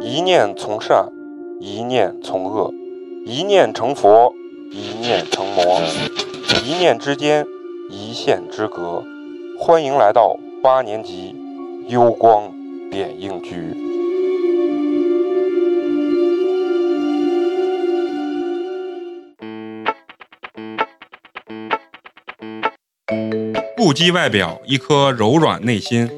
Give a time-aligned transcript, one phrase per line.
[0.00, 1.08] 一念从善，
[1.58, 2.70] 一念从恶，
[3.24, 4.34] 一念成佛，
[4.70, 5.80] 一念成魔，
[6.66, 7.46] 一念之间，
[7.88, 9.02] 一线之隔。
[9.58, 11.34] 欢迎来到八年级
[11.88, 12.52] 幽光
[12.90, 13.74] 点映局。
[23.74, 26.17] 不羁外表，一颗柔软内心。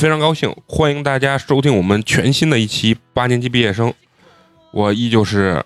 [0.00, 3.92] 非常高兴，欢迎大家收听我们全新的一期八年级毕业生。
[4.70, 5.62] 我依旧是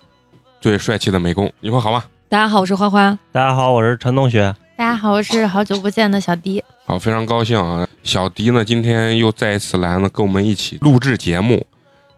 [0.59, 2.03] 最帅气的美工，你们好吗？
[2.27, 3.17] 大家好，我是花花。
[3.31, 4.53] 大家好，我是陈同学。
[4.75, 6.61] 大家好，我是好久不见的小迪。
[6.85, 7.87] 好，非常高兴啊！
[8.03, 11.65] 小迪呢，今天又再一次来呢，跟我们一起录制节目。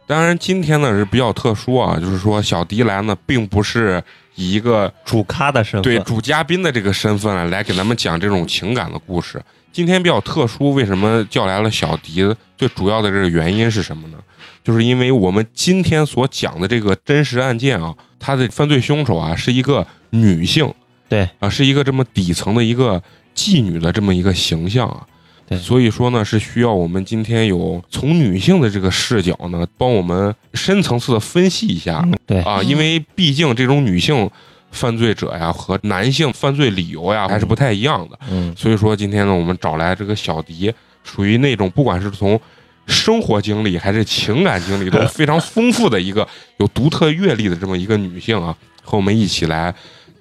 [0.08, 9.40] 当然，今天呢是比较特殊啊，就是说小迪来呢，并不是以一个主咖的身份，对主嘉宾的这个身份啊，来给咱们讲这种情感的故事。
[9.78, 12.36] 今天比较特殊，为什么叫来了小迪？
[12.58, 14.18] 最主要的这个原因是什么呢？
[14.64, 20.74] 就是因为我们今天所讲的这个真实案件啊，他的犯罪凶手啊是一个女性，
[21.08, 23.00] 对啊，是一个这么底层的一个
[23.36, 25.06] 妓女的这么一个形象啊。
[25.48, 32.04] 对，所以说呢，是需要我们今天有从女性的这个视角呢，帮我们深层次的分析一下。
[32.26, 34.28] 对啊，因为毕竟这种女性
[34.72, 38.20] 犯罪者呀和男性犯罪理由呀还是不太一样的。
[38.30, 40.74] 嗯，所以说今天呢，我们找来这个小迪，
[41.04, 42.40] 属于那种不管是从
[42.86, 46.28] 生活经历还是情感经历都非常丰富的一个
[46.58, 49.74] 有独特阅历的这么一个女性啊，和我们一起来。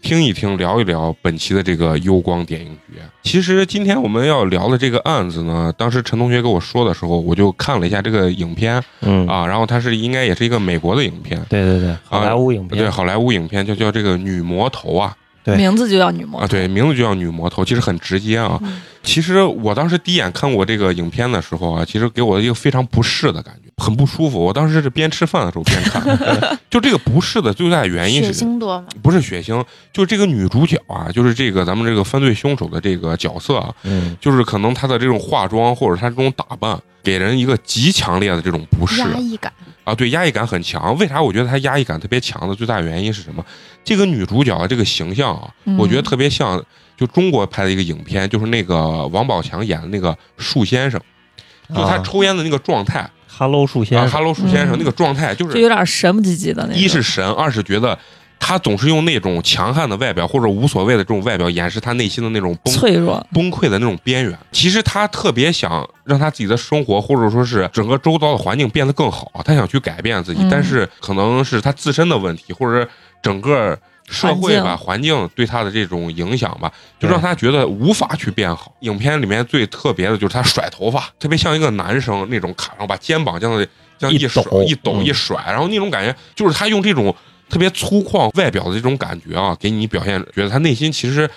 [0.06, 3.00] 听一听，聊一聊本期的这个幽光电影局。
[3.24, 9.26] 其实今天我们要聊的这个案子呢，当时陈同学跟我说的时候，我就看了一下这个影片，嗯。
[9.26, 15.12] 啊，然后它是应该也是一个美国的影片，对对对，好莱坞影片，对好莱坞影片就叫这个女魔头啊，
[15.42, 15.56] 对。
[15.56, 18.56] 名字就叫女魔啊，对，名字就叫女魔头，其实很直接啊。
[18.62, 18.80] 嗯。
[19.02, 24.42] 其实我当时第一眼看我这个影片的时候啊，其实给我一个非常不适的感觉，很不舒服。
[24.42, 28.88] 我当时是边吃饭的时候边看， 就这个不适的最大的原因血是腥多吗？
[29.02, 39.52] 不是血腥，就是这个女主角啊，就是这个咱们这个犯罪凶手的这个角色啊，嗯，就是可能她的这种化妆或者她这种打扮，给人一个极强烈的这种不适压抑感。
[39.84, 40.96] 啊，对，压抑感很强。
[40.98, 43.44] 为啥我觉得她压抑感特别强的最大原因是什么？
[43.84, 46.60] 这个女主角的，这个形象啊，嗯我觉得特别像
[46.96, 50.98] 就中国拍的一个影片，就是那个王宝强演的那个树先生，
[51.68, 56.76] 就他啊抽烟的那个状态，Hello 树先啊生，，Hello 树先生嗯那个状态，就就是有点神不唧唧的那种。
[56.76, 57.98] 一是神，二是觉得
[58.38, 64.38] 他总是用那种强悍的外表或者无所谓的这种外表掩饰他内心的那种崩脆弱，崩溃的那种边缘。
[64.52, 72.88] 其实他特别想让他自己的生活或者说是整个周遭的环境变得更好，他想去改变自己，嗯但是可能是他自身的问题，或者
[73.22, 73.78] 整个。
[74.08, 75.28] 社会吧，环境。
[75.34, 78.74] 对他的这种影响吧，就让他觉得无法去变好。
[78.80, 83.66] 影片里面最特别的就是他甩头发，特别像一个男生那种卡，然后把肩膀这样的
[83.98, 85.04] 这样一抖一抖嗯。
[85.04, 87.14] 一甩，然后那种感觉就是他用这种
[87.48, 91.28] 特别粗犷外表的这种感觉啊，给你表现，觉得他内心其实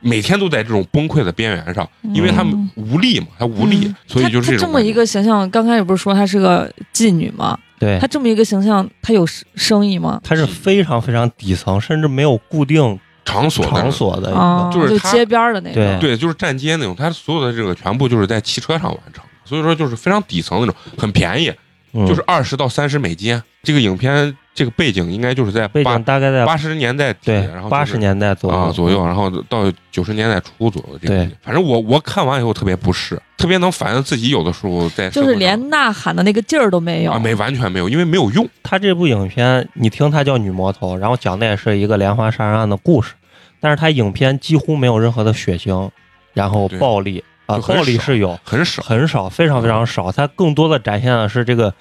[0.00, 3.96] 每天都在这种崩溃的边缘上，因为他嗯无力嘛，他无力，嗯。
[4.06, 7.58] 所以就是这么一个形象，刚开始不是说她是个妓女吗？
[7.78, 7.98] 对。
[8.00, 10.20] 他，这么一个形象，他有生生意吗？
[10.24, 16.00] 他是非常非常底层，甚至没有固定场所的场所的一啊，个，就是就街边的那对种。
[16.00, 21.56] 对，就是站街那种，他所有的这个全部就是在汽车上完成，所以说就是非常底层那种，很便宜，嗯
[21.92, 23.40] 就是二十到三十美金。
[23.62, 31.30] 这个影片这个背景应该就是在背八景大概在八十年代底，对然后八十年代左右啊左右，然后到九十年代初左右这个对。
[31.42, 38.48] 反正我我看完以后特别不适，特别能反映自己有的时候在就是连呐喊的那个劲儿都没有，啊没完全没有，因为没有用。
[38.62, 43.14] 他这部影片，你听它叫女魔头，然后讲的也是一个连环杀人案的故事，
[43.60, 45.90] 但是它影片几乎没有任何的血腥，
[46.32, 50.12] 然后暴力啊，就很暴力是有，很少，很少，非常非常少。
[50.12, 51.72] 它更多的展现的是这个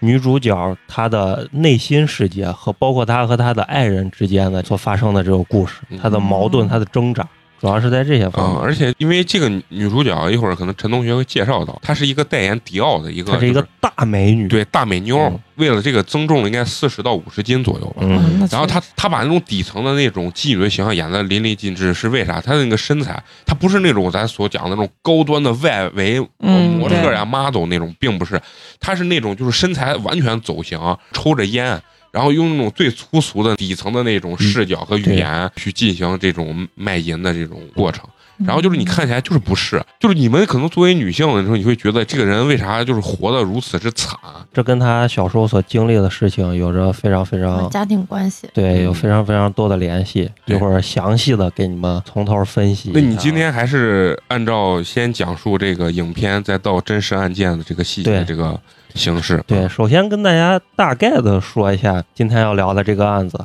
[0.00, 7.26] 女主角她的内心世界和包括她和她的爱人之间的所发生的这种故事，嗯她的矛盾，嗯她的挣扎。
[7.64, 8.60] 主要是在这些嗯，方面。
[8.60, 18.00] 而且因为这个女主角一会儿可能陈同学会介绍到，她是一个代言迪奥的一个，她是一个大美女，对大美妞，嗯为了这个增重了应该四十到五十斤左右吧。
[18.00, 22.38] 嗯，然后她她把那种底层的那种妓女的形象演得淋漓尽致，是为啥？
[22.38, 28.38] 她的那个身材，她不是那种咱所讲的那种高端的外围模特呀、model 那种，并不是，
[28.78, 30.78] 她是那种就是身材完全走形，
[31.12, 31.80] 抽着烟。
[32.14, 38.08] 然后用那种最粗俗的底层的那种视角和语言去进行这种卖淫的这种过程，
[38.46, 44.16] 然后就是你看起来就是不是，就是你们可能作为女性的时候，你会觉得这个人为啥就是活得如此之惨？
[44.52, 48.94] 这跟他小时候所经历的事情有着非常非常家庭关系，对，有嗯。
[48.94, 50.30] 非常非常多的联系。
[50.46, 52.92] 一会儿详细的给你们从头分析。
[52.94, 58.58] 那你今天还是按照先讲述这个影片，再到真实案件的这个细节这个
[58.94, 59.42] 形式。
[59.46, 63.44] 对，首先跟大家大概的说一下今天要聊的这个案子。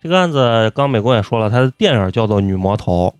[0.00, 3.14] 这个案子刚美国也说了，它的电影叫做《女魔头》，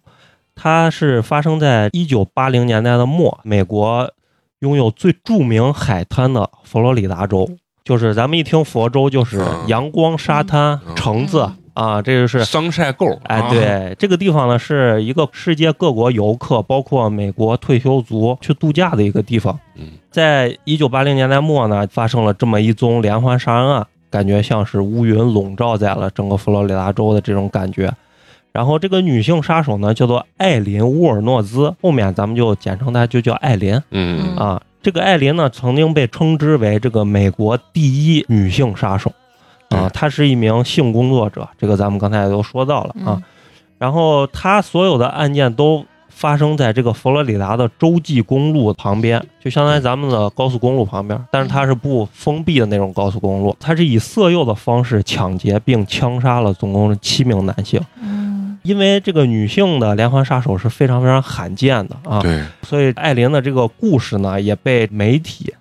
[0.54, 4.12] 它是发生在一九八零年代的末，美国
[4.60, 7.48] 拥有最著名海滩的佛罗里达州。
[7.84, 19.58] 就是咱们一听佛州，就是嗯阳光、沙滩、嗯橙子啊，这就是桑晒够，哎，啊，对，这个地方呢是一个世界各国游客，包括美国退休族去度假的一个地方。
[19.76, 27.90] 嗯，在一九八零年代末呢，发生了这么一宗连环杀人案，感觉像是乌云笼罩在了整个佛罗里达州的这种感觉。
[28.52, 34.60] 然后这个女性杀手呢叫做艾琳·沃尔诺兹，后面咱们就简称她就叫艾琳嗯啊。
[34.82, 39.10] 这个艾琳呢曾经被称之为这个美国第一女性杀手
[39.72, 43.16] 啊对，她是一名性工作者，这个咱们刚才也都说到了啊。
[43.16, 43.22] 嗯
[43.78, 53.56] 然后他所有的案件都发生在这个佛罗里达的洲际公路旁边，就相当于咱们的高速公路旁边，但是它是不封闭的那种高速公路。
[53.58, 57.80] 他是以色诱的方式抢劫并枪杀了总共七名男性。
[58.00, 65.52] 嗯，因为这个女性的连环杀手是非常非常罕见的啊，对，所以艾琳的这个故事呢，也被媒体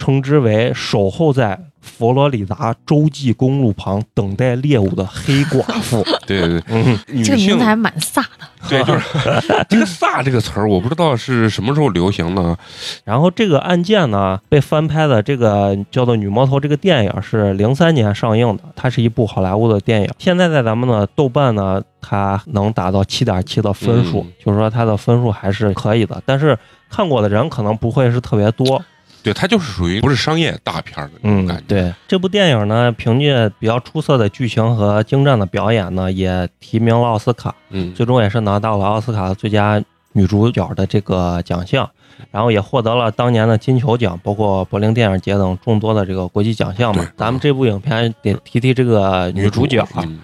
[0.00, 6.04] 称之为守候在佛罗里达州际公路旁等待猎物的黑寡妇。
[6.26, 8.46] 对对对，嗯，这个名字还蛮飒的。
[8.68, 9.00] 对，就是
[9.70, 12.56] 这个“飒”这个词儿，我不知道是什么时候流行的。
[13.04, 20.10] 然后这个案件呢，被翻拍的这个叫做《女魔头》这个电影是零三年上映的，它是一部好莱坞的电影。
[20.18, 26.20] 现在在咱们的豆瓣呢，它能达到七点七的分数，嗯就是说它的分数还是可以的。
[26.26, 26.58] 但是
[26.90, 28.82] 看过的人可能不会是特别多。
[29.28, 39.82] 对，它就是属于不是商业大片儿的那种嗯感觉。，对，这部电影呢，凭借比较出色的剧情和精湛的表演呢，也提名了奥斯卡，嗯，最终也是拿到了奥斯卡最佳
[40.12, 41.88] 女主角的这个奖项，
[42.30, 47.06] 然后也获得了当年的金球奖，包括柏林电影节等众多的这个国际奖项嘛。
[47.16, 50.20] 咱们这部影片得提提这个女主角啊，嗯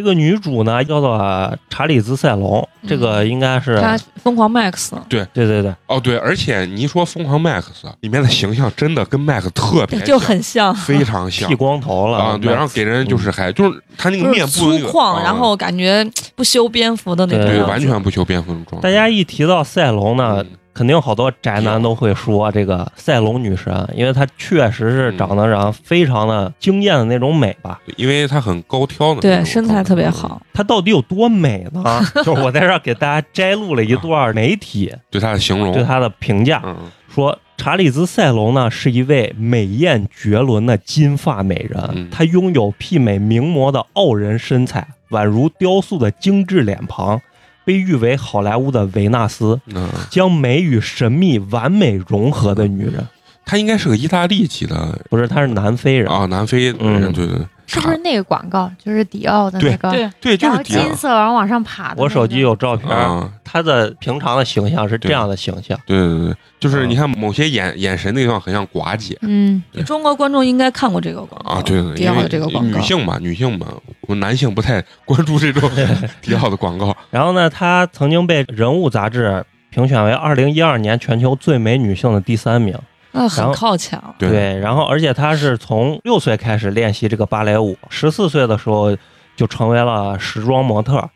[0.00, 5.26] 这个女主呢叫做查理兹塞隆，这个应该是她疯狂 Max，对。
[5.34, 7.64] 对对对，哦对，而且你一说《疯狂 Max》
[8.00, 11.46] 里面的形象真的跟 Max 特别就像很像，非常像。
[11.50, 15.22] 剃光头了啊，对，然后给人就是还就是他那个面部那个粗犷，啊。
[15.22, 16.02] 然后感觉
[16.34, 18.88] 不修边幅的那种对完全不修边幅那种状态。
[18.88, 27.80] 大家一提到赛隆呢，嗯肯定好多宅男都会说这个赛隆女神，因为她确实是长得让非常的惊艳的那种美吧。
[27.96, 31.82] 因为她很高挑的对身材特别好，她到底有多美呢？
[32.24, 36.76] 就是我在这儿给大家摘录了一段媒体对她的形容，对她的评价，嗯。
[37.12, 42.08] 说查理兹塞隆呢是一位美艳绝伦的金发美人，嗯。
[42.08, 47.20] 她拥有媲美名模的傲人身材，宛如雕塑的精致脸庞，
[47.64, 49.60] 被誉为好莱坞的维纳斯。
[49.66, 53.06] 嗯，将美与神秘完美融合的女人，
[53.44, 56.10] 她应该是个意大利籍的不是，她是南非人。
[56.10, 57.36] 啊，南非人，嗯对对，
[57.66, 58.70] 是不是那个广告？
[58.82, 62.02] 就是迪奥的那个，对，对，就是迪奥金色然后往上爬的那个。
[62.02, 65.78] 我手机有照片，啊，她的平常的形象是这样的形象。
[65.86, 73.66] 对对对，就是嗯你看某些眼眼神那地方很像寡姐嗯，中国观众应该看过这个广告啊，对对，迪奥因为的这个广告女，性嘛，女性嘛，
[74.02, 75.68] 我们男性不太关注这种
[76.22, 82.78] 迪奥的广告， 然后呢，她曾经被《人物》杂志评选为二零一二年全球最美女性的第三名。
[83.12, 84.14] 那很靠前了。
[84.20, 88.96] 对然后而且她是从六岁开始练习这个芭蕾舞，十四岁的时候
[89.34, 91.10] 就成为了时装模特。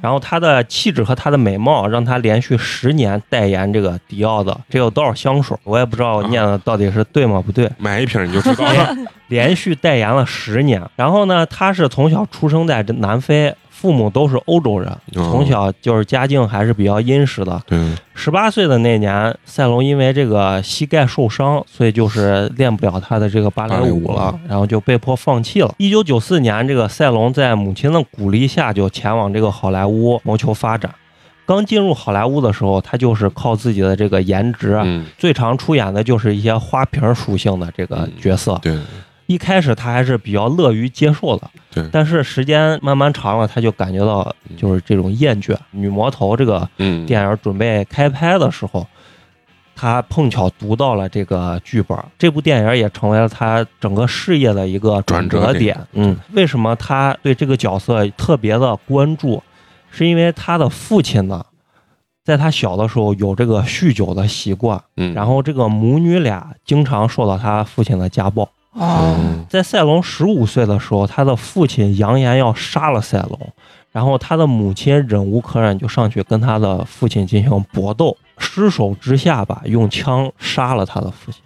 [0.00, 7.42] 然后她的气质和她的美貌，让她连续十年代言这个迪奥的这有多少香水，我也不知道我念的到底是对吗？
[7.44, 7.70] 不对。
[7.78, 8.96] 买一瓶你就知道了。
[9.28, 10.80] 连续代言了十年。
[10.94, 17.60] 然后呢，他是从小出生在这南非，父母都是欧洲人，哦从小就是家境还是比较殷实的。
[17.66, 17.78] 对，
[18.14, 25.74] 十八岁的那年，赛龙因为这个膝盖受伤，所以就是练不了他的这个芭蕾舞了，然后就被迫放弃了。
[25.76, 30.90] 一九九四年，这个赛龙在母亲的鼓励下，就前往这个好莱坞谋求发展。
[31.44, 38.58] 刚进入好莱坞的时候，他就是靠自己的这个颜值，啊嗯，最常出演的就是一些花瓶属性的这个嗯角色。
[38.62, 38.76] 对，
[39.26, 45.56] 一开始他还是比较乐于接受的，对但是时间慢慢长了，他就感觉到就是这种厌倦。
[45.72, 48.86] 女魔头这个嗯，电影准备开拍的时候，
[49.74, 55.76] 他碰巧读到了这个剧本，这部电影也成为了他整个事业的一个转折转折点。
[55.92, 59.42] 嗯，为什么他对这个角色特别的关注？
[59.90, 61.44] 是因为他的父亲呢，
[62.24, 68.48] 在他小的时候有这个酗酒的习惯，嗯，然后这个母女俩经常受到他父亲的家暴。
[68.76, 73.38] 哦，嗯在赛隆十五岁的时候，他的父亲扬言要杀了赛隆，
[73.90, 81.40] 然后他的母亲忍无可忍，就上去跟他的父亲进行搏斗，失手之下吧，用枪杀了他的父亲。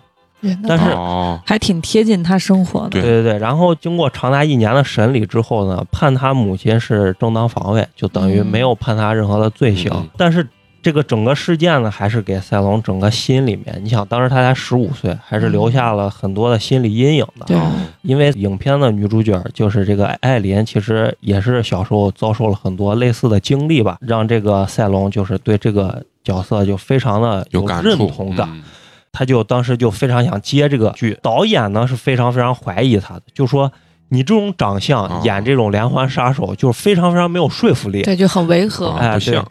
[0.66, 2.88] 但是哦，还挺贴近他生活的。
[2.88, 9.90] 对对对对，然后经过长达一年的审理之后呢，判他母亲是正当防卫，就等于嗯没有判他任何的罪行。
[9.94, 10.48] 嗯但是
[10.82, 17.54] 这个整个事件呢，还是给赛龙整个心里面，你想当时他才十五岁，还是留下了很多的心理阴影的。
[18.02, 28.48] 因为影片的女主角就是这个艾琳，其实也是小时候遭受了很多类似的经历吧，让这个赛龙就是对这个角色就非常的有认同感。
[28.50, 28.62] 嗯
[29.12, 33.72] 他就当时就非常想接这个剧，导演呢是非常非常怀疑他的，就说
[34.10, 38.02] 你这种长相哦演这种连环杀手，就是非常非常没有说服力。
[38.02, 38.90] 对，就很违和。
[38.90, 39.42] 哎对。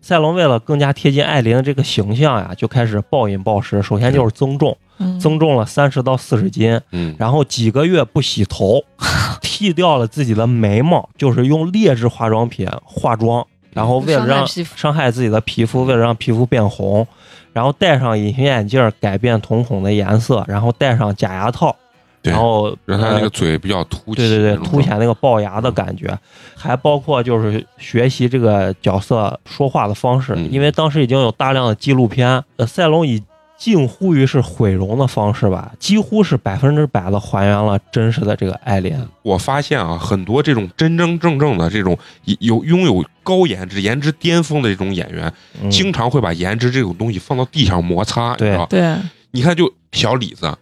[0.00, 5.18] 赛隆为了更加贴近艾琳的这个形象呀，就开始暴饮暴食，首先就是增重，嗯。
[5.18, 8.80] 增重了三十到四十斤，嗯，然后几个月不洗头，
[9.42, 14.76] 剃掉了自己的眉毛，就是用劣质化妆品化妆，然后为了让伤害皮肤。
[14.76, 17.04] 伤害自己的皮肤，为了让皮肤变红，
[17.52, 21.85] 然后戴上隐形眼镜改变瞳孔的颜色，然后戴上假牙套，对
[22.30, 26.16] 然后让他那个呃嘴比较凸起，对对对，凸显那个龅牙的感觉，
[26.54, 33.22] 还包括就是学习这个角色说话的方式，嗯因为当时已经有大量的纪录片，呃，赛龙以
[33.58, 39.00] 近乎于是毁容的方式吧，几乎是百分之百的还原了真实的这个艾莲。
[39.22, 41.96] 我发现啊，很多这种真真正正的这种
[42.40, 48.66] 有拥有高颜值、颜值巅峰的这种演员，嗯经常会把颜值这种东西放到地上摩擦，你对知道？
[48.66, 48.96] 对
[49.30, 50.54] 你看，就小李子。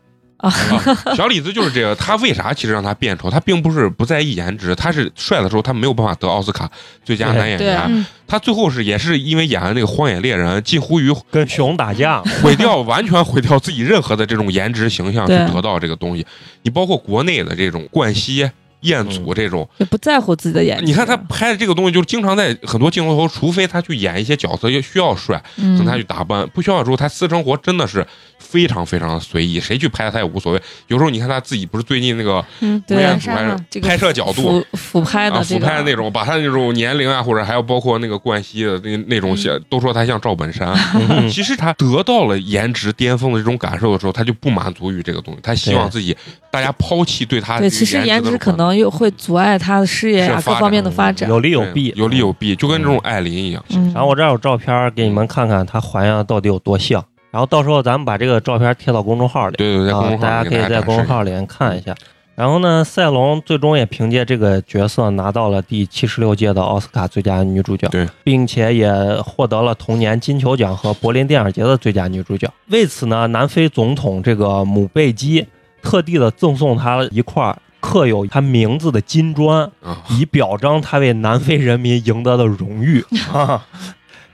[0.48, 3.30] 啊，小李子就是这个，他为啥其实让他变丑？
[3.30, 6.70] 他并不是不在意颜值，他是帅的时候他没有办法得奥斯卡
[7.04, 7.82] 最佳男演员。
[7.88, 16.26] 嗯他最后是也是因为演了那个《荒野猎人》，近乎于跟熊打架， 毁掉，完全毁掉自己任何的这种颜值形象，去得到这个东西。
[16.62, 18.50] 你包括国内的这种冠希、
[18.84, 20.86] 彦祖这种，就不在乎自己的眼睛。
[20.86, 28.06] 你看他拍的这个东西，就是经常在很多镜头头，除非他去演一些角色也需要帅，嗯，跟他去打扮，不需要的时候，他私生活真的是
[28.38, 30.60] 非常非常的随意，谁去拍他也无所谓。
[30.88, 34.64] 有时候你看他自己不是最近那个嗯，吴彦对祖还是这个拍摄角度。
[34.72, 40.68] 俯俯拍啊，的俯拍的那种，把他那种年龄啊，或者还有包括那个冠希的那那种写，都说他像赵本山。
[40.94, 46.16] 嗯其实他得到了颜值巅峰的这种感受的时候，他就不满足于这个东西，他希望自己
[46.50, 51.28] 大家抛弃对他对，这个其实颜值的可能又会阻碍他的事业啊各方面的发展。
[51.28, 51.92] 有利有弊。
[51.96, 53.64] 有利有弊，就跟这种艾琳一样。
[53.70, 57.04] 嗯，然后我这儿有照片给你们看看，它还原到底有多像。
[57.30, 61.94] 然后到时候咱们把这个照片贴到公众号里，对对对，大家可以在公众号里面看一下。
[62.36, 72.48] 然后呢，赛龙最终也凭借这个角色拿到了第七十六届的奥斯卡最佳女主角，对，并且也获得了同年金球奖和柏林电影节的最佳女主角。
[72.70, 75.46] 为此呢，南非总统这个姆贝基
[75.80, 83.04] 特地的赠送她一块刻有他名字的金砖，啊，以表彰他为南非人民赢得的荣誉。
[83.30, 83.66] 啊。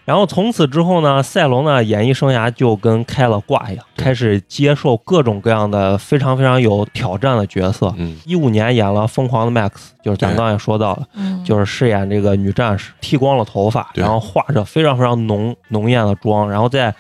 [0.07, 7.95] 然后从此之后呢，赛隆的演艺生涯就跟开了挂一样，开始接受各种各样的非常非常有挑战的角色。
[7.97, 9.71] 嗯，一五年演了《疯狂的 Max》，
[10.03, 11.45] 就是咱刚才说到了，嗯。
[11.45, 16.93] 就是饰演这个女战士，剃光了头发，然后化着非常非常浓浓艳的妆，然后在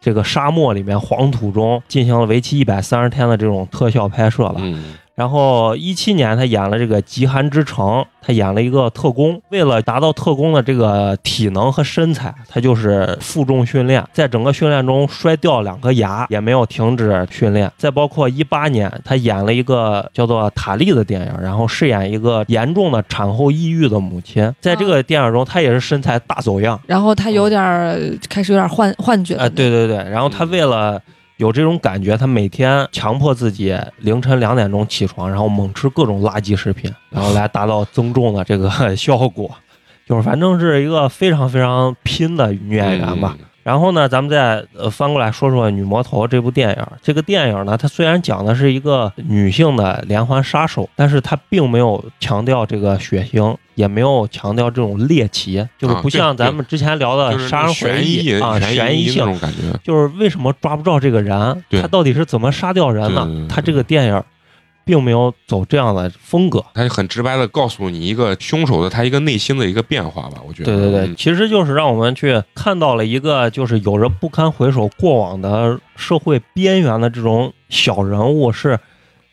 [0.00, 4.56] 这个沙漠里面黄土中进行了为期一百三十天的这种特效拍摄吧。
[4.58, 7.86] 嗯，然后一七年他演了这个《极寒之城》，
[8.22, 17.70] 他演了一个特工，为了达到特工的这个体能和身材，他就是负重训练，在整个训练中摔掉两颗牙，也没有停止训练。
[17.76, 24.50] 再包括一八年，他演了一个叫做《塔利》的电影，然后饰演一个严重的产后抑郁的母亲。
[24.60, 26.80] 在这个电影中，他也是身材大走样。
[26.86, 27.98] 然后他有点儿
[28.30, 31.00] 开始有点幻幻觉了哎，对对对，然后他为了
[31.42, 39.50] 有这种感觉，他每天强迫自己凌晨两点钟起床，然后猛吃各种垃圾食品，然后来达到增重的这个 效果。
[40.06, 43.36] 就是反正是一个非常非常拼的女演员吧。
[43.62, 46.86] 然后呢，咱们再呃翻过来说说《女魔头》这部电影。
[47.02, 59.58] 这个电影呢，它虽然讲的是一个女性的连环杀手，但是它并没有强调这个血腥，也没有强调这种猎奇，就是不像咱们之前聊的杀人回悬忆疑啊悬疑性，感觉。
[59.84, 63.48] 就是为什么抓不着这个人，他到底是怎么杀掉人的对对对？
[63.48, 64.22] 他这个电影
[64.84, 66.64] 并没有走这样的风格。
[66.74, 70.72] 他就很直白的告诉你一个凶手的他一个内心的一个变化吧，我觉得。
[70.72, 78.78] 对对对，嗯其实就是让我们去看到了一个就是有着不堪回首过往的社会边缘的这种小人物是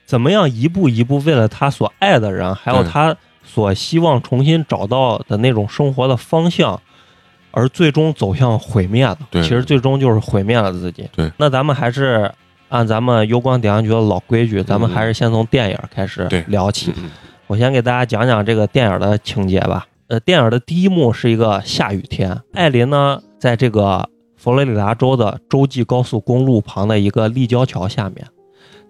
[0.05, 6.79] 怎么样一步一步为了他所爱的人，还有他所希望重新找到的那种生活的方向，
[7.51, 9.17] 而最终走向毁灭的。
[9.31, 11.07] 对其实最终就是毁灭了自己。
[11.15, 12.31] 对，那咱们还是
[12.69, 16.93] 按咱们油光点亮局的老规矩，咱们还是先从电影开始聊起。
[16.95, 17.09] 嗯
[17.47, 19.87] 我先给大家讲讲这个电影的情节吧。
[20.07, 24.07] 呃，电影的第一幕是一个下雨天，艾琳呢在这个
[24.37, 28.27] 佛罗里达州的洲际高速公路旁的一个立交桥下面，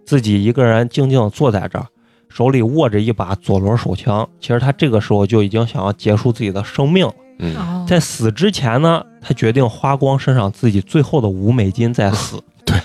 [0.05, 1.88] 自己一个人静静地坐在这儿，
[2.27, 4.27] 手里握着一把左轮手枪。
[4.41, 7.13] 其实他这个时候就已经想要结束自己的生命了。
[7.39, 12.43] 嗯哦，在死之前呢，他决定花光身上自己最后的五美金再死。
[12.65, 12.77] 对，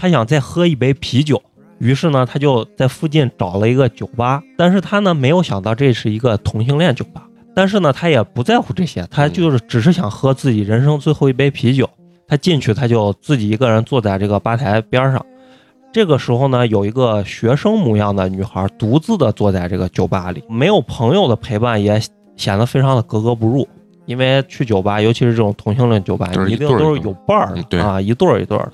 [0.00, 1.42] 他想再喝一杯啤酒，
[1.78, 11.90] 于是呢，他就在附近找了一个酒吧，但是他呢没有想到这是一个同性恋酒吧，但是呢他也不在乎这些，他就是只是想喝自己人生最后一杯啤酒。
[12.30, 15.24] 他进去，他就自己一个人坐在这个吧台边上。
[15.90, 21.98] 这个时候呢，有一个学生模样的女孩独自的坐在这个酒吧里，没有朋友的陪伴，也
[22.36, 23.66] 显得非常的格格不入。
[24.04, 28.72] 因为去酒吧，尤其是这种同性恋酒吧，你一定都是有伴儿的啊，一对儿一对儿的。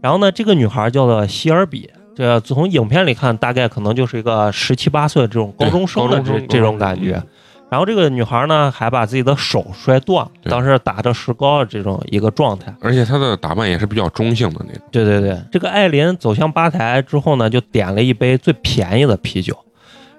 [0.00, 7.22] 然后呢，这个女孩叫做希尔比，这从影片里看，大概可能就是一个十七八岁的这种高中生的这这种感觉。
[7.70, 12.74] 然后这个女孩呢，还把自己的手摔断，对当时打着石膏的这种一个状态。
[12.80, 14.82] 而且她的打扮也是比较中性的那种。
[14.90, 19.54] 对对对，这个艾琳走向吧台之后呢，就点了一杯最便宜的啤酒。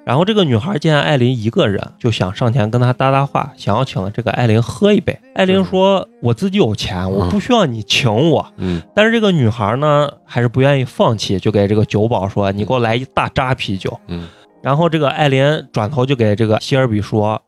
[0.10, 5.16] 然后这个女孩见艾琳一个人，就想上前跟她搭搭话，想要请这个艾琳喝一杯。
[5.36, 8.44] 艾琳说：“我自己有钱，我不需要你请我。
[8.58, 14.28] 嗯，但是这个女孩呢，还是不愿意放弃，就给这个酒保说：“你给我来一大扎啤酒。”嗯，
[14.64, 17.40] 然后这个艾琳转头就给这个希尔比说：“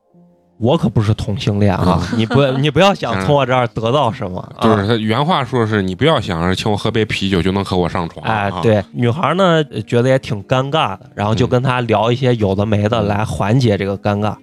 [0.62, 4.40] 我可不是同性恋啊，你不你不要想从我这儿得到什么。
[4.56, 14.36] 啊”就是他原话说是：“你不要想着请我喝杯啤酒就能和我上床。”哎啊，，对，女孩呢呃觉得也挺尴尬的，然后就跟他聊一些有的没的嗯来缓解这个尴尬。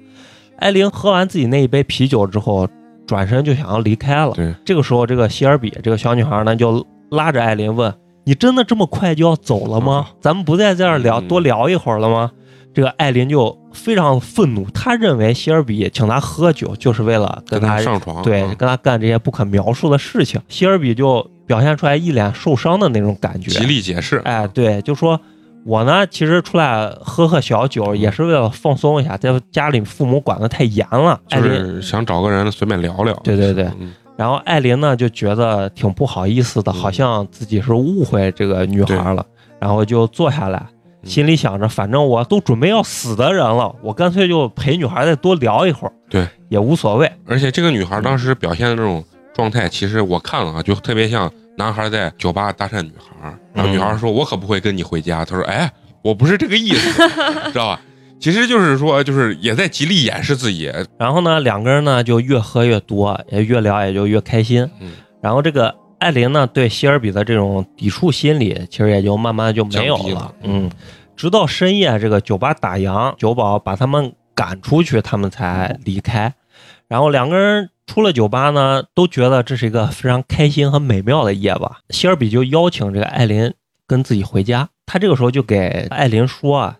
[0.58, 2.66] 艾琳喝完自己那一杯啤酒之后，
[3.06, 4.32] 转身就想要离开了。
[4.32, 7.94] 对，这个时候，这个希尔比这个小女孩呢就拉着艾琳问
[8.26, 10.08] ：“你真的这么快就要走了吗？
[10.20, 12.32] 咱们不在这儿聊嗯多聊一会儿了吗？”
[12.74, 18.22] 这个艾琳就非常愤怒，她认为希尔比请她喝酒就是为了跟他上床。
[18.22, 20.40] 对，啊跟他干这些不可描述的事情。
[20.48, 24.18] 希尔比就表现出来一脸受伤的那种感觉，极力解释。
[24.18, 25.20] 哎，对，就说
[25.64, 31.18] 我呢，其实出来喝喝小酒也是为了放松一下，在家里父母管得太严了。
[31.26, 33.12] 就，是想找个人随便聊聊。
[33.24, 39.24] 对对对嗯，然后艾琳呢就觉得挺不好意思的，嗯好像自己是误会这个女孩了，
[39.58, 40.64] 然后就坐下来。
[41.02, 47.10] 嗯心里想着，反正我都准备要死的人了，我干脆就陪女孩再多聊一会儿，对，也无所谓。
[47.26, 55.70] 而且这个女孩当时表现的这种状态，其实我看了啊，就特别像男孩在酒吧搭讪女孩，然后女孩说：“我可不会跟你回家。”他说：“哎，
[56.02, 57.08] 我不是这个意思，
[57.52, 57.80] 知道吧？”
[58.20, 60.72] 其实就是说，就是也在极力掩饰自己。
[60.98, 64.68] 然后呢，两个人呢就越喝越多，也越聊也就越开心。
[64.80, 64.90] 嗯，
[65.22, 70.34] 然后这个艾琳呢对希尔比的这种抵触心理，其实也就慢慢就没有了了。
[70.42, 70.70] 嗯，
[71.16, 76.32] 直到深夜，这个酒吧打烊，酒保把他们赶出去，他们才离开。
[76.86, 81.72] 然后两个人出了酒吧呢，都觉得这是一个非常开心和美妙的夜晚。
[81.90, 83.52] 希尔比就邀请这个艾琳
[83.86, 84.68] 跟自己回家。
[84.86, 86.76] 他这个时候就给艾琳说啊。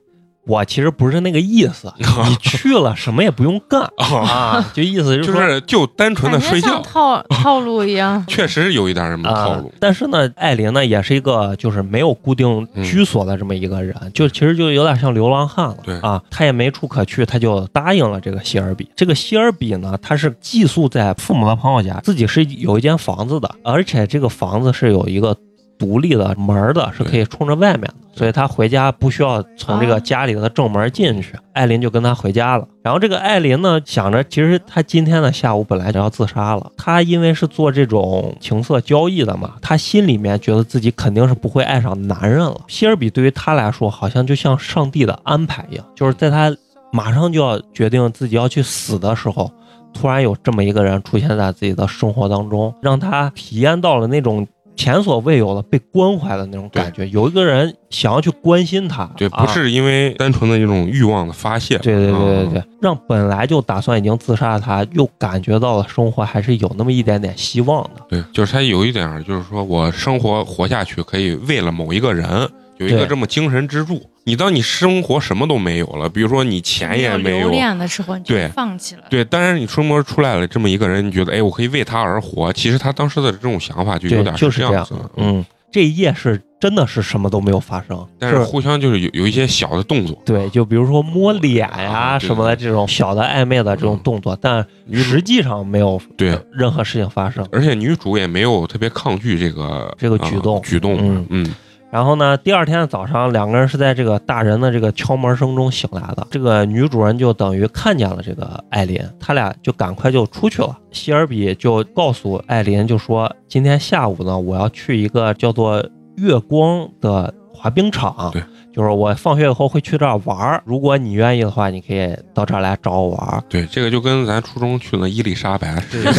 [0.48, 1.92] 我其实不是那个意思，
[2.26, 8.24] 你去了什么也不用干 啊，就意思就说是就单纯的睡觉像，套套路一样。
[8.26, 9.72] 确实有一点什么套啊路。。
[9.78, 15.76] 但是呢，艾琳呢也是一个就是没有固定居所的这么一个人，就其实就有点像流浪汉了。
[15.84, 18.90] 对啊，他也没处可去，他就答应了这个希尔比。
[18.96, 25.36] 这个希尔比呢，他是寄宿在父母的朋友家，自己是有一间房子的，而且这个房子是有一个
[25.78, 31.34] 独立的门的，是可以冲着外面的，所以他回家不需要从这个家里的正门进去。
[31.52, 32.66] 艾琳就跟他回家了。
[32.82, 42.60] 然后这个艾琳呢，想着其实他今天的下午本来就要自杀了，他因为是做这种情色交易的嘛，他心里面觉得自己肯定是不会爱上男人了。
[42.66, 46.54] 希尔比对于他来说，好像就像上帝的安排一样，就是在他
[46.90, 49.50] 马上就要决定自己要去死的时候，
[49.92, 54.46] 突然有这么一个人出现在自己的生活当中，让他体验到了那种
[54.78, 57.06] 前所未有的被关怀的那种感觉。
[57.08, 68.02] 有一个人想要去关心他，对，啊不是因为单纯的一种欲望的发泄，对对对对啊对，让本来就打算已经自杀的他，又感觉到了生活还是有那么一点点希望的。
[68.08, 74.00] 对，就是他有一点，就是说我生活活下去，可以为了某一个人有一个这么精神支柱。
[74.28, 79.04] 你当你生活什么都没有了，比如说你钱也没有，留恋的时候你就对放弃了。
[79.08, 82.52] 对，当然你生活出来了这么一个人，你觉得哎，我可以为他而活。
[82.52, 84.94] 其实他当时的这种想法就有，点就是这样子，。
[85.16, 94.62] 嗯，这一夜是真的是什么都没有发生，但是互相就是有有一些小的动作，对，就比如说摸脸呀、啊什么的这种小的暧昧的这种动作，但
[94.92, 97.48] 实际上没有对，任何事情发生。
[97.50, 101.54] 而且女主也没有特别抗拒这个这个举动啊举动，嗯嗯
[101.90, 106.26] 然后呢，第二天的早上，两个人是在这个大人的这个敲门声中醒来的。
[106.30, 110.76] 这个女主人就等于看见了这个艾琳，他俩就赶快就出去了。
[110.90, 115.82] 希尔比就告诉艾琳，就说今天下午呢，我要去一个叫做
[116.16, 118.42] 月光的滑冰场，对，
[118.78, 120.62] 就是我放学以后会去这儿玩儿。
[120.64, 126.14] 如果你愿意的话，你可以到这儿来找我玩儿，对，这个就跟咱初中去的伊丽莎白是一样。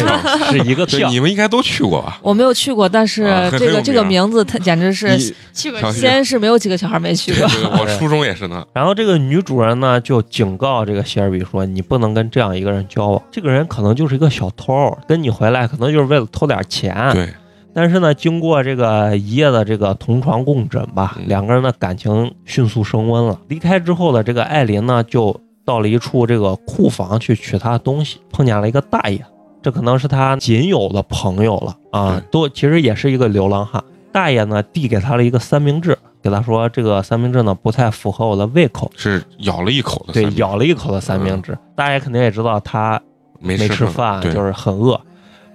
[0.50, 1.08] 是一个对，票。
[1.08, 2.18] 你们应该都去过吧？
[2.20, 7.48] 我没有去过，但是这个这个名名字，它简直是你去过小西安市没有几个小孩没去过。
[7.48, 8.62] 对对，我 初中也是呢。
[8.74, 16.94] 然后这个女主人呢，就警告这个希尔比说：“你不能跟这样一个人交往，这个人可能就是一个小偷，跟你回来可能就是为了偷点钱。
[17.14, 17.26] 对，
[17.72, 23.40] 但是呢，经过这个一夜的这个同床共枕吧，嗯两个人的感情迅速升温了。
[23.48, 29.24] 离开之后的这个艾琳呢，就到了一处这个库房去取她的东西，碰见了一个大爷，
[29.62, 33.82] 这可能是他仅有的朋友了啊，都其实也是一个流浪汉。
[34.10, 38.90] 大爷呢，递给他了一个三明治，给他说这个三明治呢不太符合我的胃口。
[38.96, 41.56] 是咬了一口的对，咬了一口的三明治。
[41.76, 43.00] 大爷肯定也知道他
[43.38, 45.00] 没没吃吃饭，对，就是很饿。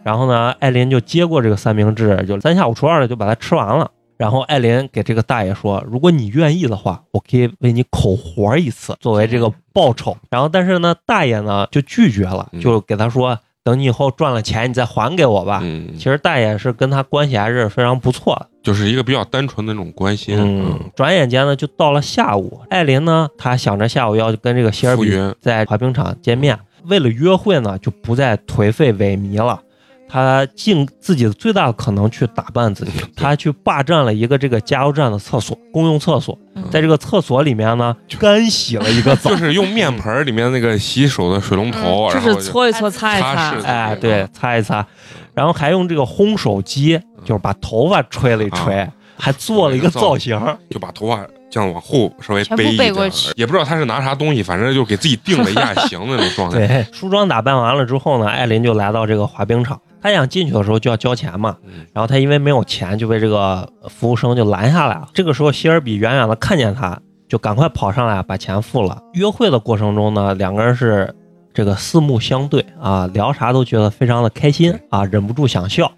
[0.06, 3.89] 然后呢，艾琳就接过这个三明治，就三下五除二的就把它吃完了。
[4.18, 15.62] 然后艾琳给这个大爷说：“如果你愿意的话，我可以为你口活一次，作为这个报酬。”然后，但是呢，大爷呢就拒绝了，嗯就给他说：“等你以后赚了钱，你再还给我吧。
[15.63, 18.48] 嗯，其实大爷是跟他关系还是非常不错的。
[18.62, 20.38] 就是一个比较单纯的那种关心。
[20.39, 22.62] 嗯，转眼间呢，就到了下午。
[22.70, 29.60] 艾琳呢，她想着下午要跟这个希尔比在滑冰场见面，为了约会呢，就不再颓废萎靡了。
[30.08, 36.63] 她尽自己的最大的可能去打扮自己，他去霸占了一个这个加油站的厕所，公用厕所，嗯。
[36.72, 39.32] 在这个厕所里面呢，干洗了一个澡。
[39.36, 43.52] 就，是用面盆里面那个洗手的水龙头，然后就是搓一搓，擦一擦。
[43.63, 44.86] 哎，对，擦一擦，
[45.34, 48.88] 然后还用这个烘手机，就是把头发吹了一吹，
[49.18, 50.39] 还做了一个造型，
[50.70, 53.32] 就把头发这样往后稍微背一点背过去。
[53.36, 56.60] 也不知道他是拿啥东西，反正就给自己定了一下型的那种状态。
[56.68, 59.80] 对，梳妆打扮完了之后呢，艾琳就来到这个滑冰场。
[60.06, 65.10] 她想进去的时候就要交钱嘛，嗯然后他因为没有钱，就被这个服务生就拦下来了。
[65.15, 69.02] 这个时候，希尔比远远的看见他，就赶快跑上来把钱付了。
[69.13, 71.12] 约会的过程中呢，两个人是
[71.56, 75.91] 这个四目相对啊，聊啥都觉得非常的开心啊，忍不住想笑。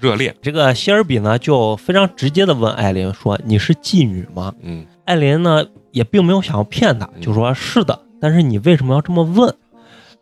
[0.00, 9.54] 热烈，这个希尔比呢，就非常直接的问艾琳说：“你是妓女吗？”嗯，艾琳呢也并没有想要骗他，就说是的，但是你为什么要这么问？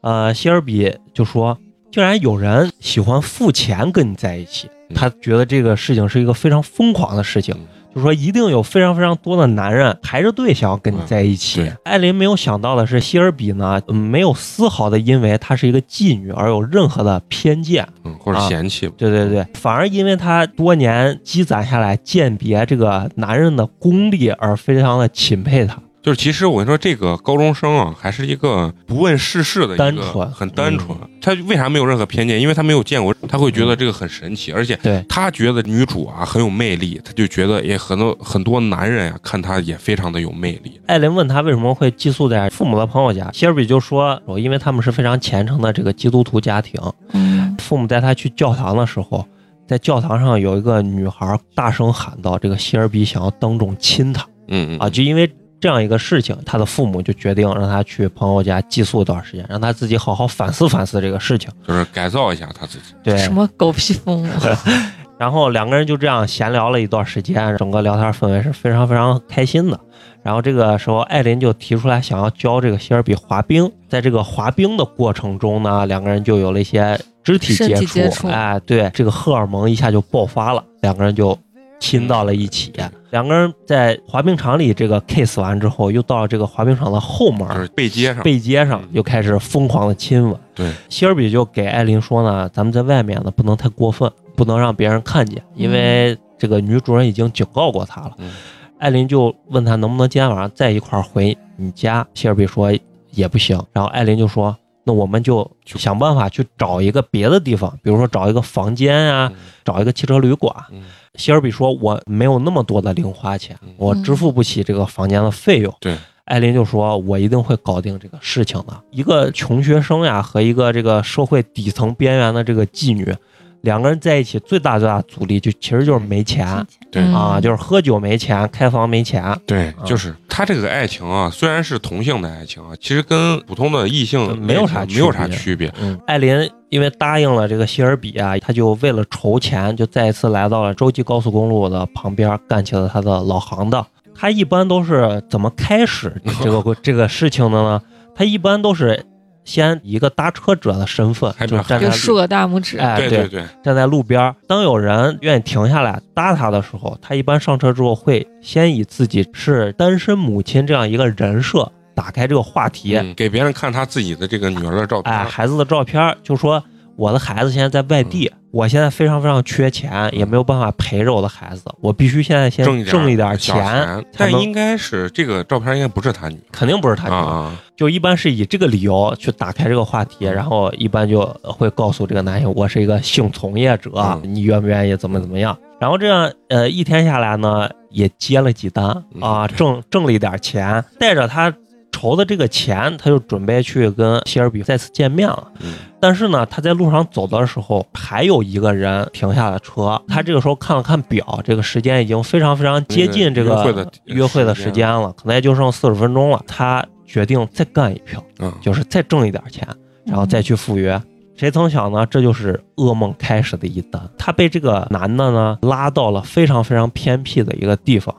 [0.02, 1.56] 呃，希尔比就说，
[1.90, 7.66] 竟然有人喜欢付钱跟你在一起，嗯他觉得这个事情是一个非常疯狂的事情嗯。
[7.92, 11.62] 就说一定有非常非常多的男人排着队想要跟你在一起。
[11.62, 17.84] 嗯艾琳没有想到的是，希尔比呢，嗯没有丝毫的因为她是一个妓女而有任何的偏见。
[18.04, 25.76] 嗯，或者啊嫌弃，对对对，反而因为她多年积攒下来鉴别这个男人的功力而非常的钦佩他。
[26.02, 30.96] 就是其实我跟你说，这个高中生啊，还是一个不问世事的一个单纯很单纯。
[31.20, 32.40] 他为啥没有任何偏见？
[32.40, 40.80] 因为他没有见过，他会觉得这个很神奇，而且对他觉得女主啊很有魅力，他就觉得也很多很多男人啊、看她也非常的有魅力。
[40.86, 46.80] 艾琳问他为什么会寄宿在父母的朋友家，希尔比就说：“说因为他们是非常虔诚的这个基督徒家庭，
[47.12, 49.26] 嗯，父母带他去教堂的时候，
[49.68, 55.30] 在教堂上有一个女孩大声喊道：‘这个希尔比想要当众亲她嗯嗯啊！’就因为
[55.60, 61.50] 这样一个事情，他的父母就决定让他去朋友家寄宿一段时间，让他自己好好反思反思这个事情。
[61.66, 62.94] 就是改造一下他自己。
[63.02, 64.26] 对，什么狗屁父母？
[65.18, 69.78] 然后两个人就这样闲聊了一段时间，整个聊天氛围是非常非常开心的。
[70.22, 73.70] 然后这个时候，艾琳就提出来想要教这个希尔比滑冰。
[73.86, 81.38] 在这个滑冰的过程中呢，两个人就有了一些肢体接触，身体接触哎，对，这个荷尔蒙一下就爆发了，两个人就
[81.80, 82.72] 亲到了一起。
[83.10, 90.38] 两个人在滑冰场里这个 kiss 完之后，又到了这个滑冰场的后门就是背街上，背街上，又开始疯狂的亲吻。
[90.54, 98.12] 对，希尔比就给艾琳说呢，咱们在外面呢不能太过分，不能让别人看见，因为这个女主人已经警告过他了。
[98.18, 98.30] 嗯
[98.78, 102.72] 艾琳就问他能不能今天晚上再一块儿回你家，希尔比说
[103.10, 103.62] 也不行。
[103.74, 110.54] 然后艾琳就说，那我们就去想办法去找一个别的地方，比如说找一个房间呀、嗯找一个汽车旅馆。
[110.70, 110.84] 嗯
[111.14, 123.14] 希尔比说：“我没有那么多的零花钱嗯，我支付不起这个房间的费用。”对，艾琳就说：“我一定会搞定这个事情的。”一个穷学生呀，和一个这个社会底层边缘的这个妓女，
[123.62, 129.38] 两个人在一起最大最大的阻力就其实就是没钱对嗯啊，就是喝酒没钱，开房没钱。
[129.46, 135.74] 对，就是他这个爱情啊，虽然是同性的爱情啊，其实跟普通的异性没有啥没有啥区别区别。
[135.80, 143.86] 嗯，艾琳因为答应了这个希尔比啊，他就为了筹钱，就再一次来到了洲际高速公路的旁边，干起了他的老行当。
[144.14, 147.80] 他一般都是怎么开始这个 这个事情的呢？
[148.14, 149.02] 他一般都是
[149.50, 154.34] 先以一个搭车者的身份，就站在就竖个大拇指，哎对对对，站在路边儿。
[154.46, 165.12] 当有人愿意停下来搭他的时候，他一般上车之后会先以自己是单身母亲这样一个人设打开这个话题，嗯给别人看他自己的这个女儿的照片。
[165.12, 166.62] 哎，孩子的照片儿，就说
[167.00, 168.36] 我的孩子现在在外地，嗯。
[168.52, 180.34] 我现在非常非常缺钱，也没有办法陪着我的孩子，我必须现在先挣一挣一点小钱，但应该是这个照片应该不是他女肯定不是他女，啊啊，就一般是以这个理由去打开这个话题，嗯。
[180.34, 184.20] 然后一般就会告诉这个男性，我是一个性从业者，嗯。
[184.24, 185.56] 你愿不愿意怎么怎么样？
[185.80, 188.84] 然后这样呃一天下来呢，也接了几单
[189.14, 189.22] 嗯。
[189.22, 191.54] 啊，挣挣了一点钱，带着他
[191.92, 195.52] 筹的这个钱，他就准备去跟希尔比再次见面了。
[195.60, 200.00] 嗯但是呢，他在路上走的时候，还有一个人停下了车。
[200.08, 206.42] 他这个时候看了看表，这个时间已经非常非常接近这个约会的时间了，可能也就剩四十分钟了。
[206.46, 209.68] 他决定再干一票，嗯，就是再挣一点钱，
[210.06, 210.98] 然后再去赴约。
[211.36, 212.06] 谁曾想呢？
[212.06, 214.00] 这就是噩梦开始的一单。
[214.16, 218.14] 他被这个男的呢拉到了非常非常偏僻的一个地方，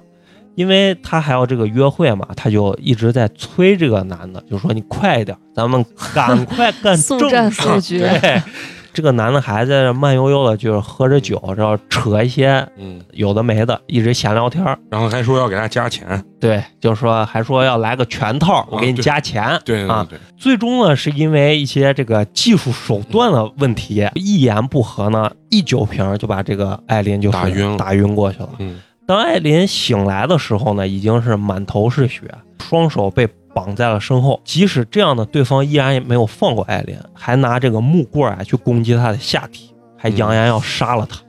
[0.55, 5.83] 因为他还要这个约会嘛，他就一直在催这个男的，就说你快一点，咱们
[6.13, 7.61] 赶快干速正事。
[7.99, 8.41] 对，
[8.93, 14.77] 这个男的还在这慢悠悠的，就是喝着酒，然后扯一些嗯，有的没的，一直闲聊天儿。
[14.89, 19.57] 然后还说要给他加钱，对，就是说还说要来个全套，我给你加钱。
[19.63, 28.49] 对啊对对，最终呢，是因为一些这个技术手段的问题，一言不合呢，一酒瓶就把这个艾琳就打晕了打晕过去了。
[28.59, 34.39] 嗯当艾琳醒来的时候呢，已经是满头是血，双手被绑在了身后。
[34.45, 41.19] 即使这样呢，对方依然也没有放过艾琳，还拿这个木棍儿啊去攻击她的下体，还扬言要杀了她。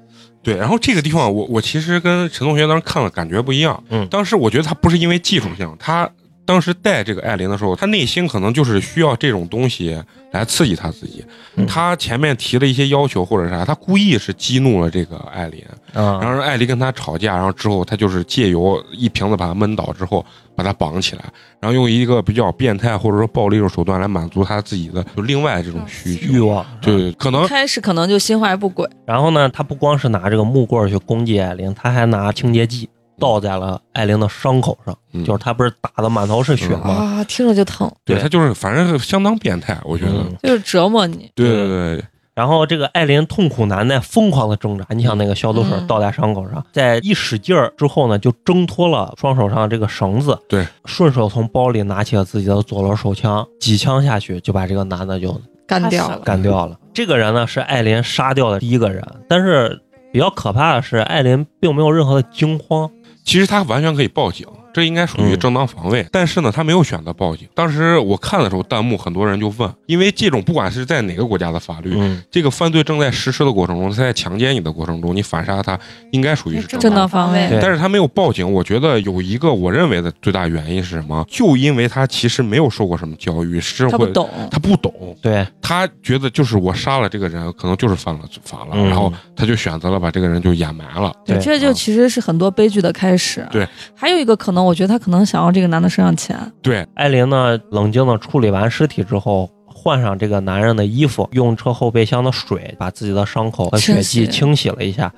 [0.44, 0.56] 对。
[0.56, 3.82] 然后这个地方，我我其实跟陈同学当时看了感觉不一样。
[3.90, 6.08] 嗯当时我觉得他不是因为技术性，他
[6.44, 9.96] 当时带这个艾琳的时候，他内心可能就是需要这种东西
[10.32, 11.24] 来刺激他自己。
[11.56, 20.24] 嗯他前面提了一些要求或者啥，他故意是激怒了这个艾琳，然啊，后让艾琳跟他吵架，然后之后他就是借由一瓶子把他闷倒之后，
[20.56, 21.22] 把他绑起来，
[21.60, 26.32] 然后用一个比较变态或者说暴力的手段来满足他自己的就另外这种需求。
[26.32, 26.64] 欲望。
[26.80, 32.88] 对，可能开始可能就心怀不轨，然后呢，他不光是拿这个木棍去攻击艾琳，他还拿清洁剂
[33.22, 36.94] 倒在了艾琳的伤口上，嗯就是他不是打的满头是血嗯吗？
[36.94, 40.12] 啊，听着就疼，对对他就是反正是相当变态，我觉得。
[40.12, 41.30] 嗯就是折磨你。
[41.36, 42.04] 对对对，
[42.34, 44.84] 然后这个艾琳痛苦难耐，疯狂的挣扎。
[44.90, 56.76] 你想那个消毒水嗯倒在伤口上，在一使劲儿之后呢，就挣脱了双手上这个绳子，对，顺手从包里拿起了自己的左轮手枪，几枪下去就把这个男的就干掉了，干掉了。
[56.92, 59.80] 这个人呢是艾琳杀掉的第一个人，但是
[60.12, 62.90] 比较可怕的是，艾琳并没有任何的惊慌。
[63.24, 66.06] 其实他完全可以报警，这应该属于嗯正当防卫。
[66.10, 67.46] 但是呢，他没有选择报警。
[67.54, 75.78] 当时我看的时候，弹幕很多人就问，因为这种不管是在哪个国家的法律，嗯，这个犯罪正在实施的过程中，他在强奸你的过程中，你反杀他，
[76.10, 81.24] 应该属于是正当当防卫但是他没有报警，我觉得有一个我认为的最大原因是什么？
[81.28, 91.12] 就因为他其实没有受过什么教育，是会他不懂，他不懂，对，他觉得就是我杀了这个人，可能就是犯了法了，嗯然后他就选择了把这个人就掩埋了。
[91.24, 93.46] 对这就其实是很多悲剧的开始。
[93.50, 105.12] 对，还有一个可能，我觉得他可能想要这个男的身上钱，对，艾琳呢，冷静的处理完尸体之后，换上这个男人的衣服，用车后备箱的水把自己的伤口和血迹清洗了一下，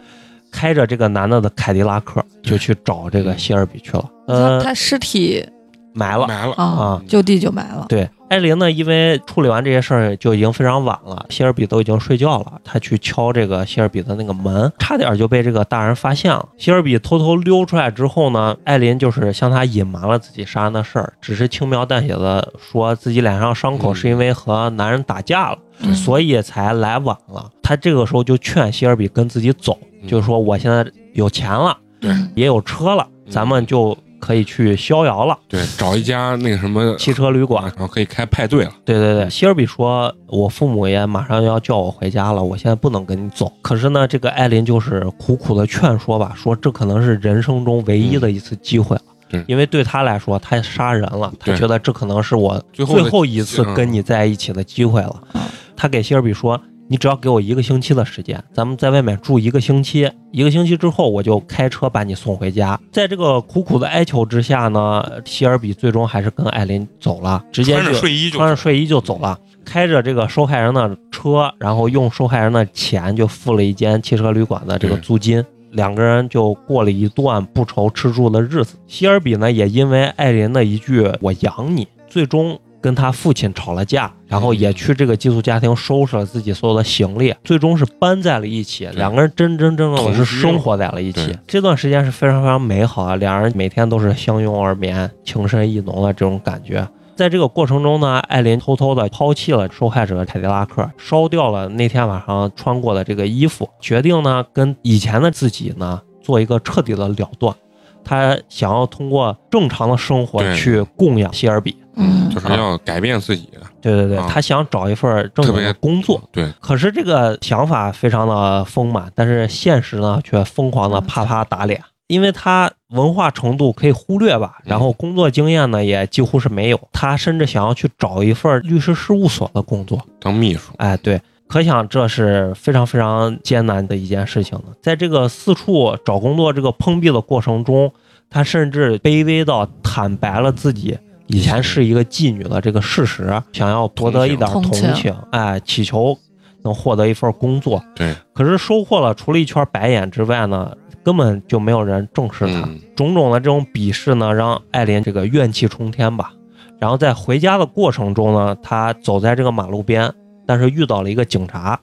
[0.51, 4.05] 开着这个男的的凯迪拉克就去找这个希尔比去了。
[4.27, 5.45] 他呃，他尸体
[5.93, 6.55] 埋了埋了。
[6.55, 7.03] 啊啊。
[7.07, 7.87] 就地就埋了。
[7.89, 12.61] 对，艾琳呢，因为处理完这些事儿就已经非常晚了，希尔比都已经睡觉了。
[12.65, 16.49] 他去敲这个希尔比的那个门，差点就被这个大人发现了。
[16.57, 27.49] 希尔比偷偷溜出来之后呢，艾琳就是向他隐瞒了自己杀人的事儿，只是轻描淡写的说自己脸上伤口是因为和男人打架了，嗯所以才来晚了。
[27.63, 35.39] 他这个时候就劝希尔比跟自己走，嗯就是说我现在有钱了，对也有车了，嗯咱们就可以去逍遥了。
[35.47, 38.71] 对，找一家那个什么汽车旅馆然，后可以开派对了。
[38.85, 49.03] 对对对，希尔比说：“我父母也马上要叫我回家了，我现在不能跟你走。”可是呢，这个艾琳就是苦苦的劝说吧，说这可能是人生中唯一的一次机会了。
[49.29, 55.23] 对因为对他来说，他杀人了，他觉得这可能是我最后最后一次跟你在一起的机会了。
[55.35, 55.41] 嗯
[55.77, 75.45] 他给希尔比说：“你只要给我一个星期的时间，咱们在外面住一个星期，一个星期之后我就开车把你送回家。”在这个苦苦的哀求之下呢，希尔比最终还是跟艾琳走了，直接穿着睡衣就穿着睡衣就走了，开着这个受害人的车，然后用受害人的钱就付了一间汽车旅馆的这个租金。
[75.73, 78.77] 两个人就过了一段不愁吃住的日子。
[78.87, 88.87] 希尔比呢，也因为艾琳的一句“我养你”，最终跟他父亲吵了架，然后也去这个寄宿家庭收拾了自己所有的行李，最终是搬在了一起。
[88.89, 91.35] 两个人真真正正的是生活在了一起。
[91.47, 96.87] 这段时间是非常非常美好啊，两人每天都是相拥而眠、情深意浓的这种感觉。
[97.17, 107.57] 在这个过程中呢，艾琳偷偷的抛弃了受害者凯迪拉克，烧掉了那天晚上穿过的这个衣服，决定呢跟以前的自己呢做一个彻底的了断。
[108.05, 111.77] 她想要通过正常的生活去供养希尔比。
[111.97, 112.31] 嗯。
[112.31, 113.49] 就是要改变自己，
[113.81, 114.27] 对对对，啊。
[114.29, 116.21] 她想找一份正经特别的工作。
[116.33, 121.81] 对，可是这个想法非常的丰满，但是现实呢却疯狂的啪啪打脸。
[122.07, 129.99] 因为他文化程度可以忽略吧，然后工作经验呢也几乎是没有，他甚至想要去找一份律师事务所的工作。
[130.21, 131.19] 当秘书，哎，对，
[131.55, 134.65] 可想这是非常非常艰难的一件事情了。
[134.83, 137.93] 在这个四处找工作这个碰壁的过程中，
[138.29, 146.19] 他甚至卑微到坦白了自己以前是一个妓女的这个事实，想要博得一点同同情情，哎，祈求
[146.65, 147.81] 能获得一份工作。
[147.95, 152.63] 对，可是收获了除了一圈白眼之外呢，根本就没有人重视他。
[152.67, 156.33] 嗯种种的这种鄙视呢，让艾琳这个怨气冲天吧。
[156.81, 160.13] 然后在回家的过程中呢，他走在这个马路边，
[160.47, 161.79] 但是遇到了一个警察。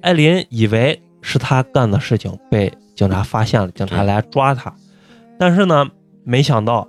[0.00, 4.72] 艾琳以为是他干的事情被警察发现了，警察来抓他。
[5.38, 5.86] 但是呢，
[6.24, 6.86] 没想到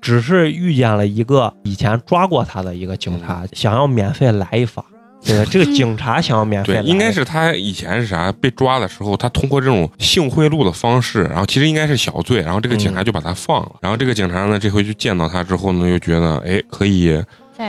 [0.00, 4.84] 只是遇见了一个以前抓过他的一个警察，想要免费来一发。
[5.24, 17.20] 对，这个警察想要免费对，应该是他以前是啥被抓的时候，他通过这种性贿赂的方式，然后其实应该是小罪，然后这个警察就把他放了，然后这个警察呢这回就见到他之后呢，又觉得哎可以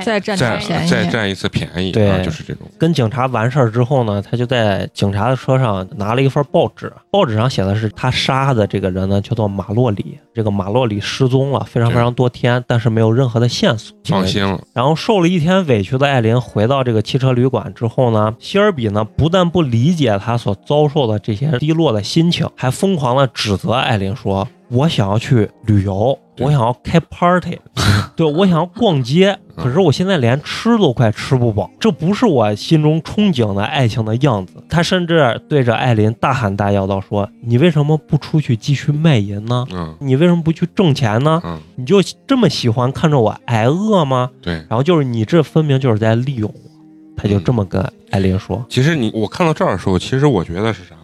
[0.04, 2.10] 再占便宜，再占一次便宜，对。
[2.10, 13.96] 啊，就是这种，跟警察完事儿之后呢，他就在警察的车上拿了一份报纸，报纸上写的是他杀的这个人呢叫做马洛里，这个马洛里失踪了非常非常多天，但是没有任何的线索。
[14.06, 27.58] 放心了，然后受了一天委屈的艾琳回到这个汽车旅馆之后呢，希尔比呢不但不理解他所遭受的这些低落的心情，还疯狂的指责艾琳说：“我想要去旅游，我想要开 party，
[28.16, 39.66] 对我想要逛街，可是我现在连吃都快吃不饱，这不是我心中憧憬的爱情的样子。”他甚至对着艾琳大喊大叫道：“说你为什么不出去继续卖淫呢？
[39.72, 41.42] 嗯你为什么不去挣钱呢？
[41.46, 44.56] 嗯，你就这么喜欢看着我挨饿吗？”对。
[44.70, 46.70] 然后就是你这分明就是在利用我，
[47.16, 48.66] 他就这么跟艾琳说。
[48.68, 50.96] 其实你我看到这儿的时候，其实我觉得是啥？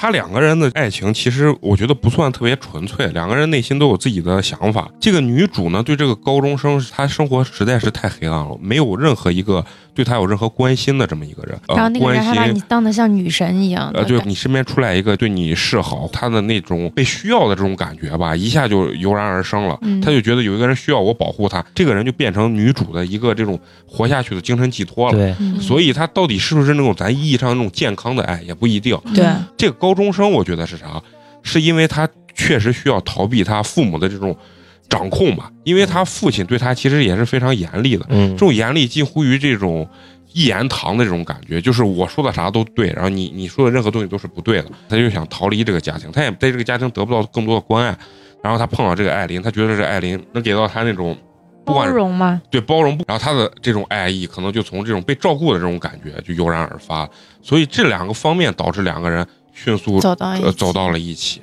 [0.00, 4.88] 他两个人的爱情，其实我觉得不算特别纯粹，两个人内心都有自己的想法。
[5.00, 9.64] 这个女主呢，对这个高中生，她生活实在是太黑暗了，没有任何一个
[9.98, 11.58] 对他有任何关心的这么一个人。
[11.66, 12.62] 呃然后那个关人还把你心。
[12.68, 19.76] 当得像女神一样呃，对你身边出来一个对你示好，他的那种被需要的这种感觉吧，一下就油然而生了。
[19.82, 23.58] 嗯他就觉得有一个人需要我保护他，这个人就变成女主的一个这种
[23.88, 25.18] 活下去的精神寄托了。
[25.18, 28.96] 对，嗯所以他到底是不是那种咱意义上那种健康的爱也不一定。
[29.12, 31.02] 对，这个高中生，我觉得是啥？
[31.42, 34.36] 是因为他确实需要逃避他父母的这种
[34.88, 39.88] 掌控吧，因为他父亲对他其实也是非常严厉的，嗯这，种严厉近乎于这种
[40.32, 47.98] 一言堂的这种感觉，就是我说的啥都对，然后你你说的任何东西都是不对的，他就想逃离这个家庭，他也在这个家庭得不到更多的关爱，
[48.42, 51.16] 然后他碰到这个艾琳，他觉得这艾琳能给到他那种。
[51.64, 57.06] 不包管容吗，对包容，然后他的这种爱意可能就从这种被照顾的这种感觉就油然而发，
[57.42, 61.42] 所以这两个方面导致两个人迅速走到呃走到了一起。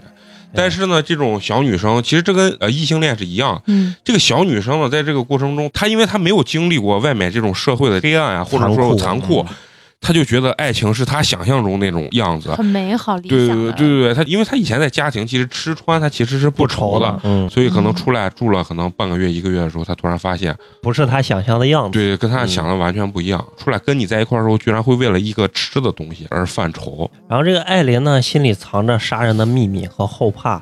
[0.55, 3.95] 但是呢，这种小女生其实这跟呃异性恋是一样，嗯。
[4.03, 9.55] 这个小女生呢，在这个过程中，她因为她没有经历过外面这种社会的黑暗啊，或者说残酷，嗯
[10.05, 12.53] 她就觉得爱情是他想象中那种样子。
[12.53, 13.57] 很美好理对对想。
[13.57, 21.97] 对对对，他因为他以前在家庭其实吃穿他其实是不愁的，嗯，所以可能出来住了可能半个月一个月的时候，他突然发现，不是他想象的样子。
[21.97, 23.43] 对，跟他想的完全不一样。
[23.57, 27.09] 出来跟你在一块儿的时候，居然会为了一个吃的东西而犯愁。
[27.27, 30.61] 然后这个艾琳呢，心里藏着杀人的秘密和后怕，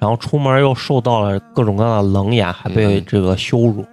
[0.00, 3.86] 然后出门又受到了各种各样的冷眼，还被嗯这个羞辱。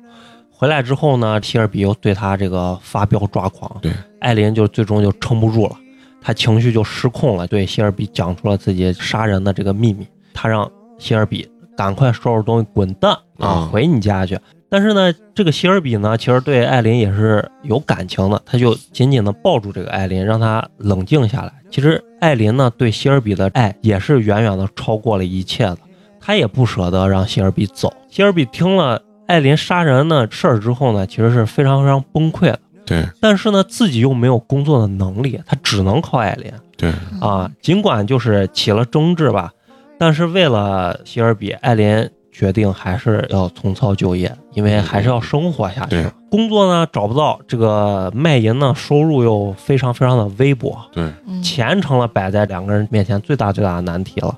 [0.59, 5.75] 回来之后呢，希尔比又对他这个发飙抓狂，对，艾琳就最终就撑不住了，
[6.19, 11.47] 他情绪就失控了，对希尔比讲出了自己杀人的这个秘密，他让希尔比
[11.77, 14.39] 赶快收拾东西滚蛋啊，啊回你家去。
[14.67, 21.53] 但是呢，这个希尔比呢，其实对艾琳也是有感情的，他就紧紧的抱住这个艾琳，让她冷静下来。
[21.69, 25.77] 其实艾琳呢，对希尔比的爱也是远远的超过了一切的，
[26.19, 27.93] 她也不舍得让希尔比走。
[28.09, 32.59] 希尔比听了艾琳杀人的事儿之后呢，其实是非常非常崩溃的。
[32.85, 37.51] 对但是呢，自己又没有工作的能力，他只能靠艾琳对，啊。
[37.61, 39.51] 尽管就是起了争执吧，
[39.99, 46.05] 但是为了希尔比，艾琳决定还是要重操旧业，因为还是要生活下去对。
[46.31, 54.33] 工作呢找不到，这个卖淫呢收入又非常非常的微薄，对，嗯钱成了摆在两个人面前最大最大的难题了。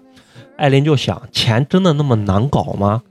[0.57, 3.03] 艾琳就想，钱真的那么难搞吗？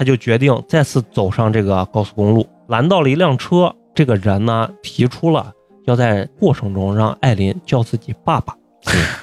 [0.00, 3.70] 他就决定再次走上这个高速公路，拦到了一辆车。
[3.94, 5.52] 这个人呢提出了
[5.84, 8.54] 要在过程中让艾琳叫自己爸爸。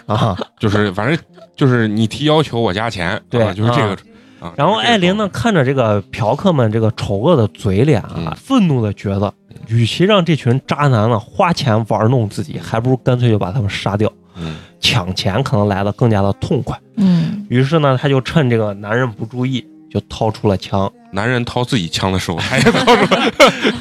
[0.06, 1.18] 啊，就是反正
[1.56, 3.98] 就是你提要求我加钱，对啊就是这个。
[4.40, 9.34] 啊然后艾琳呢，看着这个嫖客们这个丑恶的嘴脸啊，嗯愤怒的觉得，
[9.68, 16.80] 与其让这群渣男呢花钱玩弄自己，还不如干脆就把他们杀掉，嗯抢钱可能来的更加的痛快。
[16.98, 23.32] 嗯于是呢，他就趁这个男人不注意，就掏出了枪，男人掏自己枪的时候， 他也掏出来。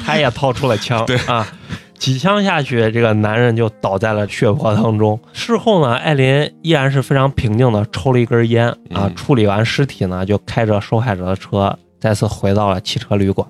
[0.05, 1.17] 他也掏出了枪，对。
[1.27, 1.45] 啊，
[1.97, 5.19] 几枪下去，这个男人就倒在了血泊当中。
[5.33, 9.15] 事后呢，艾琳依然是非常平静的抽了一根烟啊，嗯。
[9.15, 13.47] 处理完尸体呢，就开着受害者的车，再次回到了汽车旅馆，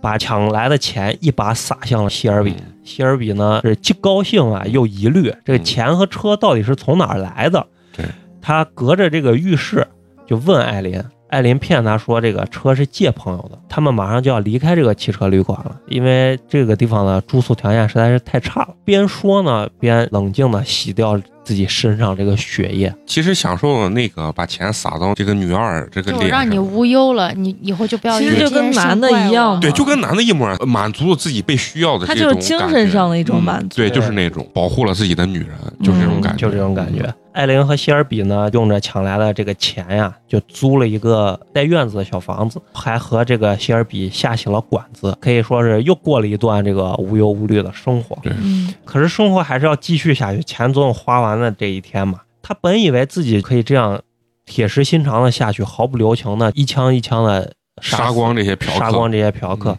[0.00, 2.52] 把抢来的钱一把撒向了希尔比。
[2.52, 2.72] 嗯。
[2.84, 5.64] 希尔比呢是既高兴啊又疑虑，这个嗯。
[5.64, 7.66] 钱和车到底是从哪儿来的？
[7.96, 8.06] 对，
[8.40, 9.86] 他隔着这个浴室
[10.26, 11.02] 就问艾琳，
[11.34, 18.68] 艾琳骗他说这个车是借朋友的，他们马上就要离开这个汽车旅馆了，因为这个地方的住宿条件实在是太差了。
[18.84, 22.94] 边说呢，边冷静的洗掉自己身上这个血液。
[23.04, 26.58] 其实享受那个把钱撒到这个女二这个脸就让你。
[26.64, 33.76] 无忧了，你以后就不要其实就跟男的一样对，就跟男的一模一样，满足了自己被需要的他这种就是精神上的一种嗯满足。
[33.76, 35.50] 对，就是那种保护了自己的女人，
[35.82, 37.12] 就是这种嗯感觉，就这种感觉。
[37.34, 48.16] 艾琳和希尔比呢，用着抢来的这个钱呀，就租了一个带院子的小房子，还和这个希尔比下起了馆子，可以说是又过了一段这个无忧无虑的生活。
[48.22, 52.20] 对嗯可是生活还是要继续下去，钱总有花完的这一天嘛。
[52.40, 54.00] 他本以为自己可以这样
[54.46, 59.78] 铁石心肠的下去，毫不留情的一枪一枪的杀光这些嫖客，杀光这些嫖客，嗯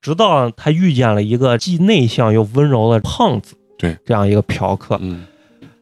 [0.00, 4.96] 直到他遇见了一个既内向又温柔的胖子，对，这样一个嫖客。
[5.00, 5.24] 嗯，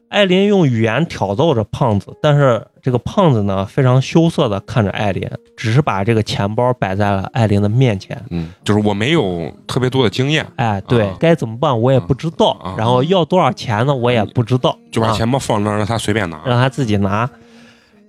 [0.09, 8.19] 艾琳用语言挑逗着胖子，但是这个胖子呢，非常羞涩的看着艾琳，只是把这个钱包摆在了艾琳的面前。
[8.29, 16.41] 嗯，就是我没有特别多的经验，哎，对，啊该怎么办我也不知道，啊然后要多少钱呢，我也不知道，啊就把钱包放那儿让他随便拿。
[16.45, 17.29] 让他自己拿。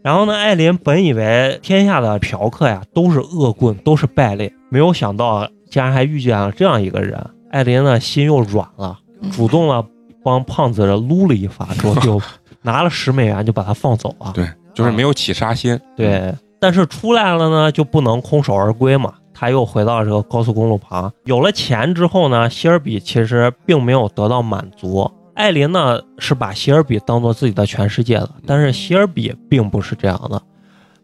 [0.00, 7.18] 然后呢，艾琳本以为天下的嫖客呀都是恶棍，都是败类，没有想到竟然还遇见了这样一个人。
[7.50, 9.84] 艾琳呢心又软了，嗯主动了
[10.22, 12.20] 帮胖子撸了一发，之后就
[12.62, 14.32] 拿了十美元就把他放走了。
[14.34, 15.78] 对，就是没有起杀心。
[15.96, 19.14] 对，但是出来了呢，就不能空手而归嘛。
[19.32, 25.08] 他又回到这个高速公路旁，有了钱之后呢，希尔比其实并没有得到满足。
[25.34, 30.42] 艾琳呢是把希尔比当做自己的全世界的，但是希尔比并不是这样的。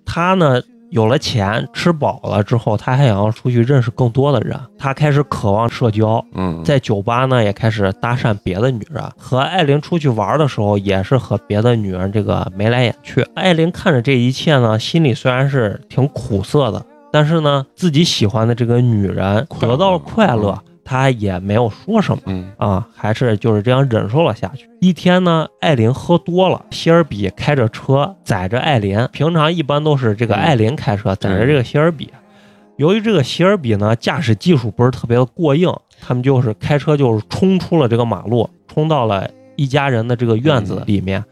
[0.05, 0.61] 他呢
[0.95, 13.27] 有了钱，吃饱了之后，他还想要出去认识更多的人，他开始渴望社交，嗯，在酒吧呢也开始搭讪别的女人，和艾琳出去玩的时候也是和别的女人这个眉来眼去。
[13.35, 22.23] 艾琳看着这一切呢，心里虽然是挺苦涩的，但是呢，自己喜欢的这个女人得到了快乐，她也没有说什么。
[22.27, 24.69] 嗯啊，还是就是这样忍受了下去。
[24.81, 29.09] 一天呢，艾琳喝多了，希尔比开着车载着艾琳。
[29.13, 32.11] 平常一般都是这个嗯艾琳开车载着这个希尔比。
[32.77, 41.25] 由于这个希尔比呢驾驶技术不是特别的过硬，他们就是开车就是冲出了这个马路，冲到了一家人的这个院子里面。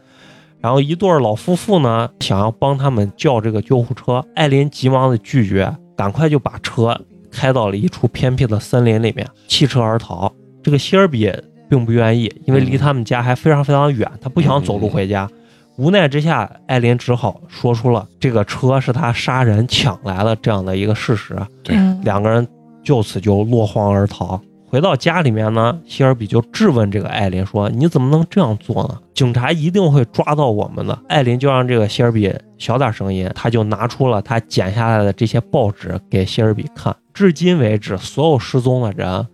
[0.61, 6.97] 然后一对儿老夫妇呢，想要帮他们叫这个救护车，艾琳急忙的拒绝，赶快就把车
[7.33, 10.31] 开到了一处偏僻的森林里面，弃车而逃。
[10.61, 11.29] 这个希尔比
[11.67, 15.29] 并不愿意，因为离他们家还非常非常远，他不想走路回家。
[15.77, 21.35] 无奈之下，艾琳只好说出了这个车是他杀人抢来的这样的一个事实。
[21.63, 22.47] 对嗯两个人
[22.83, 24.39] 就此就落荒而逃。
[24.67, 28.99] 回到家里面呢，希尔比就质问这个艾琳说：“你怎么能这样做呢？
[29.13, 36.95] 警察一定会抓到我们的。”艾琳就让这个希尔比小点声音，他就拿出了他剪下来的这些报纸给希尔比看。
[37.13, 39.27] 至今为止，所有失踪的人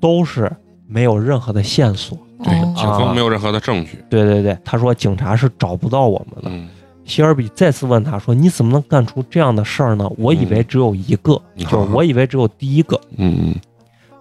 [0.00, 0.50] 都是
[0.86, 2.16] 没有任何的线索。
[2.42, 4.02] 对，哦警方没有任何的证据。
[4.08, 6.50] 对对对，他说警察是找不到我们的。
[6.50, 6.68] 嗯，
[7.04, 10.10] 希尔比再次问他说：“你怎么能干出这样的事儿呢？
[10.16, 13.54] 我以为只有一个，嗯就是我以为只有第一个。”嗯嗯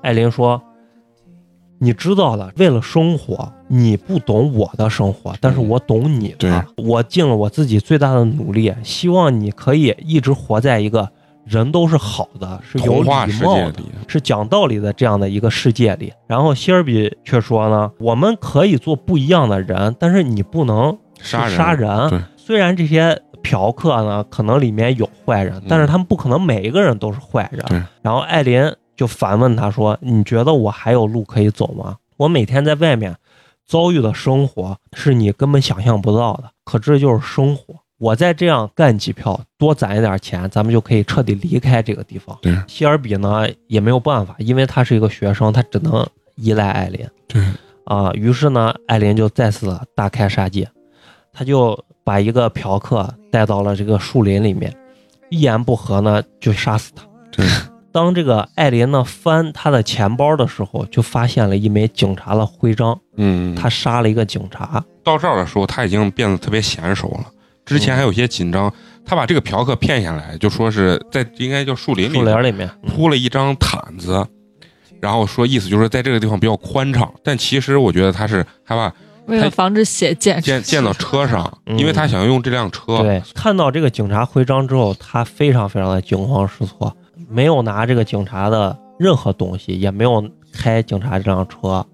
[0.01, 0.61] 艾琳说
[1.79, 6.65] ：“你知道了，为了生活，你不懂我的生活，但是我懂你对的。
[6.75, 11.09] 我尽了我自己最大的努力，希望你可以一直活在一个
[11.49, 13.09] 人都是好的，是有礼
[13.41, 13.73] 貌的，
[14.07, 16.13] 是讲道理的这样的一个世界里。
[16.27, 22.23] 然后希尔比却说呢，我们可以做不一样的人，但是你不能去杀人杀人。
[22.37, 27.65] 虽然这些嫖客呢，可能里面有坏人，但是他们不可能每一个人都是坏人。
[27.67, 31.97] 对然后艾琳就反问他说：“你觉得我还有路可以走吗？
[32.17, 33.15] 我每天在外面
[33.65, 36.51] 遭遇的生活是你根本想象不到的。
[36.63, 37.75] 可这就是生活。
[37.99, 47.05] 我再这样干几票，多攒一点钱，咱们就可以彻底离开这个地方。”对希尔比呢也没有办法，因为他是一个学生，他只能依赖艾琳。
[47.27, 47.43] 对，
[47.83, 50.67] 啊，于是呢，艾琳就再次大开杀戒，
[51.33, 54.73] 他就把一个嫖客带到了这个树林里面，
[55.29, 57.03] 一言不合呢就杀死他。
[57.31, 57.45] 对，
[57.91, 64.81] 当这个艾琳呢翻他的钱包的时候，就发现了一枚警察的徽章，嗯，他杀了一个警察。
[65.03, 67.25] 到这儿的时候，他已经变得特别娴熟了。
[67.69, 68.73] 之前还有些紧张，
[69.05, 74.25] 他把这个嫖客骗下来，就说是在应该叫树林里树林里面，嗯铺了一张毯子，
[74.99, 77.13] 然后说意思就是在这个地方比较宽敞。
[77.23, 78.93] 但其实我觉得他是害怕
[79.27, 82.97] 为了防止血溅溅溅到车上，嗯因为他想用这辆车。
[83.03, 86.95] 对，看到这个警察徽章之后，他非常非常的惊慌失措，
[87.29, 91.85] 没有拿这个警察的任何东西，也没有开警察这辆车，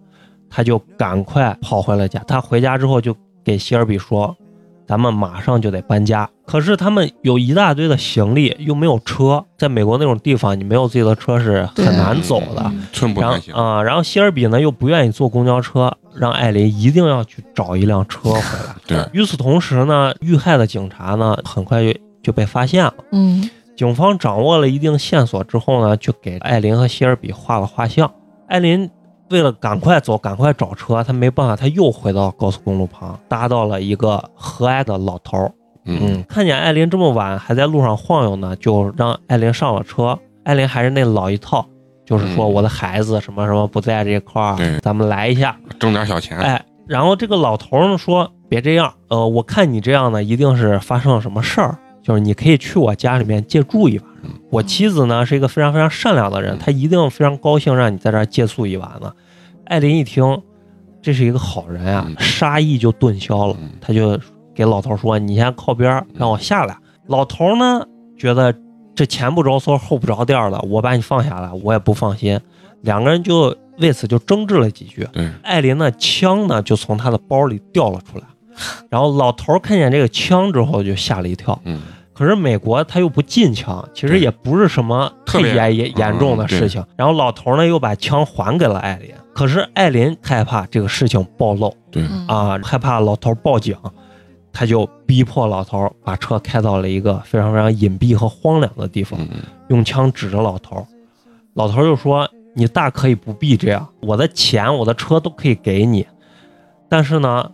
[0.49, 2.23] 他就赶快跑回了家。
[2.25, 3.13] 他回家之后就
[3.43, 4.33] 给希尔比说
[4.87, 12.61] ：“咱们马上就得搬家。”可是他们有一大堆的行李，又没有车，在美国那种地方，你没有自己的车是很难走的。
[12.65, 13.53] 嗯寸步然后难行。
[13.53, 18.75] 啊、然后希尔比呢又不愿意坐公交车，让艾琳一定要去找一辆车回来。
[18.85, 22.93] 对，与此同时呢，遇害的警察呢很快就就被发现了。
[23.11, 28.09] 嗯警方掌握了一定线索之后呢，就给艾琳和希尔比画了画像。
[28.47, 28.89] 艾琳
[29.35, 35.51] 为了赶快走，赶快找车，他没办法，他又回到高速公路旁，搭到了一个和蔼的老头儿。
[35.85, 40.17] 嗯嗯，看见艾琳这么晚还在路上晃悠呢，就让艾琳上了车。
[40.45, 41.65] 艾琳还是那老一套，
[42.05, 45.57] 就是说嗯我的孩子什么什么不在这块儿对，咱们来一下。
[45.77, 46.37] 挣点小钱。
[46.37, 54.31] 哎，然后这个老头儿呢说：“别这样，呃，我看你这样呢，一定是发生了什么事儿，就是你可以去我家里面借住一晚上。
[54.49, 59.11] 我妻子呢是一个非常非常善良的人，她一定非常高兴让你在这儿借宿一晚呢。”
[59.65, 60.41] 艾琳一听，
[61.01, 64.19] 这是一个好人啊嗯，杀意就顿消了嗯，他就
[64.53, 67.85] 给老头说：“你先靠边，让我下来。”老头呢
[68.17, 68.53] 觉得
[68.95, 72.39] 这前不着村后不着店的，我把你放下来，我也不放心。
[72.81, 75.07] 两个人就为此就争执了几句。
[75.43, 78.23] 艾琳的枪呢就从他的包里掉了出来，
[78.89, 81.59] 然后老头看见这个枪之后就吓了一跳。
[81.65, 81.81] 嗯，
[82.15, 86.83] 可是美国他又不禁枪，其实也不是什么特特别严严严重的事情。
[86.95, 93.75] 然后老头儿呢又把枪还给了艾琳，可是艾琳害怕这个事情暴露对，嗯啊，害怕老头儿报警，
[94.53, 99.19] 他就逼迫老头儿把车开到了一个非常非常隐蔽和荒凉的地方。
[99.67, 100.85] 用枪指着老头儿，
[101.55, 106.07] 老头儿就说：“你大可以不必这样，我的钱、我的车都可以给你。”
[106.87, 107.51] 但是呢，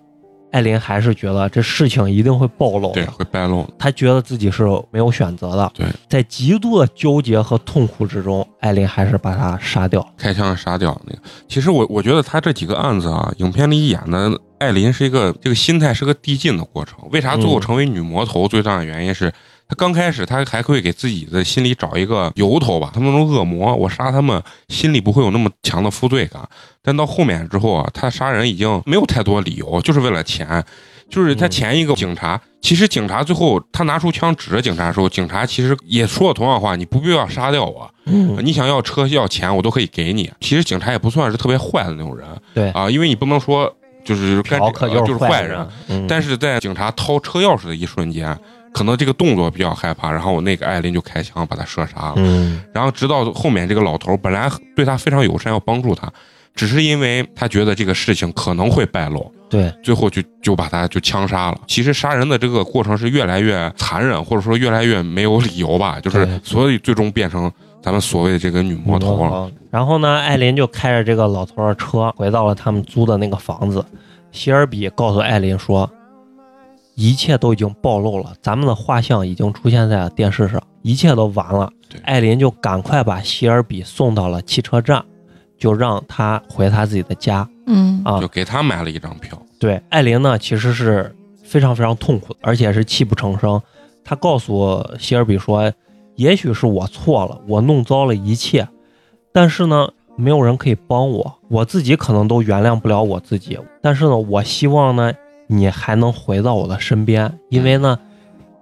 [0.51, 3.73] 艾琳还是觉得这事情一定会暴露对，会败露的。
[3.79, 5.71] 她觉得自己是没有选择的。
[5.73, 10.05] 对，在极度的纠结和痛苦之中，艾琳还是把他杀掉。
[10.17, 11.21] 开枪杀掉那个。
[11.47, 16.99] 其实我我觉得他这几个案子啊，影片里演的艾琳是一个这个心态是个递进的过程。
[17.11, 18.47] 为啥最后嗯成为女魔头？
[18.47, 19.31] 最大的原因是
[19.71, 26.41] 她刚开始他还会给自己的心里找一个由头吧，他们那种恶魔，我杀他们心里不会有那么强的负罪感。
[26.81, 30.61] 但到后面之后啊，他杀人已经没有太多理由，就是为了钱。
[31.09, 40.29] 就是他嗯前一个警察，其实警察最后他拿出枪指着警察的时候，警察其实也说了同样话：你不必要杀掉我，嗯，你想要车要钱，我都可以给你。
[40.41, 48.37] 其实警察也不算是特别坏的那种人，对啊，因为你不能说就是干嫖客这个就是坏人。，嗯，但是在警察掏车钥匙的一瞬间，
[48.73, 52.13] 可能这个动作比较害怕，然后我那个艾琳就开枪把他射杀了。
[52.17, 56.11] 嗯然后直到后面这个老头本来对他非常友善，要帮助他，
[56.55, 61.57] 只是因为他觉得这个事情可能会败露，对，最后就就把他就枪杀了。
[61.67, 67.51] 其实杀人的这个过程是越来越残忍，或者说越来越没有理由吧，就是所以最终变成
[67.81, 69.51] 咱们所谓的这个女魔头了。
[69.69, 73.83] 然后呢，艾琳就开着这个老头的车回到了他们租的那个房子。
[74.31, 75.89] 希尔比告诉艾琳说，
[76.95, 81.71] 一切都已经暴露了，咱们的画像已经出现在了电视上，一切都完了。
[82.03, 85.03] 艾琳就赶快把希尔比送到了汽车站，
[85.57, 88.27] 就让他回他自己的家嗯啊就。
[88.27, 91.13] 给他买了一张票，对，艾琳呢其实是
[91.43, 93.61] 非常非常痛苦的，而且是泣不成声。
[94.03, 95.71] 她告诉希尔比说
[96.15, 98.67] ：“也许是我错了，我弄糟了一切，
[99.31, 103.59] 但是呢，没有人可以帮我，我自己可能都原谅不了我自己。
[103.81, 105.13] 但是呢，我希望呢，
[105.51, 107.99] 你还能回到我的身边，因为呢，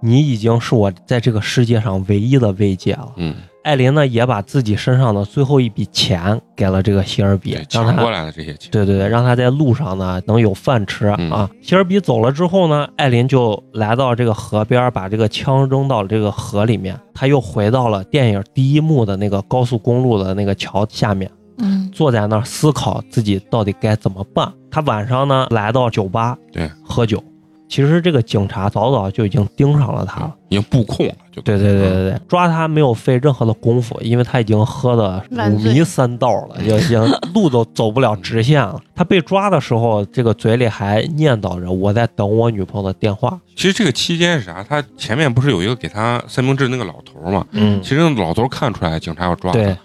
[0.01, 11.49] 你已经是我在这个世界上唯一的慰藉了。”嗯，艾琳呢也把自己身上的最后一笔钱给了这个希尔比对，，让他抢过来的这些钱，对对对，让他在路上呢能有饭吃、嗯啊。
[11.61, 16.99] 希尔比走了之后呢，艾琳就来到这个河边，把这个枪扔到了这个河里面。
[17.13, 21.29] 他又回到了电影第一幕的那个高速公路的那个桥下面，
[21.59, 24.51] 嗯坐在那儿思考自己到底该怎么办。
[24.71, 27.23] 他晚上呢来到酒吧，对，喝酒。
[27.67, 30.35] 其实这个警察早早就已经盯上了他了。
[30.49, 36.99] 已经布控了，就对对对嗯对对，抓他没有费任何的功夫，因为他已经喝的五迷三道了，就已经
[37.35, 38.81] 路都走不了直线了。
[38.95, 43.39] 他被抓的时候，这个嘴里还念叨着：“我在等我女朋友的电话。
[43.55, 44.65] 其实这个期间是啥？
[44.67, 47.45] 他前面不是有一个给他三明治那个老头嘛？
[47.51, 49.77] 嗯其实老头看出来警察要抓对他，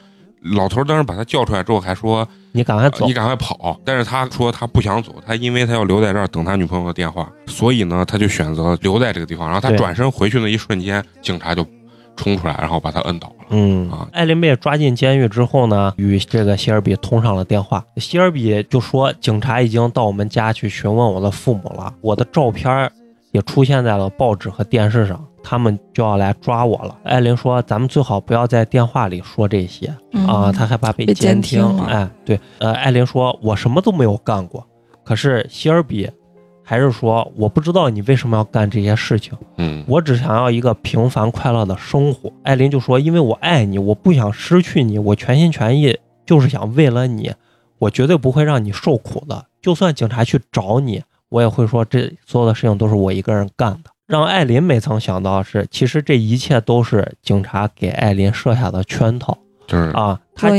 [0.52, 3.14] 老头当时把他叫出来之后还说：“你赶快走你。
[3.14, 9.46] 赶快跑！”但是他说他不想走，他因为他要留在这儿等他女朋友的电话，所以呢，他就选择留在这个地方。
[9.46, 11.66] 然后他转身回去那一瞬间，警察就
[12.14, 13.46] 冲出来，然后把他摁倒了。
[13.50, 17.82] 嗯啊，艾琳被抓进监狱之后呢，与这个希尔比通上了电话。
[17.96, 22.90] 希尔比就说，警察已经到我们家去询问我的父母了，我的照片
[23.32, 26.98] 也出现在了报纸和电视上，他们就要来抓我了。
[27.04, 29.94] 艾琳说，咱们最好不要在电话里说这些
[30.26, 31.60] 啊，她害怕被被监听。
[31.60, 34.66] 听哎，对，呃，艾琳说，我什么都没有干过，
[35.04, 36.10] 可是希尔比
[36.62, 39.34] 还是说，我不知道你为什么要干这些事情。
[39.58, 42.32] 嗯，我只想要一个平凡快乐的生活。
[42.42, 47.30] 艾琳就说：“因为我爱你，我不想失去你，我全心全意就是想为了你，
[47.78, 49.44] 我绝对不会让你受苦的。
[49.60, 60.20] 就算警察去找你，我也会说这所有的事情都是我一个人干的。”让艾琳没曾想到的是，其实这一切都是警察给艾琳设下的圈套就是啊！
[60.36, 60.50] 他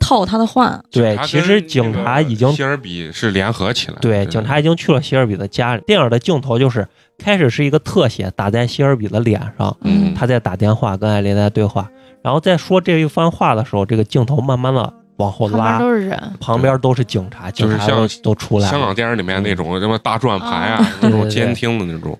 [0.00, 5.82] 套他的话，对，其实警察已经希尔比是联合起来，对，警察已经去了希尔比的家里。
[5.86, 6.86] 电影的镜头就是
[7.18, 11.90] 开始是一个特写打在希尔比的脸上，嗯他在打电话跟艾琳在对话，
[12.22, 18.66] 然后在说这一番话的时候，这个镜头慢慢的往后旁边拉，都是人，旁边都是警察，就是警察都像都出来。
[18.66, 22.18] 香港电影里面那种什么大转盘啊啊，那种监听的那种。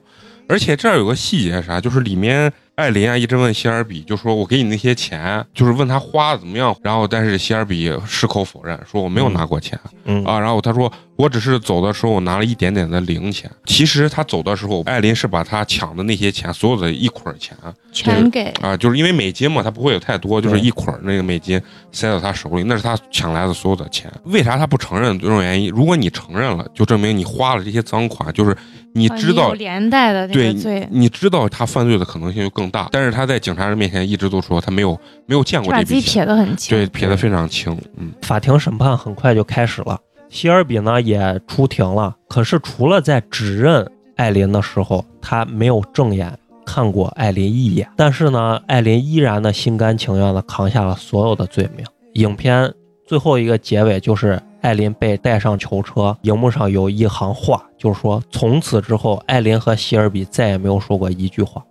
[0.49, 6.75] 而且这儿有个细节啥，就是里面艾琳啊一直问希尔比，就说我给你那些钱，就是问他花的怎么样。
[6.83, 10.39] 然后但是希尔比矢口否认，说我没有拿过钱、嗯啊。
[10.39, 13.51] 然后他说我只是走的时候我拿了一点点的零钱。
[13.65, 17.57] 其实他走的时候，艾琳是把他抢的那些钱，所有的一捆儿钱
[17.93, 21.61] 全给啊，就是因为美金嘛，他不会有太多，就是一捆儿那个美金
[21.93, 24.13] 塞到他手里，那是他抢来的所有的钱。
[24.25, 25.19] 为啥他不承认？
[25.19, 28.55] 这种原因，如果你承认了，就证明你花了这些赃款，就是
[28.97, 32.89] 你啊知道有连带的那对罪，你知道他犯罪的可能性就更大。
[32.93, 36.79] 但是他在警察人面前一直都说他没有没有见过这笔钱，撇得很轻。
[36.79, 37.77] 对，撇得非常轻。
[37.97, 39.99] 嗯，法庭审判很快就开始了，
[40.31, 42.15] 希尔比呢也出庭了。
[42.29, 43.85] 可是除了在指认
[44.17, 46.33] 艾琳的时候，他没有正眼
[46.65, 47.89] 看过艾琳一眼。
[47.97, 51.85] 但是呢，艾琳依然的心甘情愿的扛下了所有的罪名。
[52.13, 52.73] 影片
[53.07, 61.63] 最后一个结尾就是艾琳被带上囚车，荧幕上有一行话，就是说从此之后，艾琳和希尔比再也没有说过一句话。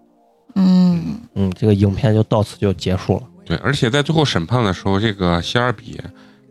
[0.54, 3.24] 嗯嗯，这个影片就到此就结束了。
[3.44, 3.58] 对。
[3.58, 6.00] 而且在最后审判的时候，这个希尔比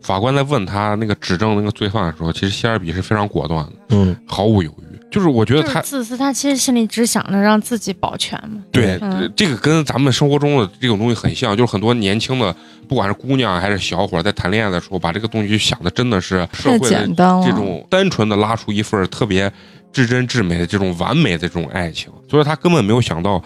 [0.01, 4.92] 法官在问他那个指证那个罪犯的时候，其实希尔比是非常果断的，嗯，毫无犹豫。
[5.13, 8.63] 就是我觉得他自私，他其实心里只想着让自己保全嘛。
[8.71, 8.99] 对，
[9.35, 12.55] 这个跟咱们生活中的这种东西很像，就是很多年轻的，
[12.87, 19.53] 不管是姑娘还是小伙，在谈恋爱的时候，把这个东西想的真的是社太会的简单了，这种单纯的拉出一份特别
[19.91, 23.39] 至真至美的这种完美的这种爱情，所以他根本没有想到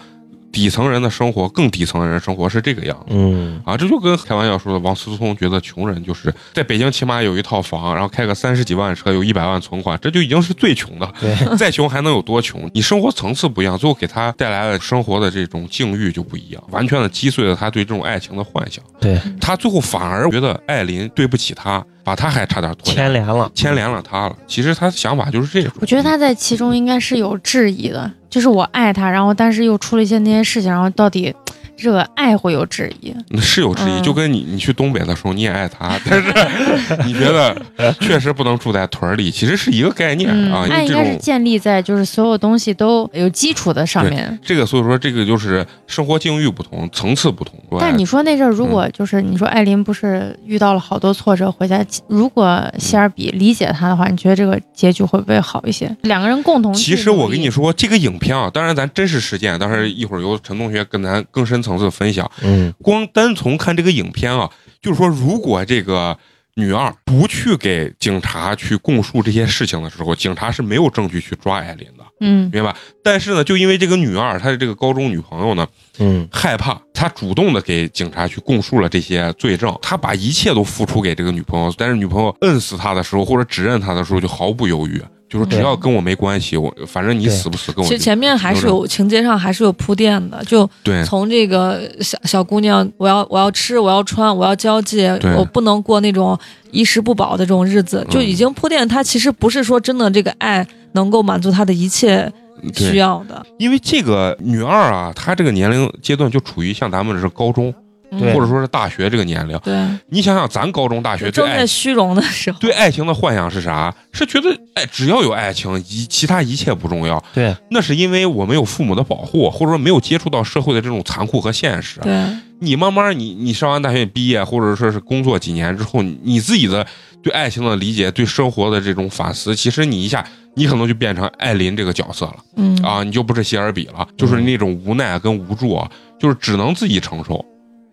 [0.50, 3.06] 底层人的生活，更底层的人生活是这个样子。
[3.10, 11.12] 嗯啊，这就跟开玩笑说的王思聪觉得穷人就是在北京起码有一套房，然后开个三十几万车，有一百万存款，这就已经是最穷的。
[11.20, 12.68] 对， 再穷还能有多穷？
[12.74, 18.82] 你生活层次不一样，最后给他带来的生活的这种境遇就不一样，完全的击碎了他对这种爱情的幻想。
[19.00, 24.36] 对，他最后反而觉得艾琳对不起他，把他还差点拖下牵连了，牵连了他了。
[24.46, 25.70] 其实他的想法就是这种。
[25.78, 31.34] 我觉得他在其中应该是有质疑的，就是我爱他，然后但是又出了一些那些事情，然后到底
[31.78, 33.14] 这个爱会有质疑。
[33.40, 36.32] 是有质疑，嗯就跟你你去东北的时候你也爱他，但是
[37.06, 37.56] 你觉得
[38.00, 40.66] 确实不能住在屯儿里，其实是一个概念嗯，啊。
[40.68, 44.38] 爱应该是建立在就是所有东西都有基础的上面。
[44.44, 47.54] 这个，所以说这个就是生活境遇不同，层次不同。
[47.78, 55.94] 但你说那阵儿，如嗯果就是你说艾琳不是遇到了好多挫折回家，如果希尔比理解他的话，你觉得这个结局会不会好一些？
[56.02, 62.30] 两个人共同其实我跟你说，这个影片啊，当然咱真实事件，但是一会儿由陈同学跟咱更深层次的分享。
[62.42, 64.48] 嗯光单从看这个影片啊，
[64.80, 66.16] 就是说，如果这个
[66.54, 72.78] 女二不去给警察去供述这些事情的时候，警察是没有证据去抓艾琳的，嗯明白吧？
[73.04, 75.66] 但是呢，就因为这个女二，她的这个高中女朋友呢，
[76.00, 91.04] 嗯害怕，她主动的给警察去供述了这些罪证，她把一切都付出给这个女朋友，但是女朋友摁死她的时候，或者指认她的时候，就毫不犹豫，就是只要跟我没关系，我反正你死不死跟我其实前面还是有情节上还是有铺垫的，就对。
[91.04, 95.06] 从这个小小姑娘，我要我要吃，我要穿，我要交际，
[95.36, 96.38] 我不能过那种
[96.70, 102.32] 衣食不保的这种日子，就已经铺垫她其实不是说真的这个爱能够满足她的一切
[102.74, 107.72] 需，要的，因为这个女二啊，她这个年龄阶段就处于像咱们是高中
[108.10, 109.58] 对或者说是大学这个年龄。
[109.58, 109.74] 对，
[110.08, 113.94] 你想想，咱高中、大学对正爱在虚荣的时候，对爱情的幻想是啥？
[114.12, 117.22] 是觉得哎，只要有爱情，一其他一切不重要。
[117.34, 122.00] 对，那是因为我们有父母的保护，或者说没有接触到社会的这种残酷和现实。
[122.00, 122.26] 对，
[122.60, 126.86] 你慢慢你你上完大学毕业，或者说是工作几年之后，你你自己的
[127.22, 135.88] 对爱情的理解、对生活的这种反思，其实你一下你可能就变成艾琳这个角色了嗯啊，你就不是希尔比了，就是那种无奈跟无助啊，
[136.18, 137.44] 就是只能自己承受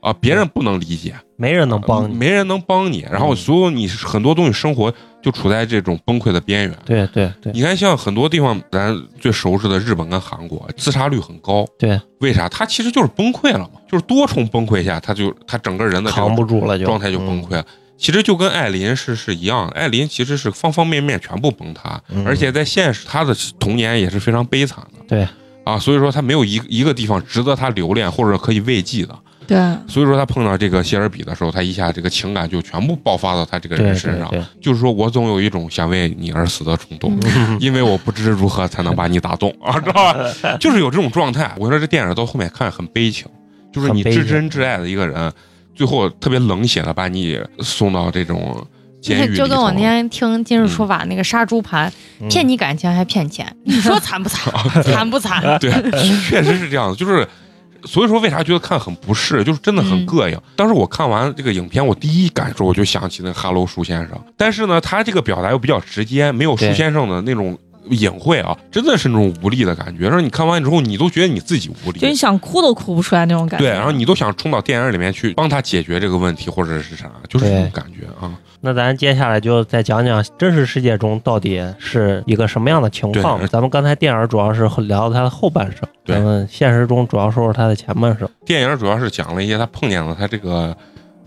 [0.06, 2.14] 啊，别人不能理解，没人能帮你。
[2.14, 6.78] 没人能帮你，然后嗯所有你很多东西生活就处在这种崩溃的边缘。
[6.86, 11.66] 对对对你看，像很多地方，咱最熟知的日本跟韩国，自杀率很高。
[11.80, 12.48] 对，为啥？
[12.48, 17.66] 他其实就是崩溃了嘛，就是多重崩溃下，他就他整个人的扛不住了就状态就崩溃了。
[17.98, 25.00] 其实就跟艾琳是是一样的，艾琳其实是方方面面全部崩塌，嗯而且在现实，她的童年也是非常悲惨的。
[25.08, 25.28] 对
[25.64, 29.18] 啊，所以说他没有一一个地方值得他留恋或者可以慰藉的。
[29.48, 34.32] 对，所以说他碰到这个谢尔比的时候，他一下这个情感就全部爆发到他这个人身上。
[34.62, 40.58] 就是说我总有一种想为你而死的冲动，嗯因为我不知如何才能把你打动 啊，知道吧？
[40.60, 41.54] 就是有这种状态。
[41.58, 43.28] 我说这电影到后面看很悲情，
[43.72, 45.32] 就是你至真至爱的一个人，
[45.74, 48.66] 最后特别冷血的把你送到这种
[49.02, 49.44] 监狱里头。
[49.44, 54.54] 就跟我那天听今日说法那个杀猪盘，嗯骗你感情还骗钱，你说惨不惨？
[54.84, 55.42] 惨不惨？
[55.60, 55.72] 对，
[56.28, 57.28] 确实是这样的，就是。
[57.86, 60.06] 所以说，为啥觉得看很不适，就是真的很嗯。
[60.06, 60.40] 膈应。
[60.56, 67.58] 当时我看完这个影片，我第一感受我就想起那个哈喽舒先生，但是呢，他这个表达又比较直接，没有舒先生的那种
[67.90, 73.66] 隐晦啊，真的是那种无力的感觉，让你看完之后，你都觉得你自己无力，就你想哭都哭不出来那种感觉。
[73.66, 78.32] 对，然后你都想冲到电影里面去帮他解决这个问题，或者是啥，就是这种感觉啊。
[78.62, 83.46] 那咱接下来就再讲讲真实世界中到底是一个什么样的情况。
[83.48, 88.28] 咱们刚才电影主要是聊他的后半生，咱们现实中主要说说他的前半生。
[88.44, 90.76] 电影主要是讲了一些他碰见了他这个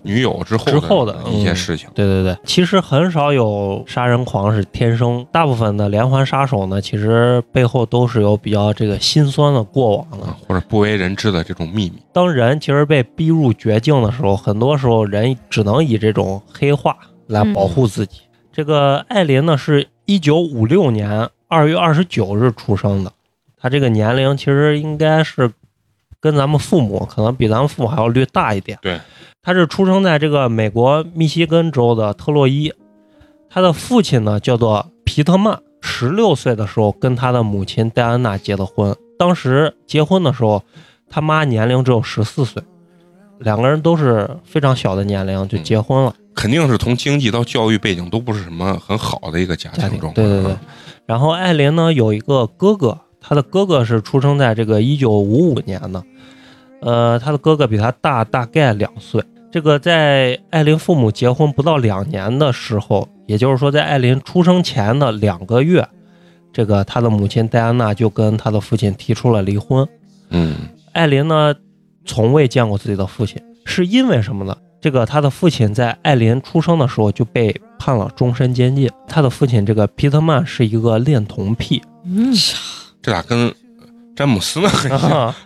[0.03, 1.89] 女友之后之后的一些嗯事情。
[1.95, 16.97] 对对对，其实很少有杀人狂是天生，大部分的连环杀手呢，其实背后都是有比较这个心酸的过往的啊。，或者不为人知的这种秘密，当人其实被逼入绝境的时候，很多时候人只能以这种黑化
[17.27, 18.21] 来保护自己。
[18.53, 23.13] 这个艾琳呢，是一九五六年二月二十九日出生的，
[23.57, 25.51] 她这个年龄其实应该是
[26.21, 28.77] 跟咱们父母可能比咱们父母还要略大一点。
[28.83, 28.99] 对，
[29.49, 32.71] 她是出生在这个美国密西根州的特洛伊，
[33.49, 38.95] 他的父亲呢叫做皮特曼，十六岁的时候跟他的母亲戴安娜结的婚。
[39.19, 40.63] 当时结婚的时候，
[41.09, 42.63] 他妈年龄只有十四岁，
[43.39, 46.15] 两个人都是非常小的年龄就结婚了。
[46.35, 50.13] 肯定是从经济到教育背景都不是什么很好的一个家庭状况。
[50.13, 50.55] 对对对。
[51.07, 56.05] 然后艾琳呢有一个哥哥，他的哥哥是出生在这个一九五五年的，
[56.83, 59.25] 呃，他的哥哥比他大大概两岁。
[59.51, 65.89] 这个在艾琳父母结婚不到两年的时候，也就是说在艾琳出生前的两个月，
[66.53, 69.89] 这个他的母亲戴安娜就跟他的父亲提出了离婚。
[70.31, 70.55] 嗯，
[70.93, 71.55] 艾琳呢
[72.05, 74.57] 从未见过自己的父亲，是因为什么呢？
[74.81, 78.89] 这个他的父亲在艾琳出生的时候就被判了终身监禁。
[79.09, 82.33] 他的父亲这个皮特曼是一个恋童癖，嗯，
[83.03, 83.53] 这俩跟
[84.15, 85.11] 詹姆斯呢很像。
[85.11, 85.37] 啊，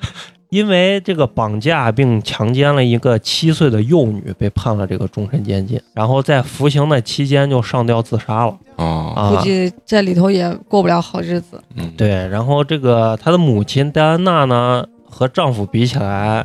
[0.52, 5.80] 因为这个绑架并强奸了一个七岁的幼女，被判了这个终身监禁。
[5.94, 9.30] 然后在服刑的期间就上吊自杀了哦，啊。
[9.30, 11.58] 估计在里头也过不了好日子。
[11.74, 16.44] 嗯，对，然后这个她的母亲戴安娜呢，和丈夫比起来，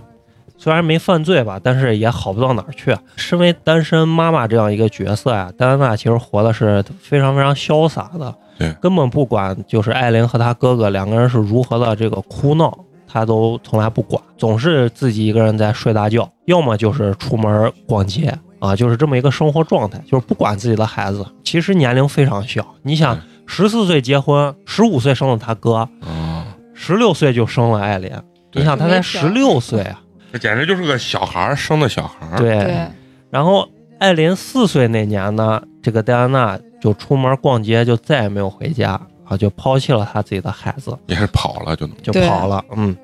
[0.58, 2.96] 虽然没犯罪吧，但是也好不到哪儿去。
[3.18, 12.86] 身为单身妈妈这样一个角色呀、戴安娜其实活的是非常非常潇洒的，对根本不管就是艾琳和她哥哥两个人是如何的这个哭闹，
[13.20, 18.34] 她都从来不管，总是自己一个人在睡大觉，要么就是出门逛街。
[18.60, 22.66] 啊，就是这么一个生活状态，就是不管自己的孩子，其实年龄非常小。
[22.82, 23.16] 你想，
[23.46, 26.44] 十四岁结婚，十五岁生了他哥，哦，
[26.74, 28.12] 十六岁就生了艾琳，
[28.54, 30.02] 你想他才十六岁啊，
[30.34, 32.40] 这简直就是个小孩儿生的小孩儿。
[32.40, 32.88] 对。
[33.30, 41.96] 然后艾琳四岁那年呢，这个戴安娜就出门逛街，就再也没有回家啊，就抛弃了她自己的孩子，也是跑了就能。
[42.02, 42.66] 就跑了。
[42.76, 42.98] 嗯，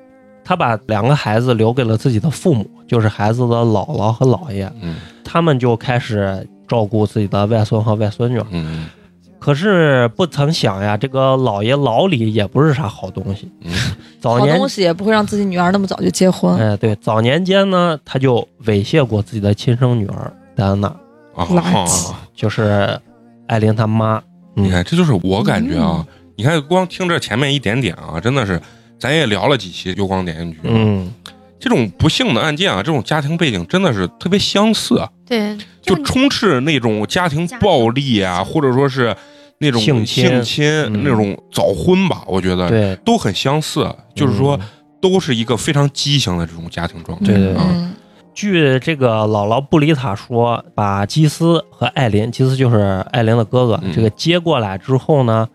[0.44, 8.40] 她把两个孩子留给了自己的父母，就是孩子的姥姥和姥爷，嗯他们就开始照顾自己的外孙和外孙女。
[8.50, 8.86] 嗯
[9.40, 13.50] 可是不曾想呀，这个姥爷老李也不是啥好东西。
[13.62, 13.72] 嗯
[14.18, 16.56] 早年好东西也不会让自己女儿那么早就结婚。
[16.56, 20.88] 哎，对，早年间呢，他就猥亵过自己的亲生女儿戴安娜，
[21.34, 22.12] 啊垃啊圾！
[22.34, 22.98] 就是
[23.48, 24.16] 艾琳她妈。
[24.56, 26.06] 嗯你看，这就是我感觉啊。
[26.36, 28.58] 你看，光听这前面一点点啊，真的是，
[28.98, 31.12] 咱也聊了几期《幽光点映局》，嗯，
[31.58, 35.08] 这种不幸的案件啊，这种家庭背景真的是特别相似，啊。
[35.26, 39.14] 对，就你充斥那种家庭暴力啊，或者说是
[39.58, 40.26] 那种性侵。
[40.26, 41.02] 性侵嗯。
[41.04, 44.68] 那种早婚吧，我觉得对，都很相似，就是说嗯。
[45.00, 47.26] 都是一个非常畸形的这种家庭状态。
[47.26, 47.62] 对对对。
[47.62, 47.94] 嗯，
[48.32, 53.92] 据这个姥姥布里塔说，把基斯和艾琳，基斯就是艾琳的哥哥，嗯。
[53.94, 55.46] 这个接过来之后呢，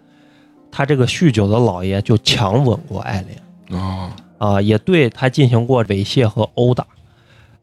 [0.71, 3.23] 他这个酗酒的老爷就强吻过艾
[3.69, 6.85] 琳啊，啊、也对他进行过猥亵和殴打。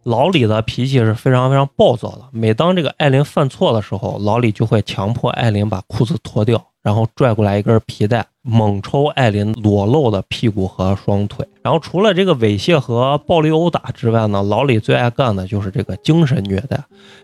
[0.03, 11.45] 老李的脾气是非常非常暴躁的，每当这个艾琳犯错的时候，老李就会强迫艾琳把裤子脱掉，然后拽过来一根皮带，猛抽艾琳裸露的屁股和双腿。
[11.61, 16.81] 然后除了这个猥亵和暴力殴打之外呢，老李最爱干的就是这个精神虐待。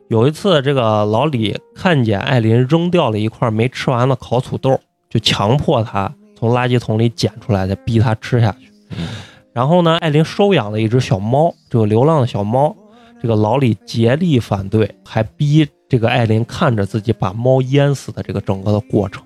[0.09, 4.81] 有一次，这个老李看见艾琳扔掉了一块没吃完的烤土豆，
[5.13, 8.71] 就强迫他从垃圾桶里捡出来，再逼他吃下去。
[8.97, 9.07] 嗯
[9.55, 12.75] 然后呢，艾琳收养了一只小猫，这个流浪的小猫，
[13.21, 19.23] 这个老李竭力反对，还逼这个艾琳看着自己把猫淹死的这个整个的过程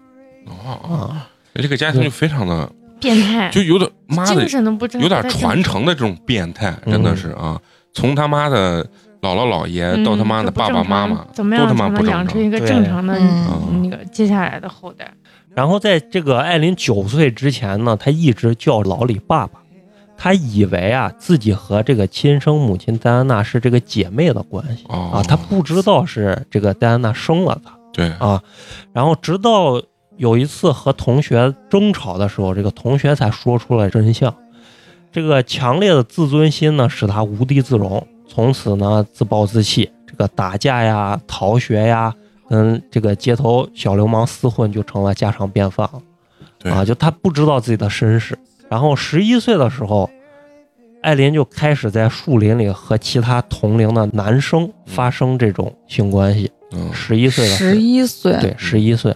[0.46, 1.28] 哦，啊。
[1.54, 2.68] 这个家庭就非常的，
[3.00, 7.60] 变态，就有点妈的精神都不正，有点传承的这种变态，真的是啊，
[7.92, 8.84] 从他妈的
[9.22, 12.18] 姥姥姥爷嗯到他妈的爸爸妈妈，怎么都他妈样不正常。
[12.18, 15.08] 养成一个对正常的嗯那个接下来的后代？
[15.56, 19.58] 然后在这个艾琳九岁之前呢，他一直叫老李爸爸，
[20.14, 27.72] 他以为啊自己和这个亲生母亲戴安娜是这个姐妹的关系哦啊，他不知道是这个戴安娜生了他。
[27.90, 28.42] 对，啊，
[28.92, 29.82] 然后直到
[30.18, 34.34] 有一次和同学争吵的时候，这个同学才说出了真相。
[35.10, 42.14] 这个强烈的自尊心呢，使他无地自容，从此呢自暴自弃，这个打架呀、逃学呀，
[42.48, 46.70] 跟这个街头小流氓厮混就成了家常便饭了。
[46.70, 48.36] 啊，就他不知道自己的身世。
[48.68, 50.10] 然后十一岁的时候，
[51.02, 56.50] 艾琳就开始在树林里和其他同龄的男生发生这种性关系。
[56.72, 59.14] 嗯十一岁的时候十一岁，对，十一岁。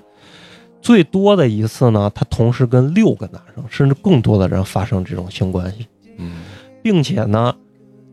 [0.80, 6.42] 最多的一次呢，他同时跟六个男生，甚至更多的人发生这种性关系，嗯
[6.82, 7.54] 并且呢，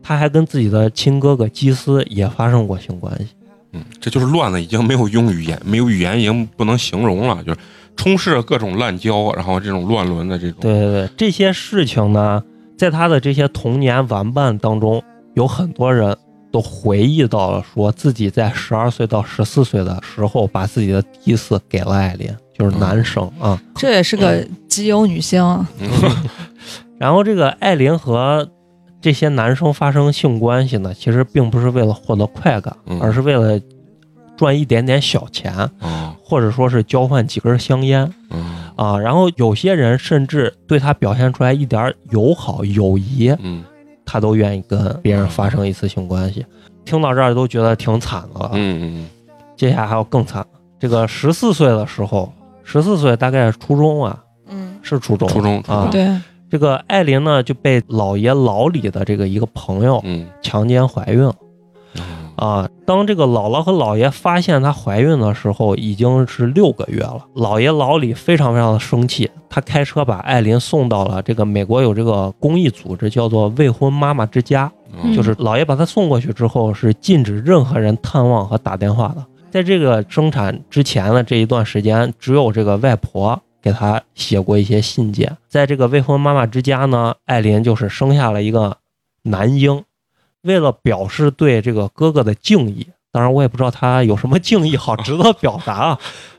[0.02, 3.28] 他还跟自己的亲哥哥基斯也发生过性关系。
[3.72, 7.58] 嗯，这就是乱的，已经没有用语言，没有语言已经不能形容了，就是
[7.96, 10.58] 充斥着各种滥交，然后这种乱伦的这种。
[10.60, 12.42] 对对对，这些事情呢，
[12.76, 15.02] 在他的这些童年玩伴当中，
[15.34, 16.16] 有很多人
[16.50, 23.60] 都回忆到了，说自己在十二岁到十四岁的时候，把自己的第一次给了艾琳，就是男生啊。
[23.74, 25.42] 这也是个基友女性。
[25.78, 25.88] 嗯
[26.98, 28.48] 然后这个艾琳和
[29.00, 33.00] 这些男生发生性关系呢，其实并不是为了获得快感，嗯。
[33.00, 33.60] 而是为了
[34.36, 38.12] 赚一点点小钱，啊或者说是交换几根香烟。
[38.30, 38.70] 嗯。
[38.76, 38.98] 啊。
[38.98, 43.64] 然后有些人甚至对他表现出来一点友好友谊，嗯。
[44.04, 46.44] 他都愿意跟别人发生一次性关系。
[46.84, 48.50] 听到这儿都觉得挺惨的了。
[48.54, 49.08] 嗯嗯
[49.54, 52.32] 接下来还有更惨的，这个十四岁的时候，
[52.64, 55.76] 十四岁大概是初中啊，嗯，是初中，初中初中。
[55.76, 55.88] 啊。
[55.92, 56.08] 对，
[56.50, 61.34] 这个艾琳呢就被老爷老李的这个一个朋友嗯强奸怀孕了
[62.36, 62.68] 啊。
[62.86, 67.26] 当这个姥姥和姥爷发现她怀孕的时候，已经是六个月了。
[67.34, 74.72] 老爷老李非常非常的生气，他开车把艾琳送到了这个美国有这个公益组织叫做未婚妈妈之家，
[75.02, 79.22] 嗯就是老爷把她送过去之后，是禁止任何人探望和打电话的。
[79.50, 85.36] 在这个生产之前的这一段时间，只有这个外婆给他写过一些信件。
[85.48, 88.78] 在这个未婚妈妈之家呢，艾琳就是生下了一个
[89.22, 89.84] 男婴。
[90.42, 95.98] 为了表示对这个哥哥的敬意，当然我也不知道他有什么敬意好 值得表达啊，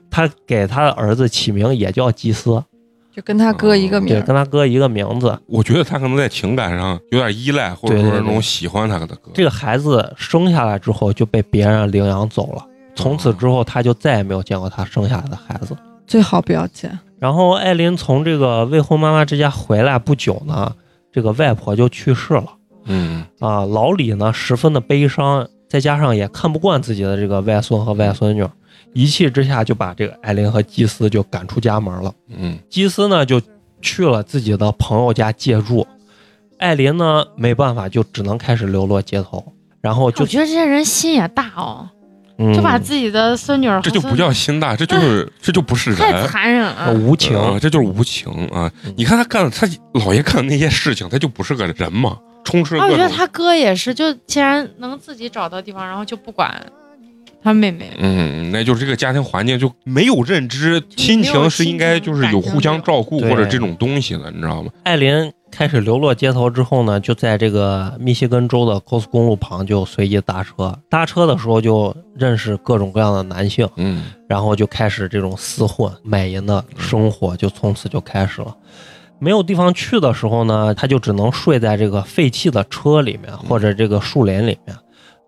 [0.09, 2.63] 他给他的儿子起名也叫基斯，
[3.13, 5.37] 就跟他哥一个名对，跟他哥一个名字。
[5.47, 9.31] 我觉得他可能在情感上有点依赖，或者说是那种喜欢他的哥。
[9.33, 12.65] 这个孩子生下来之后就被别人领养走了，
[12.95, 15.75] 从此之后他就再也没有见过他生下来的孩子。
[16.09, 16.99] 最好不要见。
[17.19, 20.73] 然后艾琳从这个未婚妈妈之家回来不久呢，
[21.11, 22.47] 这个外婆就去世了
[22.85, 23.63] 嗯啊。
[23.65, 28.43] 老李呢十分的悲伤，再加上也看不惯自己的这个外孙和外孙女，
[28.93, 32.11] 一气之下就把这个艾琳和基斯就赶出家门了。
[32.27, 33.39] 嗯基斯呢就
[33.79, 35.85] 去了自己的朋友家借住，
[36.57, 39.53] 艾琳呢没办法，就只能开始流落街头。
[39.81, 41.87] 然后就我觉得这些人心也大哦，
[42.41, 46.27] 嗯就把自己的孙女儿这就不叫心大，这就是这就不是人太人。
[46.27, 46.99] 残忍呃了。
[46.99, 48.71] 无情，啊，这就是无情啊！
[48.95, 49.67] 你看他干的，他
[49.99, 52.91] 姥爷干的那些事情，他就不是个人嘛，充斥啊，我。
[52.91, 56.65] 觉得他哥也是，就既然能自己找到地方，然后就不管
[57.43, 57.91] 他妹妹。
[57.97, 64.71] 嗯，那就是这个家庭环境就没有认知，亲情是应该就是有互相照顾或者这种东西的，你知道吗？
[64.83, 70.77] 艾琳开始流落街头之后呢，就在这个密西根州的高速公路旁就随意搭车。
[70.89, 78.55] 搭车的时候就认识各种各样的男性，嗯然后就开始这种厮混卖淫的生活，就从此就开始了。
[79.17, 84.77] 没有地方去的时候呢，他就只能睡在这个废弃的车里面或者这个树林里面。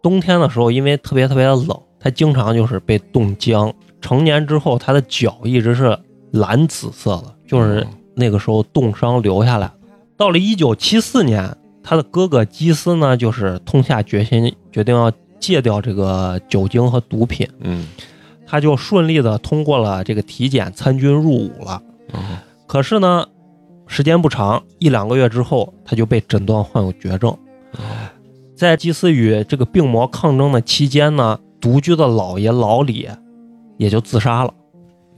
[0.01, 3.73] 冬天的时候，因为特别特别的冷，他经常就是被冻僵。
[3.99, 5.97] 成年之后，他的脚一直是
[6.31, 9.73] 蓝紫色的，就是那个时候冻伤留下来的。
[10.21, 17.49] 到了一九七四年，他的哥哥基斯呢，就是痛下决心，决定要戒掉这个酒精和毒品。
[17.61, 17.87] 嗯
[18.45, 21.81] 他就顺利的通过了这个体检，参军入伍了。
[22.13, 23.25] 嗯可是呢，
[23.87, 27.35] 时间不长，一两个月之后，他就被诊断患有绝症。
[28.55, 33.09] 在基斯与这个病魔抗争的期间呢，独居的老爷老李
[33.77, 34.53] 也就自杀了，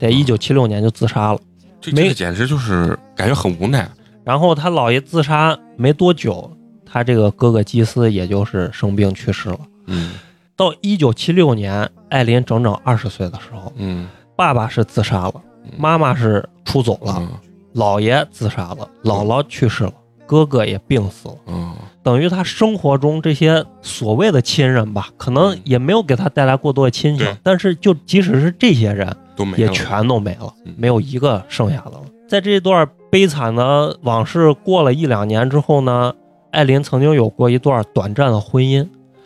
[0.00, 1.38] 在一九七六年就自杀了。
[1.58, 3.86] 没这这个简直就是感觉很无奈。
[4.24, 6.50] 然后他姥爷自杀没多久，
[6.84, 9.58] 他这个哥哥基斯也就是生病去世了。
[9.86, 10.12] 嗯
[10.56, 15.34] 到一九七六年，艾琳整整二十岁的时候，嗯爸爸是自杀了，
[15.76, 17.28] 妈妈是出走了，嗯
[17.74, 19.92] 姥爷自杀了，姥姥去世了，
[20.26, 21.34] 哥哥也病死了。
[21.48, 29.72] 嗯等于他生活中这些所谓的亲人吧，可能也没有给他带来过多的亲情对，但是就即使是这些人，也都没了。
[29.72, 32.02] 全都没了嗯，没有一个剩下的了。
[32.28, 36.12] 在这段悲惨的往事过了一两年之后呢，
[36.50, 38.84] 艾琳曾经有过一段短暂的婚姻。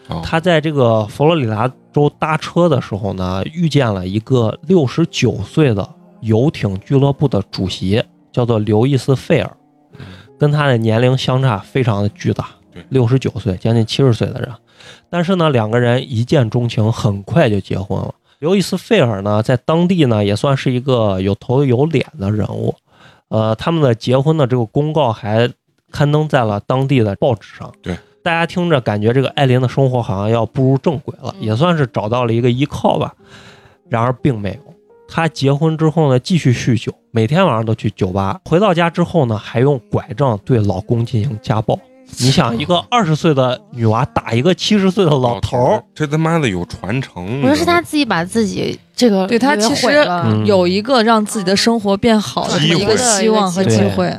[0.08, 5.88] 哦她在这个佛罗里达州搭车的时候呢，遇见了一个六十九岁的
[6.20, 9.50] 游艇俱乐部的主席，叫做刘易斯·费尔，
[10.38, 14.50] 跟他的年龄相差非常的巨大对，六十九岁，将近七十岁的人。
[15.08, 18.14] 但是呢，两个人一见钟情，很快就结婚了。
[18.38, 22.74] 刘易斯·费尔呢，在当地呢也算是一个有头有脸的人物，
[23.28, 25.50] 呃，他们的结婚的这个公告还
[25.90, 27.72] 刊登在了当地的报纸上。
[27.82, 33.14] 对，大家听着感觉这个艾琳的生活好像要步入正轨了，嗯也算是找到了一个依靠吧。
[33.88, 34.74] 然而并没有，
[35.08, 41.78] 她结婚之后呢，继续酗酒，每天晚上都去酒吧，回到家之后呢，还用拐杖对老公进行家暴。
[42.16, 47.42] 你想，一个二十岁的女娃打一个七十岁的老头儿，这他妈的有传承。
[47.42, 49.86] 我觉得是他自己把自己这个对他其实
[50.44, 54.12] 有一个让自己的生活变好的一个希望和机机会。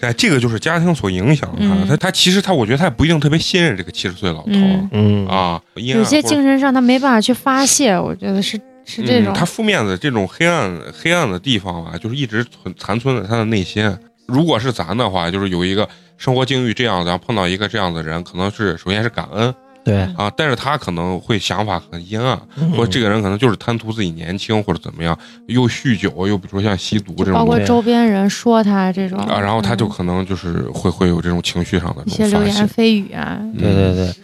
[0.00, 1.64] 哎，这个就是家庭所影响他。
[1.64, 5.62] 嗯他他其实他，我觉得他也不一定特别信任这个七十岁老头嗯嗯啊。
[5.76, 9.34] 有些精神上他没办法去发泄，我觉得是是这种嗯。
[9.34, 13.96] 他负面的这种黑暗黑暗的地方吧，就是一直存残存在他的内心。
[14.26, 15.88] 如果是咱的话，就是有一个
[16.22, 19.52] 生活境遇这样，然后碰到一个这样的人，可能是首先是感恩
[19.84, 22.40] 对，啊，但是他可能会想法很阴暗，
[22.76, 25.18] 或者这个个人可能就是贪图自己年轻或者怎么样，
[25.48, 29.18] 又酗酒，又比如说像吸毒这种包括周边人说他这种。
[29.18, 29.90] 啊，然后他就嗯。
[29.90, 32.68] 可能就是会会有这种情绪上的一些流言。
[32.68, 34.14] 蜚语啊，对对对。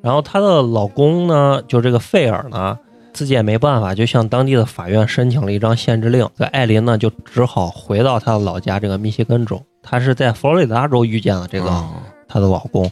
[0.00, 2.78] 然后她的老公呢，就这个费尔呢，
[3.18, 6.24] 自己也没办法，就向当地的法院申请了一张限制令。
[6.38, 9.60] 这艾琳呢，就只好回到她的老家这个密歇根州。
[9.82, 12.88] 她是在佛罗里达州遇见了这个啊她的老公。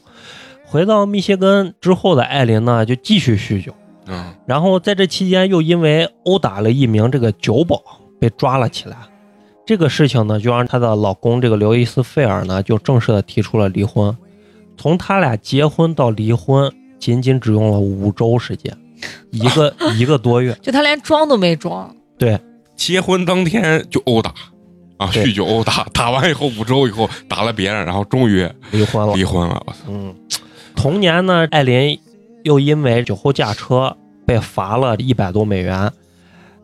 [0.64, 3.72] 回到密歇根之后的艾琳呢，就继续酗酒，
[4.06, 7.80] 嗯然后在这期间又因为殴打了一名这个酒保
[8.18, 8.96] 被抓了起来。
[9.64, 14.16] 这个事情呢，就让她的老公这个刘易斯·费尔呢，就正式的提出了离婚。
[14.76, 18.76] 从他俩结婚到离婚，仅仅只用了五周时间，
[19.30, 20.56] 一个 一个多月。
[20.62, 22.38] 就他连装都没装，对
[22.74, 24.32] 结婚当天就殴打
[24.98, 29.14] 啊，酗酒殴打，打完以后五周以后打了别人，然后终于离婚了。
[29.14, 29.62] 离婚了。
[29.88, 30.14] 嗯，
[30.74, 31.98] 同年呢，艾琳
[32.44, 35.92] 又因为酒后驾车被罚了一百多美元，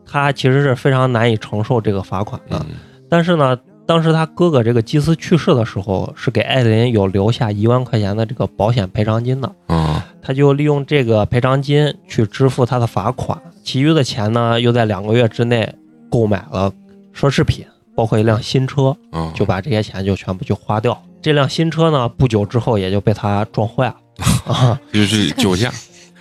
[0.05, 2.57] 她其实是非常难以承受这个罚款的。
[2.59, 2.75] 嗯
[3.09, 3.55] 但是呢，
[3.85, 9.51] 当时他哥哥这个基斯去世的时候，是给艾琳有留下一万块钱的这个保险赔偿金的。
[9.67, 15.69] 啊他就利用这个赔偿金去支付他的罚款，其余的钱呢，又在两个月之内
[16.09, 16.71] 购买了
[17.13, 20.97] 奢侈品，包括一辆新车，啊，就把这些钱就全部就花掉。
[21.21, 23.95] 这辆新车呢，不久之后也就被他撞坏了
[24.47, 24.79] 啊。
[24.93, 25.69] 就是酒驾。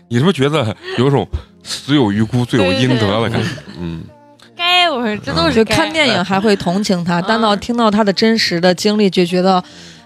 [0.09, 1.25] 你是不是觉得有一种
[1.63, 3.49] 死有余辜，罪有应得的感觉？
[3.79, 4.03] 嗯，
[4.73, 9.63] 该我说这都是该看电影还会同情他，嗯但到听到他的真实的经历，就觉得，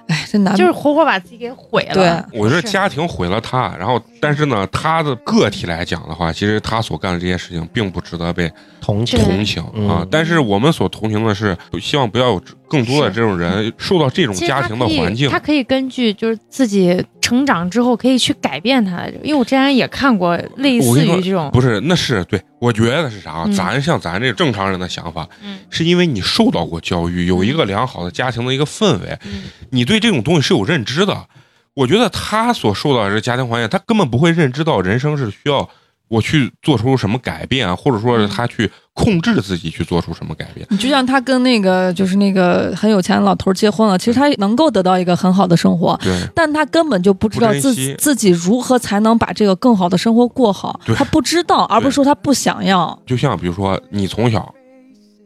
[0.09, 1.95] 哎，这男就是活活把自己给毁了。
[1.95, 8.51] 对我觉得是家庭毁了他，然后但是呢，他的个体来讲的话，其实他所干的这些事情并不值得被
[8.81, 10.07] 同情同情嗯啊。
[10.11, 15.39] 但是我们所同情的是，希望不要有更多的这种人受到这种家庭的环境他。
[15.39, 23.45] 可以根据就是自己成长之后可以去改变他因为我之前也看过类似于这种，不是，那是对，我觉得是啥？
[23.53, 25.59] 咱像咱这正常人的想法，嗯。
[25.69, 29.43] 是因为你受到过教育，有一个良好的家庭的一个氛围，嗯。
[29.71, 31.27] 你对这种东西是有认知的。
[31.75, 35.69] 我觉得他所受到的这家庭环境，他根本不会认知到人生是需要
[36.09, 40.67] 我去做出什么改变，啊或者说是他去控制自己去做出什么改变。
[40.71, 52.99] 你就像他跟那个就是那个很有钱的老头结婚了，其实他能够得到一个很好的生活，对，但他根本就不知道自己自己如何才能把这个更好的生活过好，他不知道，而不是说他不想要。
[53.05, 54.53] 就像比如说你从小。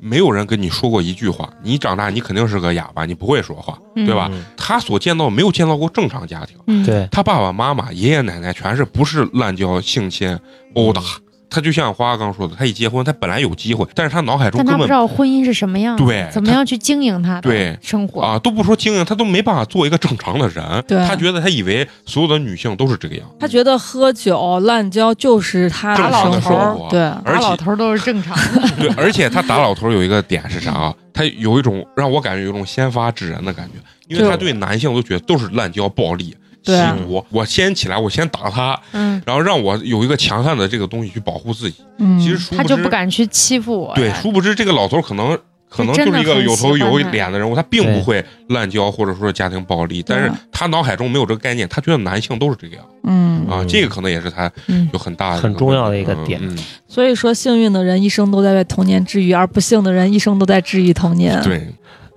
[0.01, 4.07] 没有人跟你说过一句话，你长大你肯定是个哑巴，你不会说话，嗯。
[4.07, 4.29] 对吧？
[4.33, 4.45] 嗯。
[4.57, 10.39] 他所见到没有见到过正常家庭，嗯，对，他爸爸妈妈、爷爷奶奶全是不是滥交、性侵、
[10.75, 11.03] 殴打。
[11.51, 18.23] 他就像花花刚说的，他一结婚，他本来有机会，但是他脑海中但他不知道婚姻是什么样，对他怎么样去经营他的对生活。
[18.23, 20.85] 啊都不说经营，他都没办法做一个正常的人。
[20.87, 20.99] 对。
[21.07, 26.89] 他觉得他以为所有的女性都是这个样，他觉得喝酒滥交就是他正常的生生活。
[26.89, 30.95] 对，而且打老头都是正常的， 对，而且他打老头有一个点是啥啊？
[31.13, 33.75] 他有一种让我感觉有一种先发制人的感觉，
[34.09, 37.25] 因为他对男性都觉得都是滥交、暴力、吸对我。
[37.31, 41.83] 我先起来，我先打他，嗯，然后让我有一个强悍的这个东西去保护自己。
[41.99, 45.39] 嗯，其实他就不敢去欺负我，对，殊不知这个老头可能
[45.69, 52.85] 可能就是一个有头有脸的人物，他并不会滥交或者说是家庭暴力，但是他脑海中没有这个概念，他觉得男性都是这个样。
[53.05, 56.41] 嗯，啊，嗯这个可能也是他嗯有很大的很重要的一个点。
[56.43, 56.59] 嗯，嗯。
[56.89, 61.41] 所以说幸运的人一生都在为童年治愈，而不幸的人一生都在治愈童年。
[61.43, 61.69] 对，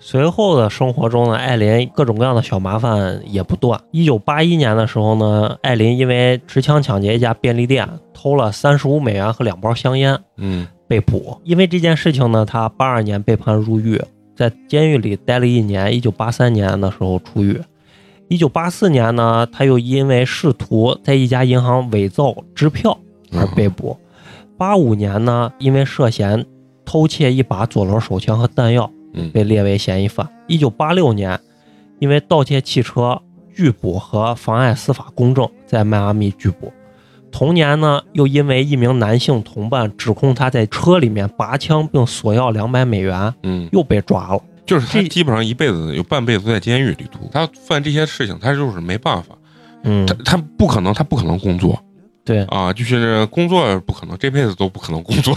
[0.05, 3.79] 随后的生活中呢，艾琳各种各样的小麻烦也不断。
[3.91, 11.39] 一九八一年的时候呢，艾琳因为持枪抢劫一家便利店，偷了三十五美元和两包香烟，嗯被捕。
[11.45, 13.99] 因为这件事情呢，她八二年被判入狱，
[14.35, 15.95] 在监狱里待了一年。
[15.95, 17.61] 一九八三年的时候出狱。
[18.27, 22.97] 一九八四年呢，他又因为试图在一家银行伪造支票
[23.31, 23.97] 而被捕。
[24.57, 26.45] 八五年呢，因为涉嫌
[26.83, 29.02] 偷窃一把左轮手枪和弹药，嗯
[29.33, 30.27] 被列为嫌疑犯。
[30.47, 31.39] 一九八六年，
[31.99, 33.21] 因为盗窃汽车
[33.53, 36.71] 拒捕和妨碍司法公正，在迈阿密拒捕。
[37.31, 44.41] 同年呢，又因为一名男性同伴指控他在车里面拔枪并索要两百美元，嗯，又被抓了。
[44.65, 49.35] 就是他这基本上一辈子有半辈子都在监狱里度，他犯这些事情，他就是没办法，
[49.83, 51.77] 嗯他，他不可能，他不可能工作
[52.25, 55.35] 对，啊，就是工作不可能，这辈子都不可能工作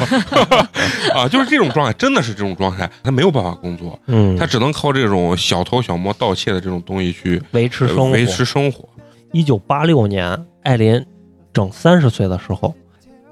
[1.15, 8.03] 啊，就是这种状态，真的是这种状态，他没有办法工作，嗯，他只能靠这种小偷小摸、盗窃的这种东西去维持生活。
[8.05, 8.89] 呃维持生活。
[9.33, 11.05] 一九八六年，艾琳
[11.53, 12.73] 整三十岁的时候，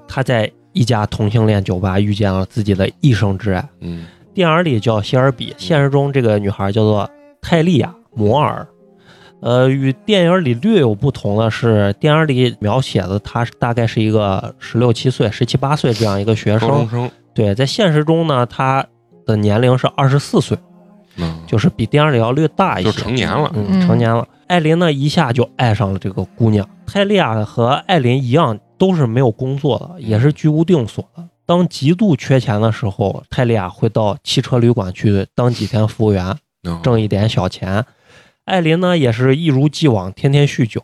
[0.07, 3.67] 她在一家同性恋酒吧遇见了自己的一生挚爱。
[3.79, 7.09] 嗯电影里叫谢尔比，现实中这个女孩叫做
[7.41, 8.67] 泰利亚·摩尔。
[9.45, 16.67] 呃，与电影里略有不同的是，电影里描写的她是大概是一个十六七岁、十七八岁这样一个学生。
[16.67, 18.83] 高中生，对，在现实中呢，她
[19.23, 20.57] 的年龄是二十四岁，
[21.17, 23.51] 嗯，就是比电影里要略大一些，就成年了。
[23.53, 24.27] 嗯，嗯成年了。
[24.47, 26.67] 艾琳呢，一下就爱上了这个姑娘。
[26.87, 31.23] 泰利亚和艾琳一样，都是没有工作的，也是居无定所的。
[31.45, 37.85] 当极度缺钱的时候，泰利亚会到汽车旅馆去当几天服务员，嗯挣一点小钱。
[38.45, 40.81] 艾琳呢，也是一如既往，天天酗酒。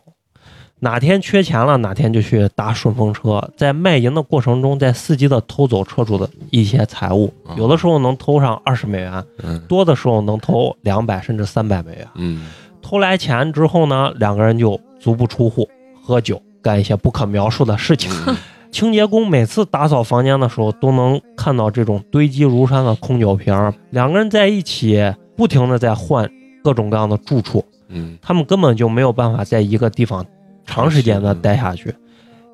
[0.80, 12.08] 哪天缺钱了，哪天就去搭顺风车，在卖淫的过程中，在伺机的偷走车主的一些财物，啊有的时候能偷上二十美元，嗯多的时候能偷两百甚至三百美元。
[12.16, 12.48] 嗯
[12.82, 15.68] 偷来钱之后呢，两个人就足不出户，
[16.02, 18.10] 喝酒，干一些不可描述的事情。
[18.26, 18.36] 嗯
[18.72, 23.54] 清洁工每次打扫房间的时候，都能看到这种堆积如山的空酒瓶。
[23.90, 26.28] 两个人在一起，不停的在换
[26.62, 28.18] 各种各样的住处，嗯。
[28.22, 30.24] 他们根本就没有办法在一个地方
[30.64, 31.94] 长时间的待下去。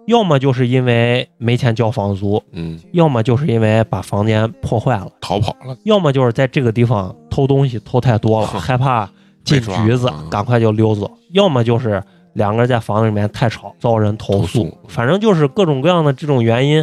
[0.07, 9.07] 要么就是因为没钱交房租，嗯，要么就是因为把房间破坏了，逃跑了，要么就是在这个地方偷东西偷太多了， 害怕
[9.45, 12.03] 进局子嗯，赶快就溜走；要么就是
[12.33, 14.75] 两个人在房子里面太吵，遭人投诉。
[14.89, 16.83] 反正就是各种各样的这种原因，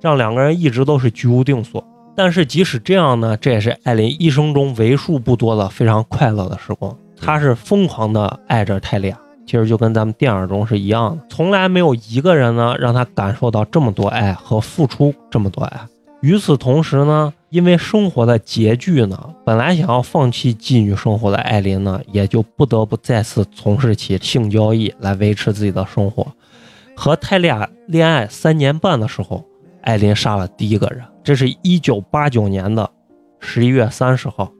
[0.00, 1.84] 让两个人一直都是居无定所。
[2.16, 6.96] 但是即使这样呢，这也是艾琳一生中为数不多的非常快乐的时光。
[7.20, 15.80] 她是疯狂的爱着泰利亚，其实就跟咱们电影中是一样的，从来没有一个人呢让她感受到这么多爱和付出这么多爱。
[16.20, 26.26] 与此同时呢，因为生活的拮据呢，本来想要放弃妓女生活的艾琳呢，也就不得不再次从事起性交易来维持自己的生活。
[26.96, 29.44] 和泰利亚恋爱三年半的时候，
[29.84, 32.90] 艾琳杀了第一个人，这是一九八九年的
[33.38, 34.50] 十一月三十号。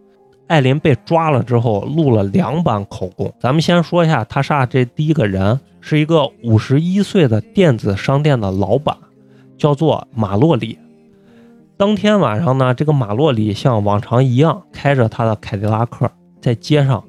[0.47, 3.33] 艾琳被抓了之后，录了两版口供。
[3.41, 8.95] 咱们先说一下，他杀这第一个人是一个五十一岁的电子商店的老板，
[9.57, 10.79] 叫做马洛里。
[11.79, 16.09] 当天晚上呢，这个马洛里像往常一样开着他的凯迪拉克，
[16.43, 17.03] 在街上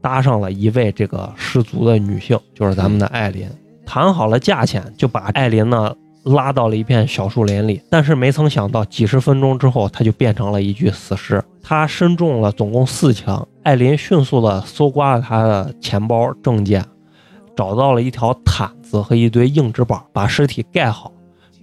[0.00, 3.50] 搭上了一位这个失足的女性，就是咱们的艾琳。
[3.84, 5.92] 谈好了价钱，就把艾琳呢
[6.24, 7.80] 拉到了一片小树林里。
[7.90, 11.42] 但是没曾想到，几十分钟之后，他就变成了一具死尸。
[11.62, 16.84] 他身中了总共四枪，艾琳迅速的搜刮了他的钱包、证件，
[17.54, 21.12] 找到了一条毯子和一堆硬纸板，把尸体盖好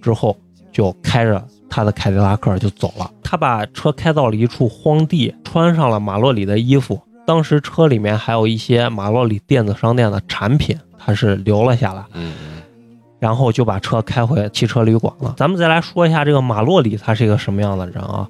[0.00, 0.36] 之后，
[0.70, 3.10] 就开着他的凯迪拉克就走了。
[3.22, 7.00] 他把车开到了一处荒地，穿上了马洛里的衣服。
[7.26, 12.04] 当时车里面还有一些马洛里电子商店的产品，他是留了下来。
[13.26, 15.34] 然后就把车开回汽车旅馆了。
[15.36, 18.28] 咱们再来说一下这个马洛里，他是一个什么样的人啊？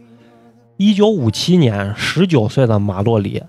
[0.78, 3.43] 一九五七年，十九岁的马洛里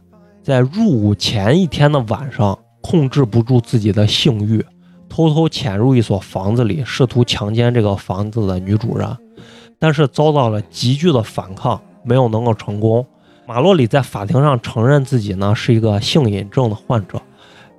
[0.44, 4.62] 在入伍前一天的晚上，控制不住自己的性欲，
[5.08, 9.08] 偷偷潜入一所房子里，试图强奸这个房子的女主人，
[9.80, 13.06] 但是遭到了急剧的反抗，没有能够成功。
[13.46, 17.22] 马洛里在法庭上承认自己呢是一个性瘾症的患者，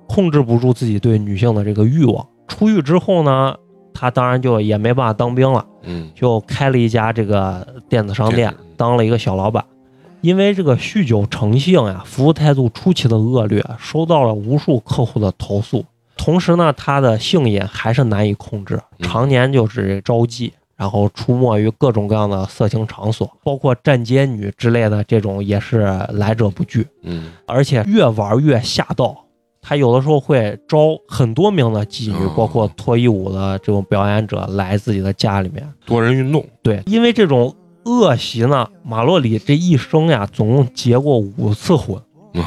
[0.07, 2.25] 控制不住自己对女性的这个欲望。
[2.49, 3.55] 出狱之后呢，
[3.93, 9.63] 他当然就也没办法当兵了，嗯就开了一家这个电子商店，当了一个小老板。
[10.21, 15.85] 因为这个酗酒成性呀，服务态度出奇的恶劣，收到了无数客户的投诉。
[16.17, 26.85] 同时呢，他的性瘾还是难以控制，嗯常年就是招妓，然后出没于各种各样的色情场所，包括站街女之类的这种也是来者不拒。
[27.03, 29.23] 嗯而且越玩越下道。
[29.69, 35.63] 他有的时候会招很多名的妓女，哦包括脱衣舞的这种表演者来自己的家里面。
[35.85, 37.55] 多人运动，对，因为这种
[37.85, 42.01] 恶习呢，马洛里这一生呀，总共结过五次婚，
[42.33, 42.43] 嗯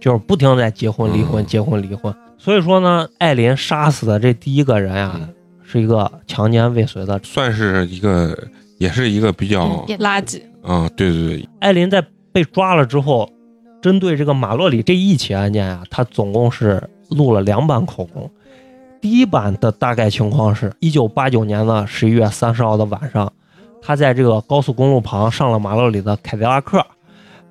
[0.00, 2.14] 就是不停地在结婚、离婚、嗯结婚、离婚。
[2.38, 5.28] 所以说呢，艾琳杀死的这第一个人呀，嗯
[5.62, 7.20] 是一个强奸未遂的。
[7.22, 8.34] 算是一个，
[8.78, 9.66] 也是一个比较
[9.98, 10.40] 垃圾。
[10.62, 12.02] 啊，对对对，艾琳在
[12.32, 13.30] 被抓了之后，
[13.82, 18.30] 针对这个马洛里这一起案件啊，他总共是录了两版口供。
[19.00, 23.30] 第一版的大概情况是，一九八九年的十一月三十号的晚上，
[23.82, 26.86] 他在这个高速公路旁上了马洛里的凯迪拉克，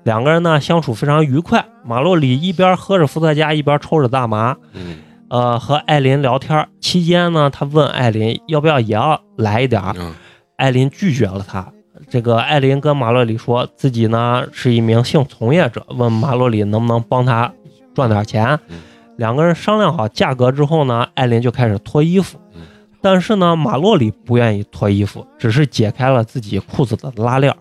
[0.02, 1.62] 两个人呢相处非常愉快。
[1.84, 4.96] 马洛里一边喝着伏特加，一边抽着大麻，嗯
[5.28, 10.14] 呃，和艾琳聊天期间呢，他问艾琳要不要也要来一点儿，嗯
[10.56, 11.70] 艾琳拒绝了他。
[12.08, 17.52] 这个艾琳跟马洛里说自己呢是一名性从业者，问马洛里能不能帮他
[17.94, 18.80] 赚点钱嗯。
[19.16, 22.62] 两个人商量好价格之后呢，艾琳就开始脱衣服嗯。
[23.00, 27.58] 但是呢，马洛里不愿意脱衣服，只是解开了自己裤子的拉链儿。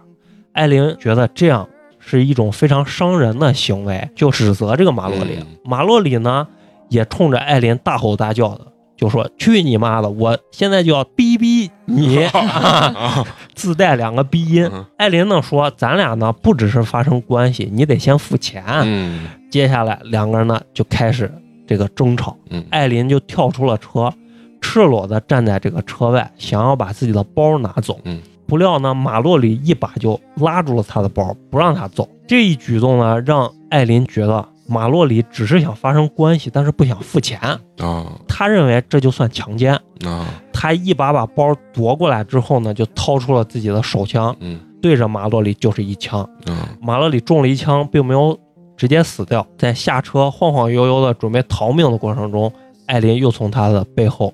[0.53, 1.67] 艾琳觉得这样
[1.99, 5.37] 是一种非常伤人的行为，就指责这个马洛里。
[5.39, 6.47] 嗯马洛里呢
[6.89, 10.09] 也冲着艾琳大吼大叫的，就说：“去你妈的！
[10.09, 14.69] 我现在就要逼逼你！”啊，自带两个鼻音。
[14.71, 18.63] 嗯艾琳呢说：“咱俩呢不只是发生关系，你得先付钱。
[18.83, 21.31] 嗯接下来两个人呢就开始
[21.67, 24.13] 这个争吵，嗯艾琳就跳出了车，
[24.61, 27.99] 赤裸的站在这个车外，想要把自己的包拿走。
[28.03, 32.07] 嗯，不料呢，马洛里一把就拉住了他的包，不让他走。
[32.27, 37.39] 这一举动呢，让艾琳觉得马洛里只是想发生关系，但是不想付钱。
[37.79, 39.73] 啊他认为这就算强奸。
[40.05, 40.27] 啊
[40.61, 46.29] 他一把把包夺过来之后呢，就掏出了自己的手枪，嗯对着马洛里就是一枪。
[46.45, 48.37] 嗯马洛里中了一枪，并没有
[48.77, 52.53] 直接死掉，在下车晃晃悠悠的准备逃命的过程中，
[52.85, 54.31] 艾琳又从他的背后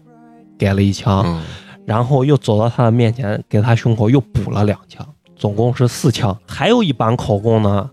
[0.59, 1.41] 给了一枪，嗯
[1.85, 6.37] 然后又走到他的面前，给他胸口又补了两枪，总共是四枪。
[6.45, 7.89] 还有一版口供呢，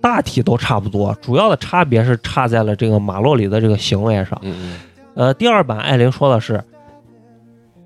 [0.00, 4.38] 大体都差不多，主要的差别是差在了这个马洛里的这个行为上。
[4.42, 4.78] 嗯
[5.14, 6.62] 呃，第二版艾琳说的是，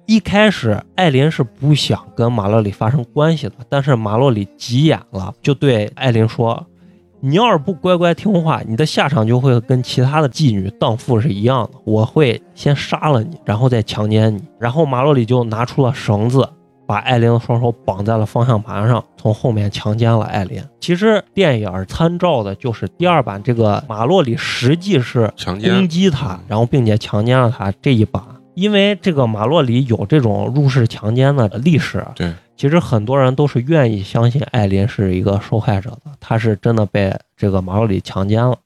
[0.07, 6.65] 一开始艾琳是不想跟马洛里发生关系的，但是马洛里急眼了，就对艾琳说
[7.21, 16.49] ：“你要是不乖乖听话，你的下场就会跟其他的妓女、荡妇是一样的，我会先杀了你，然后再强奸你。”然后马洛里就拿出了绳子。
[16.89, 20.63] 把艾琳的双手绑在了方向盘上，从后面强奸了艾琳。
[20.79, 28.25] 其实电影参照的就是第二版，这个马洛里实际是强奸攻击他，然后并且强奸了他这一把。
[28.57, 38.57] 因为这个马洛里有这种入室强奸的历史，对，其实很多人都是愿意相信艾琳是一个受害者的，她是真的被这个马洛里强奸了。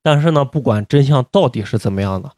[0.00, 2.30] 但是呢，不管真相到底是怎么样的，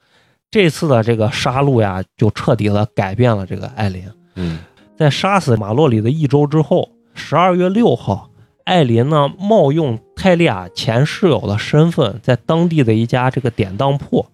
[0.51, 4.11] 这次的这个杀戮呀，就彻底的改变了这个艾琳。
[4.35, 4.61] 嗯
[4.97, 8.31] 在杀死马洛里的一周之后，十二月六号，
[8.65, 14.25] 艾琳呢冒用泰利亚前室友的身份，在当地的一家这个典当铺，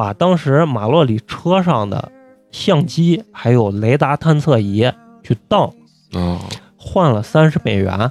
[0.00, 2.10] 把当时马洛里车上的
[2.50, 4.90] 相机还有雷达探测仪
[5.22, 5.64] 去当，
[6.14, 6.40] 啊
[6.74, 8.10] 换了三十美元。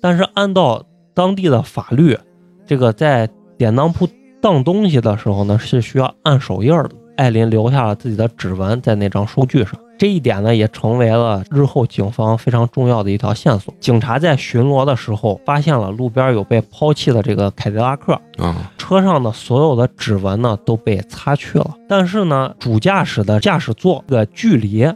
[0.00, 2.16] 但是按照当地的法律，
[2.64, 3.28] 这个在
[3.58, 4.08] 典当铺
[4.40, 6.94] 当东西的时候呢，是需要按手印儿的。
[7.16, 13.72] 艾琳留下了自己的指纹在那张收据上，这一点呢也成为了日后警方非常重要的一条线索。
[13.80, 18.70] 警察在巡逻的时候发现了路边有被抛弃的这个凯迪拉克，啊。
[18.76, 24.86] 车上的所有的指纹呢都被擦去了，但是呢，主驾驶的驾驶座的距离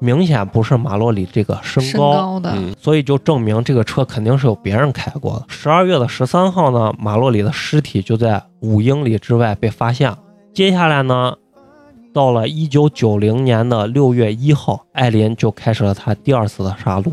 [0.00, 2.74] 明显不是马洛里这个身身高，高的，嗯。
[2.78, 5.46] 所以就证明这个车肯定是有别人开过的。
[5.48, 10.18] 十二月的十三号呢，马洛里的尸体就在五英里之外被发现了。
[10.52, 11.34] 接下来呢，
[12.14, 17.12] 到了一九九零年的六月一号，艾琳就开始了她第二次的杀戮。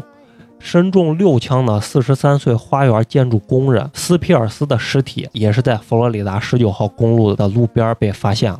[0.59, 8.59] 身中六枪的四十三岁花园建筑工人斯皮尔斯的尸体也是在佛罗里达十九号公路的路边被发现了。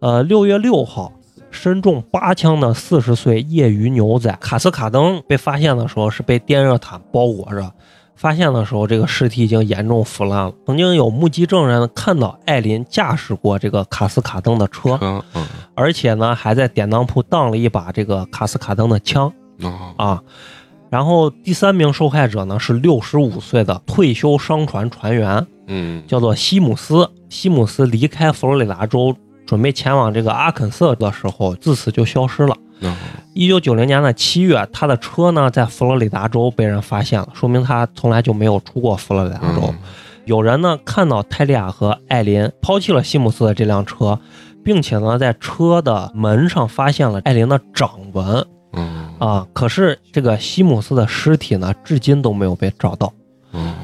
[0.00, 1.12] 呃，六月六号，
[1.52, 7.72] 身中八枪的四十岁业余牛仔卡斯卡登被发现的时候是被电热毯包裹着，
[8.16, 10.52] 发现的时候这个尸体已经严重腐烂了。
[10.66, 20.22] 曾经有目击证人看到艾琳驾驶过这个卡斯卡登的车，车嗯而且呢还在典当铺当了一把这个卡斯卡登的枪啊啊。
[20.90, 27.10] 然后第三名受害者呢是六十五岁的退休商船船员，嗯叫做西姆斯。
[27.28, 29.12] 西姆斯离开佛罗里达州，
[29.44, 32.56] 准备前往这个阿肯色的时候，自此就消失了。
[32.82, 32.96] 啊
[33.34, 39.62] 一九九零年的七月，他的车呢在佛罗里达州被人发现了，说明他从来就没有出过佛罗里达州。
[39.68, 39.78] 嗯
[40.24, 44.18] 有人呢看到泰利亚和艾琳抛弃了西姆斯的这辆车，
[44.64, 49.46] 并且呢在车的门上发现了艾琳的掌纹嗯啊。
[49.52, 53.12] 可是这个西姆斯的尸体呢，至今都没有被找到。
[53.52, 53.74] 嗯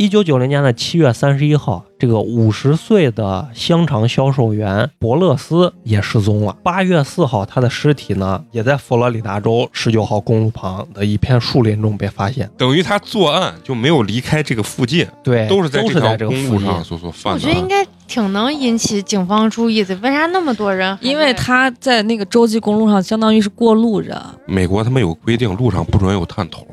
[0.00, 6.56] 一九九零年的七月三十一号，这个五十岁的香肠销售员伯勒斯也失踪了。
[6.62, 12.48] 八月四号，他的尸体呢，也在佛罗里达州十九号公路旁的一片树林中被发现。
[12.56, 16.66] 等于他作案就没有离开这个附近，对，都是在都是在这个公附近。
[16.68, 17.34] 路上所所犯的。
[17.34, 20.96] 我觉得应该挺能引起警方注意的，为啥那么多人？
[21.00, 24.16] 因为他在那个洲际公路上相当于是过路人，
[24.46, 26.64] 美国他们有规定，路上不准有探头，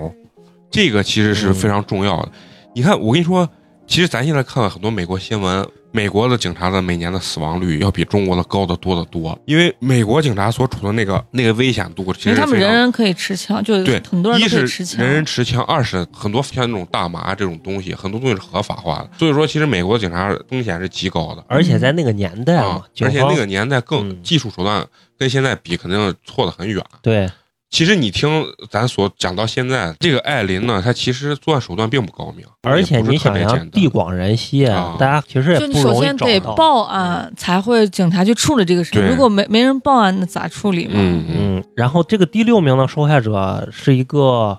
[0.69, 2.29] 这个其实是非常重要的。
[2.75, 3.49] 你看，我跟你说，
[3.87, 14.97] 其实咱现在看了很多美国新闻，美国的警察的每年的死亡率要比中国的高得多得多，因为美国警察所处的那个那个危险度，其因为他们人人可以持枪，就对，很多人可以持枪。
[14.97, 19.09] 是人人持枪，二是很多像那种大麻这种东西，很多东西是合法化的。
[19.17, 24.85] 所以说，其实美国警察风险是极高的而且在那个年代嘛，啊，而且那个年代更嗯技术手段
[25.17, 26.83] 跟现在比，肯定错得很远。
[27.01, 27.29] 对
[27.71, 36.55] 其实你听咱所讲到现在，这个艾琳呢，她其实作案手段并不高明，而且你想想，地广人稀，啊大家其实也就你不容易首先得找到。
[36.55, 39.05] 报案，才会警察去处理这个事情。
[39.05, 40.93] 如果没没人报案，那咋处理嘛？
[40.95, 44.57] 嗯嗯嗯，然后这个第六名的受害者是一个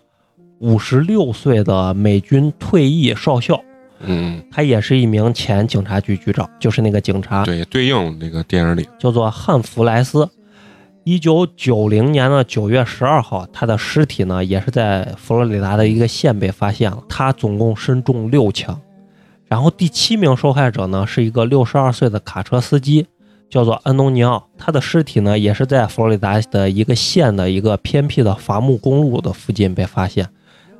[0.58, 3.58] 五十六岁的美军退役少校，
[4.00, 10.28] 嗯，他也是一名前警察局局长，就是那个警察对，对应那个电影里，叫做汉弗莱斯。
[11.08, 18.76] 一九九零年的九月十二号，他的尸体呢也是在佛罗里达的一个县被发现了，他总共身中六枪。
[19.46, 23.06] 然后第七名受害者呢是一个六十二岁的卡车司机，
[23.48, 30.28] 叫做安东尼奥，他的尸体呢也是在佛罗里达的一个县的一个偏僻的伐木公路的附近被发现，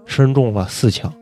[0.06, 1.12] 身中了四枪。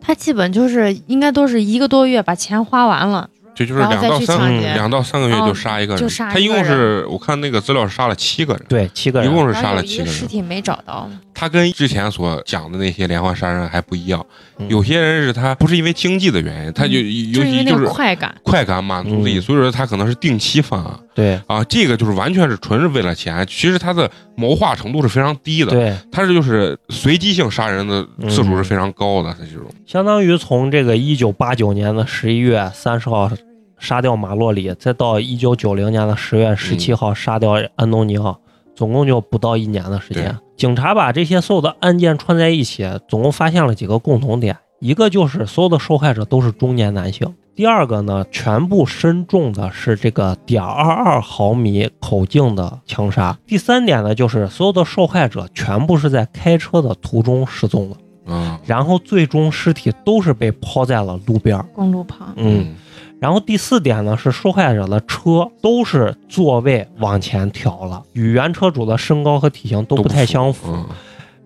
[0.00, 9.28] 他基本就是应该都是一个多月把钱花完了，这就是两到三两到三个月哦就杀一个人，就杀他一共是我看那个资料是杀了七个人，对，七个人。
[9.28, 10.12] 一共是杀了七个人。
[10.12, 11.10] 尸体没找到。
[11.32, 14.24] 他跟之前所讲的那些连环杀人还不一样，
[14.58, 33.30] 嗯有些人是他不是因为经济的原因，他就嗯尤其就是快感，快感满足自己，嗯所以说他可能是定期犯案对啊，这个就是完全是纯是为了钱，其实他的谋划程度是非常低的，对，他是就是随机性杀人的次数是非常高的，他这种相当于从这个一九八九年的十一月三十号
[33.78, 38.38] 杀掉马洛里，再到一九九零年的十月十七号杀掉安东尼奥，
[38.74, 40.36] 总共就不到一年的时间。
[40.56, 57.96] 警察把这些所有的案件串在一起，总共发现了几个共同点：一个就是所有的受害者都是中年男性；第二个呢，全部身中的是这个点二二毫米口径的枪杀；第三点呢，就是所有的受害者全部是在开车的途中失踪的。
[58.28, 61.62] 嗯，然后最终尸体都是被抛在了路边。
[61.74, 62.32] 公路旁。
[62.36, 62.74] 嗯，
[63.20, 70.72] 然后第四点呢是受害者的车都是座位往前调了，与原车主的身高和体型都不太相符。
[70.72, 70.86] 嗯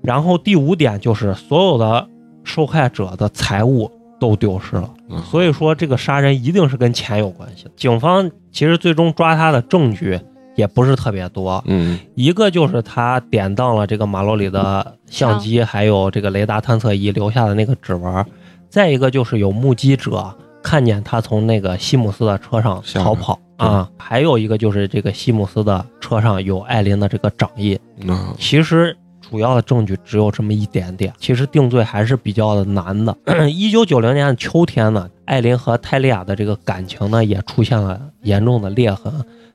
[0.02, 2.08] 然后第五点就是所有的
[2.42, 4.88] 受害者的财物都丢失了。
[5.10, 7.70] 嗯所以说这个杀人一定是跟钱有关系的。
[7.76, 10.18] 警方其实最终抓他的证据
[10.56, 18.24] 也不是特别多，嗯一个就是他典当了这个马洛里的相机，还有这个雷达探测仪留下的那个指纹，
[18.70, 27.78] 再一个就是有目击者看见他从那个西姆斯的车上逃跑啊，还有一个就是这个西姆斯的车上有艾琳的这个掌印。
[28.02, 33.16] 嗯其实主要的证据只有这么一点点，其实定罪还是比较的难的。
[33.48, 39.12] 一九九零年的秋天呢，艾琳和泰利亚的这个感情呢也出现了严重的裂痕。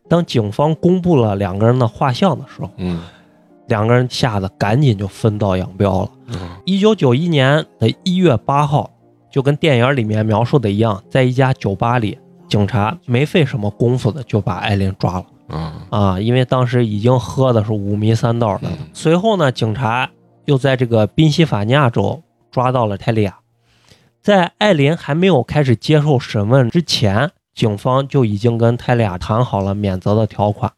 [0.07, 3.02] 当警方公布了两个人的画像的时候，嗯
[3.68, 6.10] 两个人吓得赶紧就分道扬镳了。
[6.27, 8.91] 嗯一九九一年的一月八号，
[9.36, 12.18] 就跟电影里面描述的一样，在一家酒吧里，
[12.48, 15.26] 警察没费什么功夫的就把艾琳抓了。
[15.49, 18.88] 啊啊，因为当时已经喝的是五迷三道的嗯。
[18.94, 20.10] 随后呢，警察
[20.45, 23.40] 又在这个宾夕法尼亚州抓到了泰利亚。
[24.22, 30.72] 在艾琳还没有开始接受审问之前，警方就已经跟泰利亚谈好了免责的条款，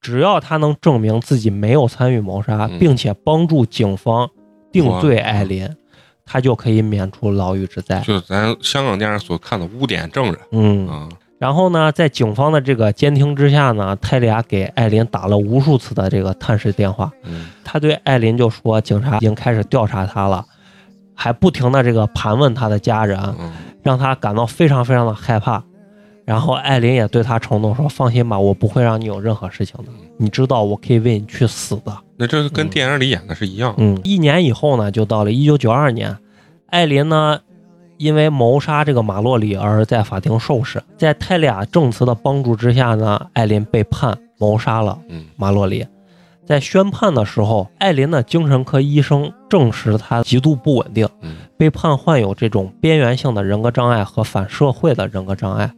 [0.00, 4.28] 只要他能证明自己没有参与谋杀，嗯并且帮助警方
[4.72, 5.70] 定罪艾琳，
[6.24, 8.00] 他就可以免除牢狱之灾。
[8.00, 11.08] 就是咱香港电视所看的污点证人嗯，啊，
[11.38, 17.10] 然后呢，在警方的这个监听之下呢，泰利亚给艾琳打了无数次的这个探视电话。
[17.24, 20.44] 嗯他对艾琳就说，警察已经开始调查他了，
[21.14, 25.62] 还不停的这个盘问他的家人，嗯让他感到非常非常的害怕。
[26.24, 29.90] 然后艾琳也对他承诺说：“放心吧，我不会让你有任何事情的。
[30.16, 31.92] 你知道我可以为你去死的。
[32.22, 36.16] 那这跟电影里演的是一样”，嗯，一年以后呢，就到了一九九二年，
[36.66, 37.40] 艾琳呢，
[37.96, 40.80] 因为谋杀这个马洛里而在法庭受审。
[40.96, 45.84] 在泰利亚证词的帮助之下呢，艾琳被判谋杀了嗯马洛里。
[46.46, 55.72] 在宣判的时候，艾琳的精神科医生证实她极度不稳定，嗯被判患有这种边缘性的人格障碍和反社会的人格障碍。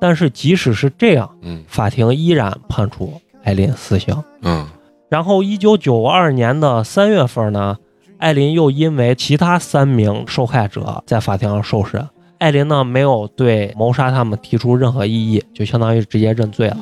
[0.00, 4.12] 但是即使是这样，嗯法庭依然判处艾琳死刑。
[4.42, 4.66] 嗯
[5.08, 7.76] 然后，一九九二年的三月份呢，
[8.18, 12.08] 艾琳又因为其他三名受害者在法庭上受审，
[12.38, 16.78] 艾琳呢没有对谋杀他们提出任何异议，就相当于直接认罪了。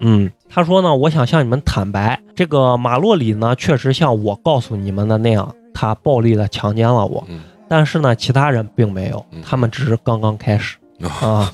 [0.00, 7.40] 嗯，他说呢，我想向你们坦白，这个马洛里呢，确实像我告诉你们的那样，他暴力的强奸了我，嗯。
[7.68, 10.78] 但是呢，其他人并没有嗯，他们只是刚刚开始。
[11.00, 11.52] 啊 啊。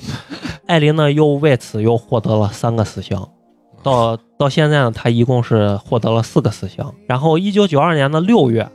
[0.67, 3.17] 艾琳呢，又为此又获得了三个死刑，
[3.83, 6.85] 到到现在呢，他一共是获得了四个死刑。
[7.07, 8.69] 然后，一九九二年的六月，